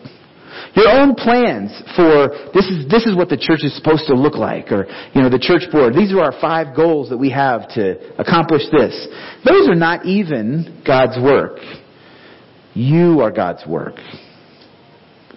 Your 0.76 0.90
own 0.90 1.16
plans 1.16 1.72
for 1.96 2.30
this 2.54 2.66
is 2.66 2.88
this 2.90 3.06
is 3.06 3.16
what 3.16 3.30
the 3.30 3.38
church 3.38 3.64
is 3.64 3.76
supposed 3.76 4.06
to 4.08 4.14
look 4.14 4.36
like, 4.36 4.72
or 4.72 4.86
you 5.14 5.22
know 5.22 5.30
the 5.30 5.40
church 5.40 5.64
board. 5.72 5.94
These 5.94 6.12
are 6.14 6.20
our 6.20 6.40
five 6.40 6.76
goals 6.76 7.10
that 7.10 7.18
we 7.18 7.32
have 7.32 7.70
to 7.70 8.20
accomplish 8.20 8.64
this. 8.72 9.08
Those 9.46 9.68
are 9.68 9.76
not 9.76 10.06
even 10.06 10.84
God's 10.86 11.18
work. 11.22 11.60
You 12.74 13.22
are 13.22 13.32
God's 13.32 13.66
work. 13.66 13.96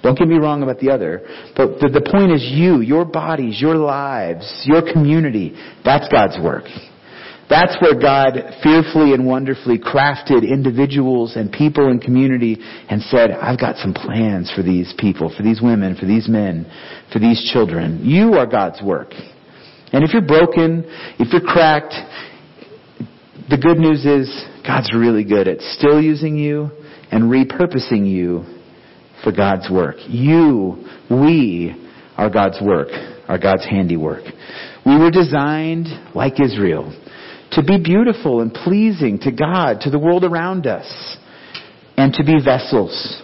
Don't 0.02 0.18
get 0.18 0.26
me 0.26 0.36
wrong 0.36 0.62
about 0.62 0.80
the 0.80 0.90
other, 0.90 1.22
but 1.56 1.78
the, 1.78 1.88
the 1.88 2.10
point 2.10 2.32
is 2.32 2.42
you, 2.42 2.80
your 2.80 3.04
bodies, 3.04 3.60
your 3.60 3.76
lives, 3.76 4.62
your 4.64 4.82
community. 4.92 5.54
That's 5.84 6.08
God's 6.08 6.42
work. 6.42 6.64
That's 7.48 7.76
where 7.80 7.94
God 8.00 8.34
fearfully 8.62 9.12
and 9.12 9.26
wonderfully 9.26 9.78
crafted 9.78 10.42
individuals 10.42 11.36
and 11.36 11.52
people 11.52 11.88
and 11.88 12.00
community 12.00 12.56
and 12.88 13.02
said, 13.02 13.30
I've 13.30 13.60
got 13.60 13.76
some 13.76 13.92
plans 13.92 14.50
for 14.56 14.62
these 14.62 14.92
people, 14.98 15.32
for 15.36 15.42
these 15.42 15.60
women, 15.60 15.94
for 15.94 16.06
these 16.06 16.28
men, 16.28 16.66
for 17.12 17.18
these 17.18 17.50
children. 17.52 18.00
You 18.04 18.34
are 18.34 18.46
God's 18.46 18.82
work. 18.82 19.12
And 19.92 20.02
if 20.02 20.14
you're 20.14 20.26
broken, 20.26 20.84
if 21.18 21.32
you're 21.32 21.42
cracked, 21.42 21.92
the 23.50 23.58
good 23.58 23.76
news 23.76 24.06
is 24.06 24.44
God's 24.66 24.92
really 24.94 25.24
good 25.24 25.46
at 25.46 25.60
still 25.60 26.00
using 26.00 26.38
you 26.38 26.70
and 27.10 27.24
repurposing 27.24 28.08
you 28.10 28.61
for 29.22 29.32
God's 29.32 29.70
work. 29.70 29.96
You, 30.08 30.88
we 31.10 31.74
are 32.16 32.30
God's 32.30 32.60
work, 32.62 32.88
are 33.28 33.38
God's 33.38 33.64
handiwork. 33.64 34.24
We 34.84 34.98
were 34.98 35.10
designed 35.10 35.86
like 36.14 36.40
Israel 36.40 36.92
to 37.52 37.62
be 37.62 37.78
beautiful 37.82 38.40
and 38.40 38.52
pleasing 38.52 39.18
to 39.20 39.30
God, 39.30 39.80
to 39.82 39.90
the 39.90 39.98
world 39.98 40.24
around 40.24 40.66
us, 40.66 41.16
and 41.96 42.12
to 42.14 42.24
be 42.24 42.42
vessels, 42.42 43.22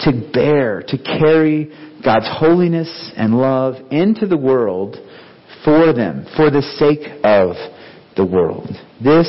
to 0.00 0.30
bear, 0.32 0.82
to 0.88 0.98
carry 0.98 1.70
God's 2.04 2.28
holiness 2.28 3.12
and 3.16 3.38
love 3.38 3.74
into 3.90 4.26
the 4.26 4.36
world 4.36 4.96
for 5.64 5.92
them, 5.92 6.26
for 6.36 6.50
the 6.50 6.62
sake 6.78 7.20
of 7.24 7.56
the 8.16 8.26
world. 8.26 8.68
This 9.02 9.28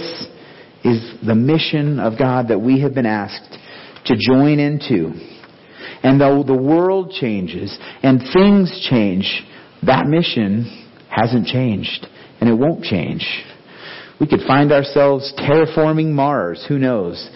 is 0.84 1.14
the 1.26 1.36
mission 1.36 2.00
of 2.00 2.18
God 2.18 2.48
that 2.48 2.60
we 2.60 2.82
have 2.82 2.94
been 2.94 3.06
asked 3.06 3.58
to 4.06 4.16
join 4.18 4.60
into. 4.60 5.39
And 6.04 6.20
though 6.20 6.44
the 6.44 6.56
world 6.56 7.12
changes 7.12 7.78
and 8.04 8.22
things 8.34 8.88
change, 8.90 9.44
that 9.84 10.08
mission 10.08 10.88
hasn't 11.10 11.48
changed 11.48 12.08
and 12.40 12.50
it 12.50 12.54
won't 12.54 12.84
change. 12.84 13.26
We 14.20 14.28
could 14.28 14.42
find 14.48 14.72
ourselves 14.72 15.34
terraforming 15.38 16.12
Mars, 16.12 16.66
who 16.68 16.78
knows? 16.78 17.30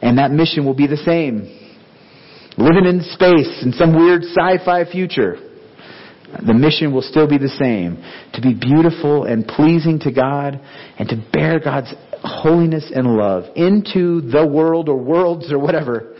And 0.00 0.18
that 0.18 0.30
mission 0.30 0.64
will 0.64 0.74
be 0.74 0.86
the 0.86 0.96
same. 0.96 1.58
Living 2.58 2.84
in 2.86 3.02
space 3.02 3.62
in 3.64 3.72
some 3.72 3.94
weird 3.94 4.22
sci-fi 4.24 4.90
future. 4.90 5.36
The 6.46 6.54
mission 6.54 6.92
will 6.94 7.02
still 7.02 7.28
be 7.28 7.38
the 7.38 7.48
same. 7.48 8.02
To 8.34 8.40
be 8.40 8.54
beautiful 8.54 9.24
and 9.24 9.46
pleasing 9.46 9.98
to 10.00 10.12
God 10.12 10.60
and 10.98 11.08
to 11.08 11.22
bear 11.32 11.60
God's 11.60 11.92
holiness 12.22 12.90
and 12.94 13.16
love 13.16 13.44
into 13.54 14.22
the 14.22 14.46
world 14.46 14.88
or 14.88 14.96
worlds 14.96 15.52
or 15.52 15.58
whatever 15.58 16.11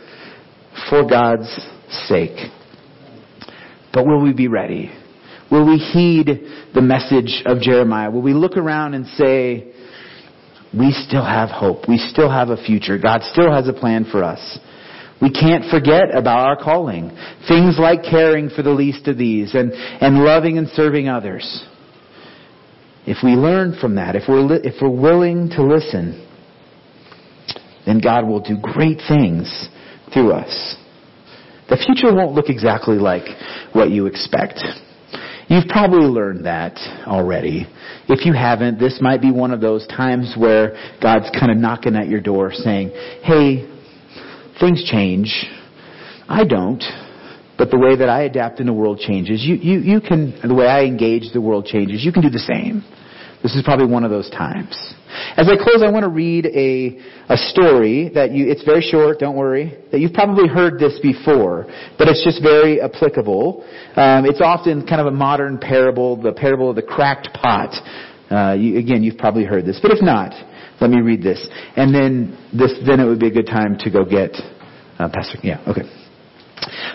for 0.89 1.07
God's 1.07 1.49
sake. 2.07 2.51
But 3.93 4.05
will 4.05 4.21
we 4.21 4.33
be 4.33 4.47
ready? 4.47 4.91
Will 5.51 5.67
we 5.67 5.77
heed 5.77 6.27
the 6.73 6.81
message 6.81 7.43
of 7.45 7.61
Jeremiah? 7.61 8.09
Will 8.09 8.21
we 8.21 8.33
look 8.33 8.57
around 8.57 8.95
and 8.95 9.05
say, 9.05 9.71
we 10.77 10.91
still 10.91 11.23
have 11.23 11.49
hope. 11.49 11.87
We 11.87 11.97
still 11.97 12.31
have 12.31 12.49
a 12.49 12.57
future. 12.57 12.97
God 12.97 13.21
still 13.31 13.53
has 13.53 13.67
a 13.67 13.73
plan 13.73 14.05
for 14.11 14.23
us. 14.23 14.59
We 15.21 15.31
can't 15.31 15.69
forget 15.69 16.15
about 16.15 16.39
our 16.39 16.57
calling. 16.57 17.09
Things 17.47 17.77
like 17.79 18.01
caring 18.03 18.49
for 18.49 18.63
the 18.63 18.71
least 18.71 19.07
of 19.07 19.17
these 19.17 19.53
and, 19.53 19.71
and 19.71 20.23
loving 20.23 20.57
and 20.57 20.67
serving 20.69 21.07
others. 21.07 21.65
If 23.05 23.17
we 23.23 23.31
learn 23.31 23.77
from 23.79 23.95
that, 23.95 24.15
if 24.15 24.23
we're, 24.27 24.51
if 24.63 24.81
we're 24.81 24.89
willing 24.89 25.49
to 25.49 25.63
listen, 25.63 26.27
then 27.85 27.99
God 27.99 28.25
will 28.27 28.41
do 28.41 28.57
great 28.59 28.99
things 29.07 29.69
through 30.13 30.31
us. 30.31 30.75
The 31.69 31.77
future 31.77 32.13
won't 32.13 32.33
look 32.33 32.49
exactly 32.49 32.97
like 32.97 33.23
what 33.73 33.89
you 33.89 34.05
expect. 34.05 34.59
You've 35.47 35.67
probably 35.67 36.05
learned 36.05 36.45
that 36.45 36.77
already. 37.07 37.67
If 38.07 38.25
you 38.25 38.33
haven't, 38.33 38.79
this 38.79 38.99
might 39.01 39.21
be 39.21 39.31
one 39.31 39.51
of 39.51 39.61
those 39.61 39.85
times 39.87 40.35
where 40.37 40.75
God's 41.01 41.29
kind 41.37 41.51
of 41.51 41.57
knocking 41.57 41.95
at 41.95 42.07
your 42.07 42.21
door 42.21 42.51
saying, 42.53 42.89
hey, 43.23 43.69
things 44.59 44.83
change. 44.89 45.45
I 46.27 46.43
don't. 46.43 46.83
But 47.57 47.69
the 47.69 47.77
way 47.77 47.95
that 47.95 48.09
I 48.09 48.23
adapt 48.23 48.59
in 48.59 48.65
the 48.65 48.73
world 48.73 48.99
changes. 48.99 49.43
You, 49.43 49.55
you, 49.55 49.79
you 49.79 50.01
can, 50.01 50.39
the 50.45 50.55
way 50.55 50.67
I 50.67 50.83
engage 50.83 51.31
the 51.33 51.41
world 51.41 51.65
changes. 51.65 52.03
You 52.03 52.11
can 52.11 52.21
do 52.21 52.29
the 52.29 52.39
same. 52.39 52.83
This 53.43 53.55
is 53.55 53.61
probably 53.63 53.87
one 53.87 54.05
of 54.05 54.09
those 54.09 54.29
times. 54.29 54.71
As 55.35 55.49
I 55.49 55.61
close, 55.61 55.83
I 55.83 55.91
want 55.91 56.03
to 56.03 56.09
read 56.09 56.45
a, 56.45 56.97
a 57.27 57.37
story 57.37 58.09
that 58.15 58.31
you, 58.31 58.49
it's 58.49 58.63
very 58.63 58.81
short, 58.81 59.19
don't 59.19 59.35
worry, 59.35 59.77
that 59.91 59.99
you've 59.99 60.13
probably 60.13 60.47
heard 60.47 60.79
this 60.79 60.97
before, 61.01 61.65
but 61.97 62.07
it's 62.07 62.23
just 62.23 62.41
very 62.41 62.81
applicable. 62.81 63.63
Um, 63.97 64.25
it's 64.25 64.39
often 64.41 64.87
kind 64.87 65.01
of 65.01 65.07
a 65.07 65.11
modern 65.11 65.57
parable, 65.57 66.15
the 66.19 66.31
parable 66.31 66.69
of 66.69 66.77
the 66.77 66.81
cracked 66.81 67.33
pot. 67.33 67.75
Uh, 68.31 68.53
you, 68.53 68.79
again, 68.79 69.03
you've 69.03 69.17
probably 69.17 69.43
heard 69.43 69.65
this, 69.65 69.77
but 69.81 69.91
if 69.91 70.01
not, 70.01 70.31
let 70.79 70.89
me 70.89 71.01
read 71.01 71.21
this. 71.21 71.45
And 71.75 71.93
then 71.93 72.37
this, 72.57 72.73
then 72.87 73.01
it 73.01 73.05
would 73.05 73.19
be 73.19 73.27
a 73.27 73.31
good 73.31 73.47
time 73.47 73.77
to 73.79 73.91
go 73.91 74.05
get, 74.05 74.31
uh, 74.97 75.09
Pastor, 75.09 75.37
yeah, 75.43 75.61
okay. 75.67 75.83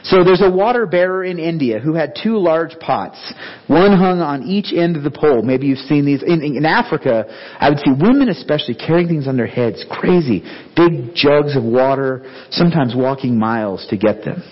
So 0.05 0.25
there's 0.25 0.43
a 0.43 0.51
water 0.51 0.87
bearer 0.87 1.25
in 1.25 1.39
India 1.39 1.79
who 1.81 1.95
had 1.95 2.15
two 2.21 2.39
large 2.39 2.79
pots. 2.81 3.19
One 3.67 3.97
hung 3.97 4.21
on 4.21 4.45
each 4.45 4.73
end 4.73 4.97
of 4.97 5.03
the 5.03 5.11
pole. 5.11 5.43
Maybe 5.43 5.67
you've 5.67 5.79
seen 5.79 6.05
these. 6.05 6.23
In, 6.23 6.43
in 6.43 6.65
Africa, 6.65 7.25
I 7.59 7.69
would 7.71 7.79
see 7.79 7.91
women 7.91 8.29
especially 8.29 8.75
carrying 8.75 9.09
things 9.09 9.29
on 9.29 9.37
their 9.37 9.47
heads. 9.47 9.85
Crazy. 9.91 10.43
Big 10.77 11.15
jugs 11.15 11.57
of 11.57 11.65
water, 11.65 12.25
sometimes 12.51 12.95
walking 12.97 13.39
miles 13.39 13.87
to 13.91 13.97
get 13.97 14.25
them. 14.25 14.43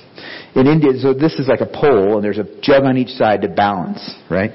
In 0.55 0.67
India, 0.67 0.93
so 0.99 1.13
this 1.13 1.35
is 1.35 1.49
like 1.49 1.61
a 1.61 1.67
pole 1.67 2.17
and 2.17 2.25
there's 2.25 2.39
a 2.39 2.61
jug 2.63 2.85
on 2.85 2.97
each 2.97 3.11
side 3.11 3.43
to 3.43 3.49
balance, 3.49 4.15
right? 4.31 4.53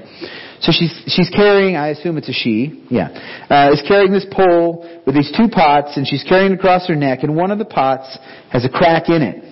So 0.61 0.71
she's, 0.71 0.93
she's 1.07 1.29
carrying, 1.29 1.75
I 1.75 1.89
assume 1.89 2.17
it's 2.17 2.29
a 2.29 2.33
she, 2.33 2.85
yeah, 2.89 3.09
uh, 3.49 3.71
is 3.71 3.83
carrying 3.87 4.11
this 4.11 4.25
pole 4.31 4.87
with 5.05 5.15
these 5.15 5.31
two 5.35 5.47
pots 5.47 5.97
and 5.97 6.07
she's 6.07 6.23
carrying 6.23 6.53
it 6.53 6.55
across 6.59 6.87
her 6.87 6.95
neck 6.95 7.19
and 7.23 7.35
one 7.35 7.51
of 7.51 7.59
the 7.59 7.65
pots 7.65 8.17
has 8.51 8.65
a 8.65 8.69
crack 8.69 9.09
in 9.09 9.21
it. 9.21 9.50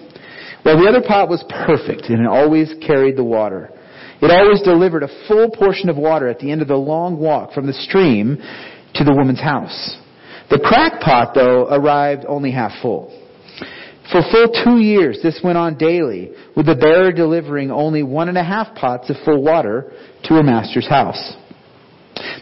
Well, 0.65 0.78
the 0.78 0.89
other 0.89 1.02
pot 1.06 1.30
was 1.30 1.43
perfect 1.50 2.10
and 2.10 2.22
it 2.22 2.28
always 2.28 2.74
carried 2.86 3.15
the 3.15 3.24
water. 3.24 3.72
It 4.22 4.32
always 4.32 4.62
delivered 4.62 5.04
a 5.04 5.28
full 5.28 5.50
portion 5.50 5.89
of 5.89 5.95
water 5.95 6.28
at 6.28 6.39
the 6.39 6.52
end 6.52 6.62
of 6.62 6.67
the 6.67 6.76
long 6.76 7.17
walk 7.17 7.54
from 7.54 7.67
the 7.67 7.74
stream 7.74 8.38
to 8.95 9.04
the 9.04 9.13
woman's 9.15 9.39
house. 9.39 9.98
The 10.50 10.60
crack 10.60 11.00
pot, 11.00 11.34
though, 11.34 11.67
arrived 11.69 12.26
only 12.28 12.52
half 12.52 12.72
full. 12.82 13.15
For 14.12 14.22
full 14.32 14.48
two 14.63 14.80
years, 14.80 15.19
this 15.22 15.39
went 15.43 15.58
on 15.58 15.78
daily, 15.78 16.32
with 16.56 16.65
the 16.65 16.76
bearer 16.76 17.12
delivering 17.12 17.69
only 17.69 18.02
one 18.02 18.28
and 18.28 18.38
a 18.38 18.43
half 18.43 18.74
pots 18.76 19.10
of 19.10 19.17
full 19.24 19.43
water 19.43 19.93
to 20.24 20.34
her 20.34 20.43
master's 20.43 20.88
house. 20.88 21.36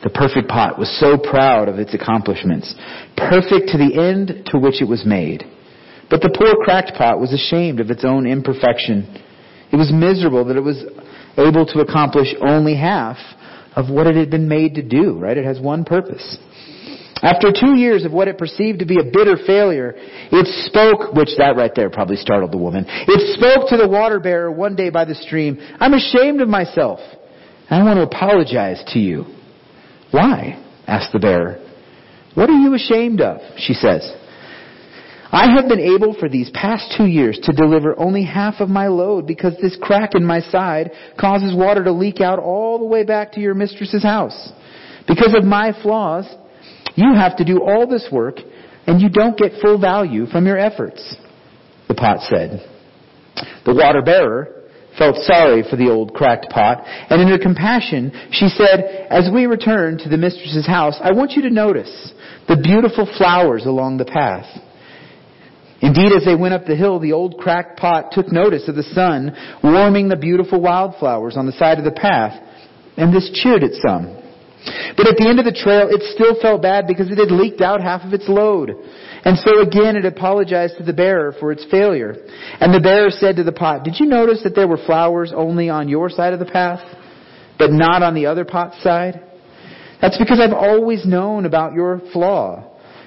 The 0.03 0.09
perfect 0.09 0.47
pot 0.47 0.79
was 0.79 0.89
so 0.99 1.17
proud 1.17 1.67
of 1.67 1.77
its 1.77 1.93
accomplishments, 1.93 2.73
perfect 3.17 3.69
to 3.69 3.77
the 3.77 3.99
end 4.01 4.47
to 4.47 4.57
which 4.57 4.81
it 4.81 4.87
was 4.87 5.05
made. 5.05 5.43
But 6.09 6.21
the 6.21 6.29
poor 6.29 6.63
cracked 6.63 6.93
pot 6.97 7.19
was 7.19 7.33
ashamed 7.33 7.79
of 7.79 7.89
its 7.89 8.05
own 8.05 8.25
imperfection. 8.25 9.23
It 9.71 9.75
was 9.75 9.91
miserable 9.91 10.45
that 10.45 10.55
it 10.55 10.63
was 10.63 10.83
able 11.37 11.65
to 11.65 11.79
accomplish 11.79 12.33
only 12.41 12.75
half 12.75 13.17
of 13.75 13.89
what 13.89 14.07
it 14.07 14.15
had 14.15 14.31
been 14.31 14.47
made 14.47 14.75
to 14.75 14.81
do, 14.81 15.19
right? 15.19 15.37
It 15.37 15.45
has 15.45 15.59
one 15.59 15.83
purpose. 15.83 16.37
After 17.21 17.51
two 17.51 17.75
years 17.75 18.05
of 18.05 18.11
what 18.11 18.27
it 18.27 18.37
perceived 18.37 18.79
to 18.79 18.85
be 18.85 18.99
a 18.99 19.03
bitter 19.03 19.37
failure, 19.45 19.93
it 19.97 20.47
spoke, 20.65 21.13
which 21.13 21.29
that 21.37 21.55
right 21.55 21.71
there 21.75 21.89
probably 21.89 22.15
startled 22.15 22.51
the 22.51 22.57
woman. 22.57 22.85
It 22.87 23.37
spoke 23.37 23.69
to 23.69 23.77
the 23.77 23.87
water 23.87 24.19
bearer 24.19 24.51
one 24.51 24.75
day 24.75 24.89
by 24.89 25.05
the 25.05 25.15
stream, 25.15 25.57
I'm 25.79 25.93
ashamed 25.93 26.41
of 26.41 26.47
myself. 26.47 26.99
I 27.69 27.83
want 27.83 27.97
to 27.97 28.03
apologize 28.03 28.83
to 28.93 28.99
you. 28.99 29.25
Why? 30.11 30.63
asked 30.87 31.11
the 31.11 31.19
bearer. 31.19 31.59
What 32.33 32.49
are 32.49 32.57
you 32.57 32.73
ashamed 32.75 33.19
of? 33.19 33.41
She 33.57 33.73
says. 33.73 34.09
I 35.31 35.51
have 35.55 35.67
been 35.67 35.79
able 35.79 36.13
for 36.13 36.29
these 36.29 36.49
past 36.51 36.93
two 36.97 37.05
years 37.05 37.37
to 37.43 37.51
deliver 37.51 37.97
only 37.99 38.23
half 38.23 38.55
of 38.59 38.69
my 38.69 38.87
load 38.87 39.27
because 39.27 39.55
this 39.61 39.77
crack 39.81 40.15
in 40.15 40.25
my 40.25 40.39
side 40.39 40.91
causes 41.19 41.53
water 41.55 41.83
to 41.83 41.91
leak 41.91 42.21
out 42.21 42.39
all 42.39 42.79
the 42.79 42.85
way 42.85 43.03
back 43.03 43.33
to 43.33 43.41
your 43.41 43.53
mistress's 43.53 44.03
house. 44.03 44.51
Because 45.07 45.33
of 45.35 45.43
my 45.43 45.73
flaws, 45.81 46.25
you 46.95 47.13
have 47.13 47.37
to 47.37 47.45
do 47.45 47.61
all 47.61 47.87
this 47.87 48.07
work 48.11 48.37
and 48.87 49.01
you 49.01 49.09
don't 49.09 49.37
get 49.37 49.61
full 49.61 49.79
value 49.79 50.25
from 50.27 50.45
your 50.45 50.57
efforts, 50.57 51.15
the 51.87 51.93
pot 51.93 52.21
said. 52.21 52.65
The 53.65 53.75
water 53.75 54.01
bearer 54.01 54.57
felt 54.97 55.17
sorry 55.17 55.63
for 55.69 55.75
the 55.75 55.89
old 55.89 56.13
cracked 56.13 56.49
pot, 56.49 56.81
and 56.85 57.21
in 57.21 57.27
her 57.27 57.37
compassion, 57.37 58.11
she 58.31 58.47
said, 58.47 59.07
As 59.09 59.29
we 59.31 59.45
return 59.45 59.97
to 59.99 60.09
the 60.09 60.17
mistress's 60.17 60.65
house, 60.65 60.97
I 61.03 61.11
want 61.11 61.33
you 61.33 61.43
to 61.43 61.49
notice 61.49 62.13
the 62.47 62.57
beautiful 62.57 63.07
flowers 63.17 63.65
along 63.65 63.97
the 63.97 64.05
path. 64.05 64.45
Indeed, 65.81 66.11
as 66.11 66.25
they 66.25 66.35
went 66.35 66.53
up 66.53 66.65
the 66.65 66.75
hill, 66.75 66.99
the 66.99 67.13
old 67.13 67.37
cracked 67.37 67.77
pot 67.77 68.11
took 68.11 68.31
notice 68.31 68.67
of 68.67 68.75
the 68.75 68.83
sun 68.83 69.35
warming 69.63 70.09
the 70.09 70.15
beautiful 70.15 70.59
wildflowers 70.59 71.37
on 71.37 71.45
the 71.45 71.51
side 71.51 71.77
of 71.77 71.85
the 71.85 71.91
path, 71.91 72.41
and 72.97 73.13
this 73.13 73.29
cheered 73.33 73.63
it 73.63 73.73
some. 73.85 74.17
But 74.97 75.07
at 75.07 75.17
the 75.17 75.27
end 75.29 75.39
of 75.39 75.45
the 75.45 75.53
trail, 75.53 75.87
it 75.89 76.01
still 76.13 76.35
felt 76.41 76.61
bad 76.61 76.87
because 76.87 77.11
it 77.11 77.19
had 77.19 77.31
leaked 77.31 77.61
out 77.61 77.81
half 77.81 78.01
of 78.03 78.13
its 78.13 78.27
load. 78.27 78.73
And 79.23 79.37
so 79.37 79.61
again, 79.61 79.95
it 79.95 80.05
apologized 80.05 80.77
to 80.77 80.83
the 80.83 80.93
bearer 80.93 81.33
for 81.39 81.51
its 81.51 81.65
failure. 81.69 82.15
And 82.59 82.73
the 82.73 82.79
bearer 82.79 83.11
said 83.11 83.35
to 83.35 83.43
the 83.43 83.51
pot, 83.51 83.83
Did 83.83 83.99
you 83.99 84.07
notice 84.07 84.41
that 84.43 84.55
there 84.55 84.67
were 84.67 84.79
flowers 84.85 85.31
only 85.35 85.69
on 85.69 85.89
your 85.89 86.09
side 86.09 86.33
of 86.33 86.39
the 86.39 86.45
path, 86.45 86.81
but 87.59 87.71
not 87.71 88.01
on 88.01 88.15
the 88.15 88.25
other 88.25 88.45
pot's 88.45 88.81
side? 88.81 89.21
That's 90.01 90.17
because 90.17 90.39
I've 90.39 90.53
always 90.53 91.05
known 91.05 91.45
about 91.45 91.73
your 91.73 92.01
flaw, 92.11 92.63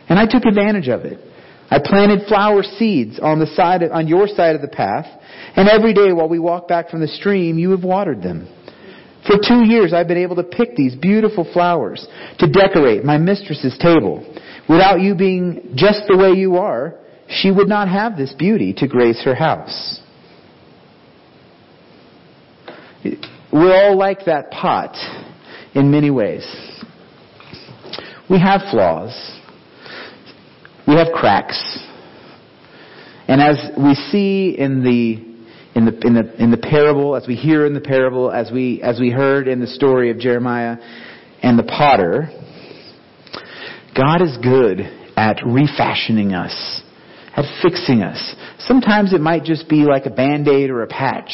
and 0.09 0.19
I 0.19 0.27
took 0.27 0.45
advantage 0.45 0.89
of 0.89 1.05
it. 1.05 1.19
I 1.71 1.79
planted 1.83 2.27
flower 2.27 2.63
seeds 2.63 3.21
on 3.21 3.39
the 3.39 3.47
side 3.47 3.83
of, 3.83 3.93
on 3.93 4.09
your 4.09 4.27
side 4.27 4.57
of 4.57 4.63
the 4.63 4.69
path, 4.69 5.07
and 5.57 5.69
every 5.69 5.95
day 5.95 6.13
while 6.13 6.29
we 6.29 6.39
walk 6.39 6.67
back 6.67 6.91
from 6.91 7.01
the 7.01 7.09
stream, 7.09 7.59
you 7.59 7.71
have 7.71 7.85
watered 7.85 8.23
them. 8.23 8.49
For 9.27 9.37
two 9.37 9.65
years 9.65 9.93
I've 9.93 10.09
been 10.09 10.19
able 10.19 10.37
to 10.37 10.43
pick 10.43 10.75
these 10.77 10.97
beautiful 10.97 11.49
flowers 11.53 12.07
to 12.39 12.51
decorate 12.51 13.05
my 13.05 13.19
mistress's 13.19 13.77
table. 13.79 14.27
Without 14.69 15.01
you 15.01 15.15
being 15.15 15.73
just 15.75 16.03
the 16.09 16.17
way 16.17 16.33
you 16.33 16.57
are, 16.57 16.97
she 17.29 17.51
would 17.51 17.69
not 17.69 17.89
have 17.89 18.17
this 18.17 18.33
beauty 18.33 18.73
to 18.79 18.89
grace 18.89 19.23
her 19.25 19.35
house. 19.35 20.01
We're 23.53 23.75
all 23.75 23.97
like 23.97 24.25
that 24.27 24.51
pot 24.51 24.97
in 25.75 25.91
many 25.91 26.11
ways. 26.11 26.45
We 28.29 28.39
have 28.39 28.63
flaws. 28.71 29.40
We 30.91 30.97
have 30.97 31.13
cracks. 31.15 31.79
And 33.29 33.41
as 33.41 33.71
we 33.79 33.95
see 33.95 34.57
in 34.59 34.83
the 34.83 35.31
in 35.73 35.85
the, 35.85 35.97
in 36.05 36.15
the, 36.15 36.43
in 36.43 36.51
the 36.51 36.57
parable, 36.57 37.15
as 37.15 37.29
we 37.29 37.37
hear 37.37 37.65
in 37.65 37.75
the 37.75 37.81
parable, 37.81 38.33
as 38.33 38.51
we, 38.51 38.83
as 38.83 38.99
we 38.99 39.11
heard 39.11 39.47
in 39.47 39.61
the 39.61 39.69
story 39.69 40.11
of 40.11 40.19
Jeremiah 40.19 40.79
and 41.45 41.57
the 41.57 41.63
potter, 41.63 42.29
God 43.97 44.21
is 44.21 44.37
good 44.43 44.81
at 45.17 45.39
refashioning 45.47 46.35
us, 46.35 46.83
at 47.37 47.45
fixing 47.63 48.03
us. 48.03 48.35
Sometimes 48.59 49.13
it 49.13 49.21
might 49.21 49.45
just 49.45 49.69
be 49.69 49.85
like 49.85 50.07
a 50.07 50.11
band-aid 50.11 50.71
or 50.71 50.83
a 50.83 50.89
patch. 50.89 51.31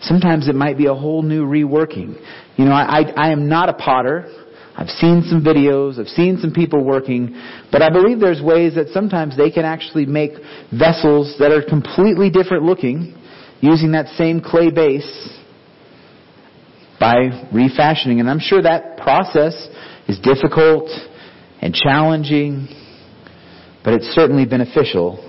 Sometimes 0.00 0.48
it 0.48 0.54
might 0.54 0.78
be 0.78 0.86
a 0.86 0.94
whole 0.94 1.22
new 1.22 1.44
reworking. 1.44 2.18
You 2.56 2.64
know, 2.64 2.72
I, 2.72 3.00
I, 3.00 3.28
I 3.28 3.32
am 3.32 3.46
not 3.46 3.68
a 3.68 3.74
potter. 3.74 4.39
I've 4.76 4.88
seen 4.88 5.22
some 5.28 5.42
videos, 5.42 5.98
I've 5.98 6.08
seen 6.08 6.38
some 6.40 6.52
people 6.52 6.84
working, 6.84 7.34
but 7.70 7.82
I 7.82 7.90
believe 7.90 8.20
there's 8.20 8.40
ways 8.40 8.76
that 8.76 8.88
sometimes 8.88 9.36
they 9.36 9.50
can 9.50 9.64
actually 9.64 10.06
make 10.06 10.32
vessels 10.72 11.36
that 11.38 11.52
are 11.52 11.62
completely 11.62 12.30
different 12.30 12.64
looking 12.64 13.16
using 13.60 13.92
that 13.92 14.06
same 14.16 14.40
clay 14.40 14.70
base 14.70 15.38
by 16.98 17.48
refashioning. 17.52 18.20
And 18.20 18.30
I'm 18.30 18.38
sure 18.38 18.62
that 18.62 18.98
process 18.98 19.68
is 20.08 20.18
difficult 20.20 20.88
and 21.60 21.74
challenging, 21.74 22.68
but 23.84 23.94
it's 23.94 24.06
certainly 24.06 24.46
beneficial 24.46 25.26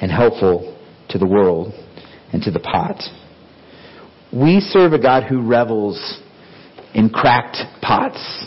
and 0.00 0.10
helpful 0.10 0.78
to 1.10 1.18
the 1.18 1.26
world 1.26 1.72
and 2.32 2.42
to 2.42 2.50
the 2.50 2.60
pot. 2.60 3.02
We 4.32 4.60
serve 4.60 4.92
a 4.92 5.00
God 5.00 5.24
who 5.24 5.40
revels 5.40 6.20
in 6.94 7.10
cracked 7.10 7.58
pots. 7.80 8.46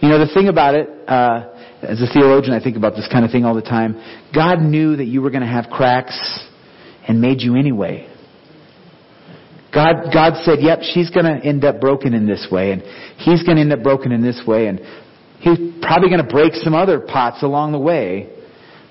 You 0.00 0.08
know, 0.08 0.18
the 0.18 0.32
thing 0.32 0.48
about 0.48 0.74
it, 0.74 0.88
uh, 1.08 1.48
as 1.82 2.00
a 2.00 2.06
theologian, 2.12 2.54
I 2.54 2.62
think 2.62 2.76
about 2.76 2.94
this 2.94 3.08
kind 3.10 3.24
of 3.24 3.30
thing 3.30 3.44
all 3.44 3.54
the 3.54 3.62
time. 3.62 4.00
God 4.34 4.60
knew 4.60 4.96
that 4.96 5.06
you 5.06 5.22
were 5.22 5.30
going 5.30 5.42
to 5.42 5.48
have 5.48 5.66
cracks 5.70 6.16
and 7.06 7.20
made 7.20 7.40
you 7.40 7.56
anyway. 7.56 8.08
God, 9.74 10.12
God 10.12 10.34
said, 10.44 10.58
yep, 10.60 10.80
she's 10.82 11.10
going 11.10 11.26
to 11.26 11.46
end 11.46 11.64
up 11.64 11.80
broken 11.80 12.14
in 12.14 12.26
this 12.26 12.48
way, 12.50 12.72
and 12.72 12.82
he's 13.18 13.42
going 13.42 13.56
to 13.56 13.62
end 13.62 13.72
up 13.72 13.82
broken 13.82 14.12
in 14.12 14.22
this 14.22 14.42
way, 14.46 14.66
and 14.66 14.80
he's 15.40 15.58
probably 15.82 16.08
going 16.08 16.24
to 16.24 16.30
break 16.30 16.54
some 16.54 16.74
other 16.74 17.00
pots 17.00 17.42
along 17.42 17.72
the 17.72 17.78
way, 17.78 18.30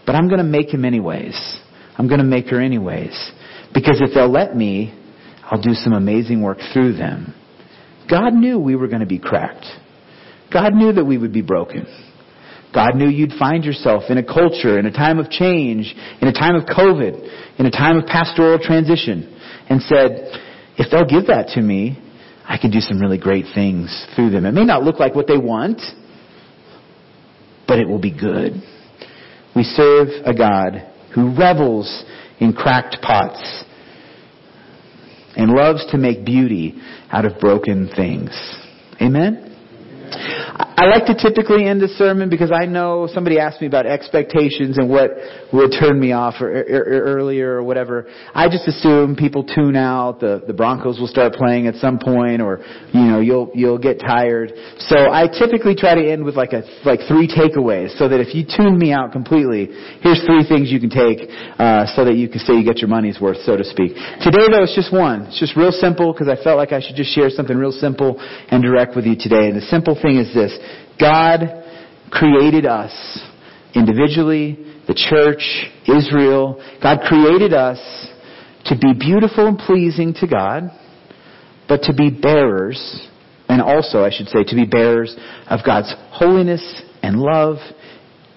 but 0.06 0.16
I'm 0.16 0.28
going 0.28 0.40
to 0.40 0.44
make 0.44 0.70
him 0.70 0.86
anyways. 0.86 1.36
I'm 1.98 2.08
going 2.08 2.20
to 2.20 2.26
make 2.26 2.48
her 2.48 2.62
anyways. 2.62 3.32
Because 3.74 4.02
if 4.02 4.14
they'll 4.14 4.32
let 4.32 4.56
me, 4.56 4.94
I'll 5.44 5.62
do 5.62 5.74
some 5.74 5.94
amazing 5.94 6.42
work 6.42 6.60
through 6.74 6.94
them. 6.94 7.34
God 8.10 8.34
knew 8.34 8.60
we 8.60 8.76
were 8.76 8.88
going 8.88 9.02
to 9.02 9.08
be 9.08 9.20
cracked. 9.20 9.66
God 10.52 10.74
knew 10.74 10.94
that 10.94 11.06
we 11.06 11.18
would 11.18 11.34
be 11.34 11.42
broken. 11.42 11.86
God 12.74 12.96
knew 12.96 13.08
you'd 13.08 13.34
find 13.40 13.64
yourself 13.64 14.04
in 14.10 14.18
a 14.18 14.24
culture, 14.24 14.78
in 14.78 14.86
a 14.86 14.92
time 14.92 15.20
of 15.20 15.30
change, 15.30 15.96
in 16.22 16.28
a 16.28 16.34
time 16.34 16.56
of 16.56 16.64
COVID, 16.66 17.60
in 17.60 17.66
a 17.66 17.72
time 17.72 17.98
of 17.98 18.06
pastoral 18.06 18.60
transition, 18.60 19.34
and 19.70 19.82
said, 19.82 20.32
if 20.78 20.92
they'll 20.92 21.06
give 21.06 21.28
that 21.28 21.50
to 21.56 21.62
me, 21.62 21.98
I 22.46 22.58
can 22.58 22.72
do 22.72 22.80
some 22.80 23.00
really 23.00 23.18
great 23.18 23.46
things 23.54 24.08
through 24.16 24.30
them. 24.30 24.46
It 24.46 24.54
may 24.54 24.64
not 24.64 24.84
look 24.84 25.00
like 25.00 25.16
what 25.16 25.28
they 25.28 25.38
want, 25.38 25.82
but 27.68 27.80
it 27.80 27.88
will 27.88 28.00
be 28.00 28.18
good. 28.18 28.54
We 29.56 29.64
serve 29.64 30.08
a 30.24 30.34
God 30.34 30.88
who 31.14 31.36
revels 31.36 32.06
in 32.40 32.54
cracked 32.54 32.98
pots 33.02 33.64
and 35.36 35.52
loves 35.52 35.86
to 35.92 35.98
make 35.98 36.26
beauty 36.26 36.76
out 37.12 37.26
of 37.26 37.40
broken 37.40 37.90
things. 37.96 38.30
Amen? 39.02 39.47
I 40.10 40.86
like 40.86 41.06
to 41.08 41.16
typically 41.18 41.66
end 41.66 41.82
the 41.82 41.88
sermon 41.88 42.30
because 42.30 42.52
I 42.52 42.66
know 42.66 43.10
somebody 43.12 43.40
asked 43.40 43.62
me 43.62 43.68
about 43.68 43.88
expectations 43.88 44.78
and 44.78 44.90
what 44.90 45.10
would 45.52 45.74
turn 45.74 46.00
me 46.00 46.12
off 46.12 46.36
or, 46.40 46.54
or, 46.54 46.82
or 46.86 47.02
earlier 47.18 47.58
or 47.58 47.64
whatever. 47.64 48.06
I 48.34 48.48
just 48.48 48.68
assume 48.68 49.16
people 49.16 49.44
tune 49.44 49.76
out. 49.76 50.20
The 50.20 50.44
the 50.46 50.54
Broncos 50.54 51.00
will 51.00 51.08
start 51.08 51.34
playing 51.34 51.66
at 51.66 51.76
some 51.76 51.98
point, 51.98 52.42
or 52.42 52.62
you 52.94 53.02
know 53.02 53.20
you'll 53.20 53.52
you'll 53.56 53.80
get 53.82 54.00
tired. 54.00 54.54
So 54.78 55.10
I 55.12 55.28
typically 55.28 55.76
try 55.76 55.96
to 55.96 56.12
end 56.12 56.24
with 56.24 56.36
like 56.36 56.54
a 56.54 56.62
like 56.86 57.02
three 57.10 57.28
takeaways, 57.28 57.98
so 57.98 58.08
that 58.08 58.22
if 58.22 58.36
you 58.36 58.46
tune 58.46 58.78
me 58.78 58.94
out 58.94 59.12
completely, 59.12 59.74
here's 60.06 60.22
three 60.30 60.46
things 60.48 60.72
you 60.72 60.80
can 60.80 60.94
take, 60.94 61.28
uh, 61.58 61.90
so 61.98 62.06
that 62.06 62.16
you 62.16 62.30
can 62.30 62.40
say 62.40 62.54
you 62.54 62.64
get 62.64 62.78
your 62.78 62.90
money's 62.90 63.20
worth, 63.20 63.42
so 63.50 63.58
to 63.58 63.64
speak. 63.66 63.98
Today 64.22 64.46
though, 64.46 64.64
it's 64.64 64.78
just 64.78 64.94
one. 64.94 65.26
It's 65.34 65.40
just 65.40 65.58
real 65.58 65.74
simple 65.74 66.14
because 66.14 66.30
I 66.30 66.38
felt 66.38 66.58
like 66.58 66.72
I 66.72 66.80
should 66.86 66.96
just 66.96 67.14
share 67.18 67.30
something 67.30 67.58
real 67.58 67.74
simple 67.74 68.22
and 68.22 68.62
direct 68.62 68.96
with 68.96 69.06
you 69.06 69.18
today. 69.18 69.50
And 69.50 69.58
the 69.58 69.66
simple 69.66 69.97
thing 70.02 70.18
is 70.18 70.34
this. 70.34 70.58
God 71.00 71.64
created 72.12 72.66
us 72.66 72.92
individually, 73.76 74.58
the 74.88 74.94
church, 74.94 75.44
Israel. 75.88 76.64
God 76.82 77.00
created 77.06 77.54
us 77.54 77.80
to 78.66 78.78
be 78.78 78.94
beautiful 78.94 79.48
and 79.48 79.58
pleasing 79.58 80.14
to 80.16 80.28
God, 80.28 80.64
but 81.68 81.84
to 81.84 81.94
be 81.94 82.10
bearers, 82.10 83.08
and 83.50 83.62
also, 83.62 84.04
I 84.04 84.10
should 84.12 84.28
say, 84.28 84.44
to 84.44 84.56
be 84.56 84.66
bearers 84.66 85.16
of 85.50 85.60
God's 85.66 85.94
holiness 86.12 86.82
and 87.02 87.18
love 87.18 87.58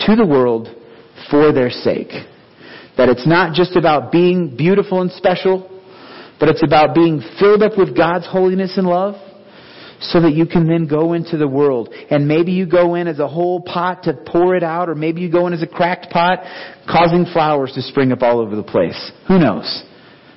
to 0.00 0.16
the 0.16 0.26
world 0.26 0.68
for 1.30 1.52
their 1.52 1.70
sake. 1.70 2.10
That 2.96 3.08
it's 3.08 3.26
not 3.26 3.54
just 3.54 3.76
about 3.76 4.12
being 4.12 4.56
beautiful 4.56 5.00
and 5.00 5.10
special, 5.12 5.66
but 6.38 6.48
it's 6.48 6.62
about 6.62 6.94
being 6.94 7.22
filled 7.38 7.62
up 7.62 7.76
with 7.76 7.96
God's 7.96 8.26
holiness 8.26 8.74
and 8.76 8.86
love 8.86 9.14
so 10.00 10.20
that 10.20 10.32
you 10.32 10.46
can 10.46 10.66
then 10.66 10.86
go 10.86 11.12
into 11.12 11.36
the 11.36 11.46
world. 11.46 11.92
And 12.10 12.26
maybe 12.26 12.52
you 12.52 12.66
go 12.66 12.94
in 12.94 13.06
as 13.06 13.18
a 13.18 13.28
whole 13.28 13.60
pot 13.60 14.04
to 14.04 14.14
pour 14.14 14.56
it 14.56 14.62
out, 14.62 14.88
or 14.88 14.94
maybe 14.94 15.20
you 15.20 15.30
go 15.30 15.46
in 15.46 15.52
as 15.52 15.62
a 15.62 15.66
cracked 15.66 16.10
pot, 16.10 16.40
causing 16.88 17.26
flowers 17.32 17.72
to 17.74 17.82
spring 17.82 18.10
up 18.12 18.22
all 18.22 18.40
over 18.40 18.56
the 18.56 18.62
place. 18.62 19.12
Who 19.28 19.38
knows? 19.38 19.84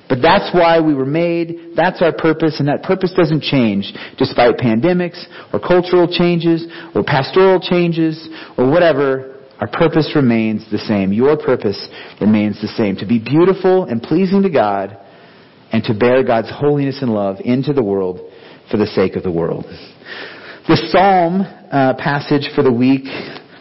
But 0.09 0.22
that's 0.22 0.53
why 0.53 0.82
we 0.82 0.93
were 0.93 1.05
made. 1.05 1.76
That's 1.76 2.01
our 2.01 2.11
purpose, 2.11 2.59
and 2.59 2.68
that 2.68 2.84
purpose 2.84 3.14
doesn't 3.16 3.41
change 3.41 3.93
despite 4.18 4.57
pandemics, 4.57 5.24
or 5.53 5.59
cultural 5.59 6.07
changes, 6.11 6.68
or 6.93 7.03
pastoral 7.03 7.59
changes, 7.59 8.28
or 8.57 8.70
whatever. 8.70 9.30
Our 9.59 9.70
purpose 9.70 10.11
remains 10.14 10.70
the 10.70 10.78
same. 10.78 11.14
Your 11.14 11.38
purpose 11.38 11.88
remains 12.20 12.61
the 12.61 12.68
same. 12.68 12.97
To 12.97 13.07
be 13.07 13.18
beautiful 13.18 13.86
and 13.86 14.03
pleasing 14.03 14.43
to 14.43 14.49
God, 14.49 14.97
and 15.72 15.84
to 15.86 15.93
bear 15.93 16.24
God's 16.24 16.51
holiness 16.51 17.01
and 17.01 17.14
love 17.14 17.38
into 17.43 17.72
the 17.72 17.84
world 17.84 18.30
for 18.70 18.78
the 18.78 18.88
sake 18.88 19.16
of 19.16 19.24
the 19.24 19.32
world. 19.32 19.66
The 20.68 20.78
psalm 20.91 21.41
uh, 21.41 21.93
passage 21.95 22.49
for 22.55 22.64
the 22.64 22.72
week 22.72 23.05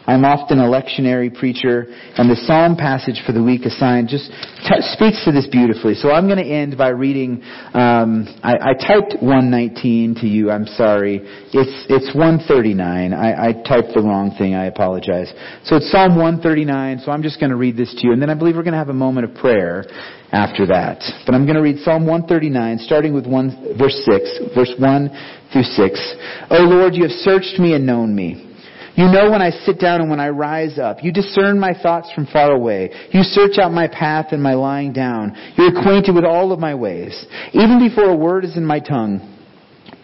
I'm 0.07 0.25
often 0.25 0.59
a 0.59 0.67
lectionary 0.67 1.33
preacher, 1.33 1.87
and 2.19 2.29
the 2.29 2.37
psalm 2.47 2.77
passage 2.77 3.23
for 3.25 3.33
the 3.33 3.43
week 3.43 3.63
assigned 3.63 4.09
just 4.09 4.31
t- 4.67 4.83
speaks 4.95 5.25
to 5.25 5.33
this 5.33 5.47
beautifully. 5.47 5.95
So 5.95 6.11
I'm 6.11 6.27
going 6.27 6.43
to 6.43 6.51
end 6.51 6.77
by 6.77 6.89
reading. 6.89 7.43
Um, 7.73 8.27
I, 8.43 8.71
I, 8.71 8.73
typed 8.75 9.23
119 9.23 10.17
to 10.17 10.27
you. 10.27 10.51
I'm 10.51 10.67
sorry. 10.67 11.21
It's 11.55 11.87
it's 11.89 12.15
139. 12.17 13.15
I, 13.15 13.49
I 13.49 13.53
typed 13.53 13.95
the 13.95 14.03
wrong 14.03 14.35
thing. 14.37 14.55
I 14.55 14.67
apologize. 14.67 15.33
So 15.65 15.77
it's 15.77 15.91
Psalm 15.93 16.17
139. 16.17 17.03
So 17.05 17.13
I'm 17.13 17.23
just 17.23 17.39
going 17.39 17.51
to 17.51 17.57
read 17.57 17.77
this 17.77 17.95
to 17.95 18.07
you, 18.07 18.13
and 18.13 18.21
then 18.21 18.31
I 18.31 18.35
believe 18.35 18.57
we're 18.57 18.67
going 18.67 18.73
to 18.73 18.83
have 18.83 18.89
a 18.89 18.95
moment 18.95 19.31
of 19.31 19.37
prayer 19.37 19.85
after 20.33 20.67
that. 20.67 20.99
But 21.27 21.37
I'm 21.37 21.45
going 21.45 21.57
to 21.57 21.63
read 21.63 21.79
Psalm 21.85 22.07
139, 22.07 22.79
starting 22.79 23.15
with 23.15 23.27
one, 23.27 23.77
verse 23.79 23.97
6, 24.11 24.55
verse 24.55 24.73
1 24.79 25.11
through 25.53 25.63
6. 25.63 26.15
O 26.51 26.59
Lord, 26.65 26.95
you 26.95 27.03
have 27.03 27.13
searched 27.23 27.61
me 27.61 27.75
and 27.75 27.87
known 27.87 28.15
me. 28.15 28.52
You 28.97 29.11
know 29.11 29.31
when 29.31 29.41
I 29.41 29.51
sit 29.51 29.81
down 29.81 30.03
and 30.03 30.11
when 30.11 30.21
I 30.21 30.29
rise 30.29 30.79
up. 30.79 31.03
You 31.03 31.13
discern 31.13 31.59
my 31.59 31.73
thoughts 31.73 32.11
from 32.15 32.27
far 32.27 32.53
away. 32.53 32.91
You 33.11 33.23
search 33.23 33.59
out 33.59 33.73
my 33.73 33.89
path 33.89 34.27
and 34.33 34.43
my 34.43 34.55
lying 34.55 34.93
down. 34.93 35.35
You're 35.57 35.79
acquainted 35.79 36.15
with 36.15 36.25
all 36.25 36.53
of 36.53 36.59
my 36.59 36.75
ways. 36.75 37.25
Even 37.53 37.79
before 37.79 38.11
a 38.11 38.17
word 38.17 38.45
is 38.45 38.57
in 38.57 38.67
my 38.67 38.81
tongue, 38.81 39.33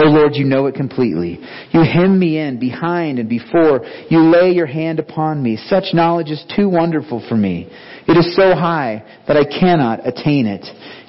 O 0.00 0.04
Lord, 0.04 0.36
you 0.36 0.44
know 0.44 0.66
it 0.66 0.74
completely. 0.74 1.40
You 1.72 1.82
hem 1.82 2.18
me 2.18 2.38
in 2.38 2.60
behind 2.60 3.18
and 3.18 3.28
before. 3.28 3.84
You 4.08 4.30
lay 4.30 4.52
your 4.52 4.66
hand 4.66 5.00
upon 5.00 5.42
me. 5.42 5.56
Such 5.56 5.92
knowledge 5.92 6.30
is 6.30 6.44
too 6.56 6.68
wonderful 6.68 7.24
for 7.28 7.36
me. 7.36 7.68
It 8.06 8.16
is 8.16 8.36
so 8.36 8.54
high 8.54 9.04
that 9.26 9.36
I 9.36 9.44
cannot 9.44 10.06
attain 10.06 10.46
it. 10.46 10.64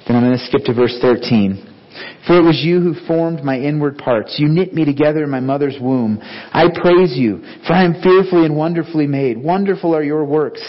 Then 0.06 0.16
I'm 0.16 0.24
going 0.24 0.36
to 0.36 0.44
skip 0.44 0.64
to 0.64 0.74
verse 0.74 0.98
13. 1.00 1.69
For 2.26 2.36
it 2.38 2.44
was 2.44 2.60
you 2.62 2.80
who 2.80 3.06
formed 3.06 3.42
my 3.42 3.58
inward 3.58 3.98
parts. 3.98 4.36
You 4.38 4.48
knit 4.48 4.74
me 4.74 4.84
together 4.84 5.24
in 5.24 5.30
my 5.30 5.40
mother's 5.40 5.76
womb. 5.80 6.18
I 6.22 6.66
praise 6.74 7.16
you, 7.16 7.38
for 7.66 7.72
I 7.72 7.84
am 7.84 8.00
fearfully 8.02 8.44
and 8.44 8.56
wonderfully 8.56 9.06
made. 9.06 9.38
Wonderful 9.38 9.94
are 9.94 10.02
your 10.02 10.24
works 10.24 10.62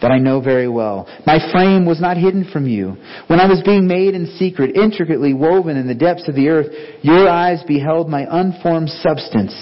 that 0.00 0.10
I 0.10 0.18
know 0.18 0.40
very 0.40 0.68
well. 0.68 1.06
My 1.26 1.38
frame 1.52 1.86
was 1.86 2.00
not 2.00 2.16
hidden 2.16 2.48
from 2.52 2.66
you. 2.66 2.96
When 3.28 3.40
I 3.40 3.46
was 3.46 3.62
being 3.64 3.86
made 3.86 4.14
in 4.14 4.36
secret, 4.38 4.76
intricately 4.76 5.32
woven 5.32 5.76
in 5.76 5.86
the 5.86 5.94
depths 5.94 6.28
of 6.28 6.34
the 6.34 6.48
earth, 6.48 6.66
your 7.02 7.28
eyes 7.28 7.62
beheld 7.66 8.08
my 8.08 8.26
unformed 8.28 8.90
substance. 8.90 9.54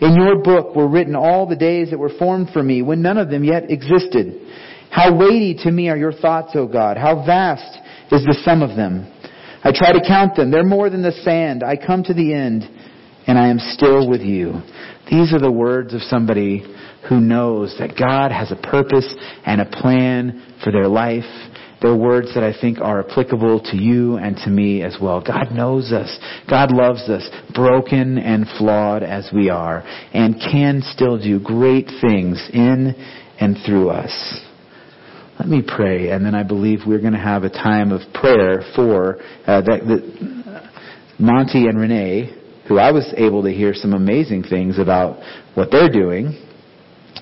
In 0.00 0.14
your 0.14 0.42
book 0.42 0.74
were 0.74 0.88
written 0.88 1.14
all 1.14 1.46
the 1.46 1.56
days 1.56 1.90
that 1.90 1.98
were 1.98 2.12
formed 2.18 2.50
for 2.52 2.62
me, 2.62 2.82
when 2.82 3.02
none 3.02 3.18
of 3.18 3.30
them 3.30 3.44
yet 3.44 3.70
existed. 3.70 4.40
How 4.90 5.16
weighty 5.16 5.54
to 5.64 5.70
me 5.70 5.88
are 5.88 5.96
your 5.96 6.12
thoughts, 6.12 6.52
O 6.54 6.66
God. 6.66 6.96
How 6.96 7.24
vast 7.26 7.78
is 8.10 8.24
the 8.24 8.40
sum 8.44 8.62
of 8.62 8.76
them. 8.76 9.06
I 9.62 9.72
try 9.74 9.92
to 9.92 10.00
count 10.06 10.36
them. 10.36 10.50
They're 10.50 10.64
more 10.64 10.88
than 10.88 11.02
the 11.02 11.12
sand. 11.12 11.62
I 11.62 11.76
come 11.76 12.02
to 12.04 12.14
the 12.14 12.32
end, 12.32 12.64
and 13.26 13.38
I 13.38 13.48
am 13.48 13.58
still 13.58 14.08
with 14.08 14.22
you. 14.22 14.62
These 15.10 15.34
are 15.34 15.38
the 15.40 15.52
words 15.52 15.92
of 15.92 16.02
somebody 16.02 16.64
who 17.08 17.20
knows 17.20 17.76
that 17.78 17.98
God 17.98 18.32
has 18.32 18.52
a 18.52 18.56
purpose 18.56 19.14
and 19.44 19.60
a 19.60 19.66
plan 19.66 20.56
for 20.62 20.72
their 20.72 20.88
life. 20.88 21.24
They're 21.82 21.96
words 21.96 22.34
that 22.34 22.44
I 22.44 22.58
think 22.58 22.78
are 22.78 23.06
applicable 23.08 23.60
to 23.70 23.76
you 23.76 24.16
and 24.16 24.36
to 24.44 24.50
me 24.50 24.82
as 24.82 24.98
well. 25.00 25.22
God 25.22 25.50
knows 25.52 25.92
us. 25.92 26.18
God 26.48 26.72
loves 26.72 27.08
us, 27.08 27.28
broken 27.54 28.18
and 28.18 28.46
flawed 28.58 29.02
as 29.02 29.30
we 29.34 29.48
are, 29.48 29.82
and 30.12 30.36
can 30.40 30.82
still 30.82 31.18
do 31.18 31.40
great 31.40 31.86
things 32.00 32.48
in 32.52 32.94
and 33.40 33.56
through 33.66 33.90
us. 33.90 34.49
Let 35.40 35.48
me 35.48 35.62
pray, 35.66 36.10
and 36.10 36.22
then 36.22 36.34
I 36.34 36.42
believe 36.42 36.80
we're 36.86 37.00
going 37.00 37.14
to 37.14 37.18
have 37.18 37.44
a 37.44 37.48
time 37.48 37.92
of 37.92 38.02
prayer 38.12 38.60
for 38.76 39.16
uh, 39.46 39.62
that, 39.62 39.80
that 39.88 40.70
Monty 41.18 41.64
and 41.64 41.80
Renee, 41.80 42.36
who 42.68 42.76
I 42.76 42.92
was 42.92 43.10
able 43.16 43.42
to 43.44 43.50
hear 43.50 43.72
some 43.72 43.94
amazing 43.94 44.42
things 44.42 44.78
about 44.78 45.16
what 45.54 45.70
they're 45.70 45.88
doing, 45.88 46.26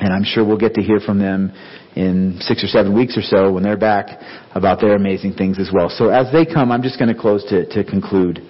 and 0.01 0.13
I'm 0.13 0.25
sure 0.25 0.45
we'll 0.45 0.59
get 0.59 0.75
to 0.75 0.83
hear 0.83 0.99
from 0.99 1.21
them 1.21 1.53
in 1.95 2.39
six 2.41 2.65
or 2.65 2.67
seven 2.67 2.93
weeks 2.93 3.17
or 3.17 3.23
so 3.23 3.53
when 3.53 3.63
they're 3.63 3.79
back 3.79 4.21
about 4.53 4.81
their 4.81 4.97
amazing 4.97 5.35
things 5.35 5.61
as 5.61 5.71
well. 5.73 5.89
So 5.89 6.09
as 6.09 6.27
they 6.33 6.45
come, 6.45 6.73
I'm 6.73 6.83
just 6.83 6.99
going 6.99 7.15
to 7.15 7.21
close 7.21 7.45
to, 7.51 7.67
to 7.67 7.89
conclude. 7.89 8.41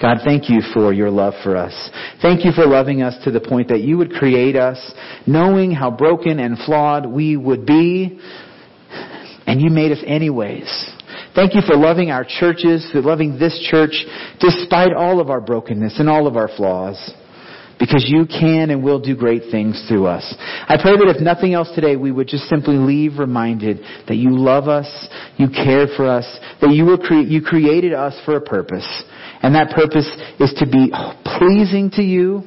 God, 0.00 0.18
thank 0.24 0.48
you 0.48 0.60
for 0.72 0.92
your 0.92 1.10
love 1.10 1.34
for 1.42 1.56
us. 1.56 1.74
Thank 2.22 2.44
you 2.44 2.52
for 2.52 2.66
loving 2.66 3.02
us 3.02 3.16
to 3.24 3.32
the 3.32 3.40
point 3.40 3.66
that 3.68 3.80
you 3.80 3.98
would 3.98 4.12
create 4.12 4.54
us, 4.54 4.78
knowing 5.26 5.72
how 5.72 5.90
broken 5.90 6.38
and 6.38 6.56
flawed 6.58 7.04
we 7.06 7.36
would 7.36 7.66
be, 7.66 8.20
and 9.56 9.64
you 9.64 9.70
made 9.70 9.90
us 9.90 10.04
anyways. 10.06 10.68
Thank 11.34 11.54
you 11.54 11.62
for 11.66 11.76
loving 11.76 12.10
our 12.10 12.26
churches, 12.28 12.86
for 12.92 13.00
loving 13.00 13.38
this 13.38 13.58
church, 13.70 14.04
despite 14.38 14.92
all 14.92 15.18
of 15.18 15.30
our 15.30 15.40
brokenness 15.40 15.98
and 15.98 16.10
all 16.10 16.26
of 16.26 16.36
our 16.36 16.48
flaws. 16.58 16.98
Because 17.78 18.04
you 18.06 18.26
can 18.26 18.68
and 18.68 18.84
will 18.84 19.00
do 19.00 19.16
great 19.16 19.44
things 19.50 19.82
through 19.88 20.08
us. 20.08 20.34
I 20.68 20.76
pray 20.80 20.92
that 20.92 21.14
if 21.14 21.22
nothing 21.22 21.54
else 21.54 21.70
today, 21.74 21.96
we 21.96 22.12
would 22.12 22.28
just 22.28 22.44
simply 22.50 22.76
leave 22.76 23.18
reminded 23.18 23.80
that 24.08 24.16
you 24.16 24.36
love 24.36 24.68
us, 24.68 25.08
you 25.38 25.48
care 25.48 25.86
for 25.96 26.06
us, 26.06 26.26
that 26.60 26.72
you 26.72 26.84
were 26.84 26.98
cre- 26.98 27.26
you 27.26 27.40
created 27.40 27.94
us 27.94 28.14
for 28.26 28.36
a 28.36 28.40
purpose. 28.42 28.86
And 29.42 29.54
that 29.54 29.70
purpose 29.70 30.08
is 30.38 30.52
to 30.58 30.66
be 30.66 30.92
pleasing 31.38 31.90
to 31.92 32.02
you, 32.02 32.42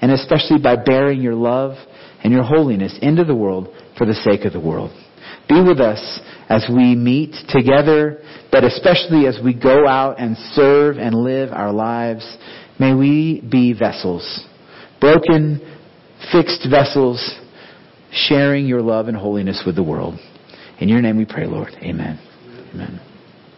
and 0.00 0.10
especially 0.10 0.58
by 0.58 0.76
bearing 0.76 1.20
your 1.20 1.34
love 1.34 1.76
and 2.24 2.32
your 2.32 2.44
holiness 2.44 2.98
into 3.02 3.24
the 3.24 3.34
world 3.34 3.68
for 3.98 4.06
the 4.06 4.14
sake 4.14 4.46
of 4.46 4.54
the 4.54 4.60
world. 4.60 4.90
Be 5.50 5.60
with 5.60 5.80
us 5.80 6.20
as 6.50 6.66
we 6.68 6.96
meet 6.96 7.34
together, 7.48 8.22
but 8.50 8.64
especially 8.64 9.26
as 9.26 9.38
we 9.42 9.54
go 9.54 9.86
out 9.86 10.20
and 10.20 10.36
serve 10.52 10.98
and 10.98 11.14
live 11.14 11.50
our 11.52 11.72
lives. 11.72 12.36
May 12.78 12.92
we 12.92 13.40
be 13.48 13.72
vessels, 13.72 14.44
broken, 15.00 15.60
fixed 16.32 16.66
vessels, 16.68 17.38
sharing 18.12 18.66
your 18.66 18.82
love 18.82 19.06
and 19.06 19.16
holiness 19.16 19.62
with 19.64 19.76
the 19.76 19.82
world. 19.84 20.18
In 20.80 20.88
your 20.88 21.00
name 21.00 21.16
we 21.16 21.24
pray, 21.24 21.46
Lord. 21.46 21.72
Amen. 21.82 22.18
Amen. 22.74 23.00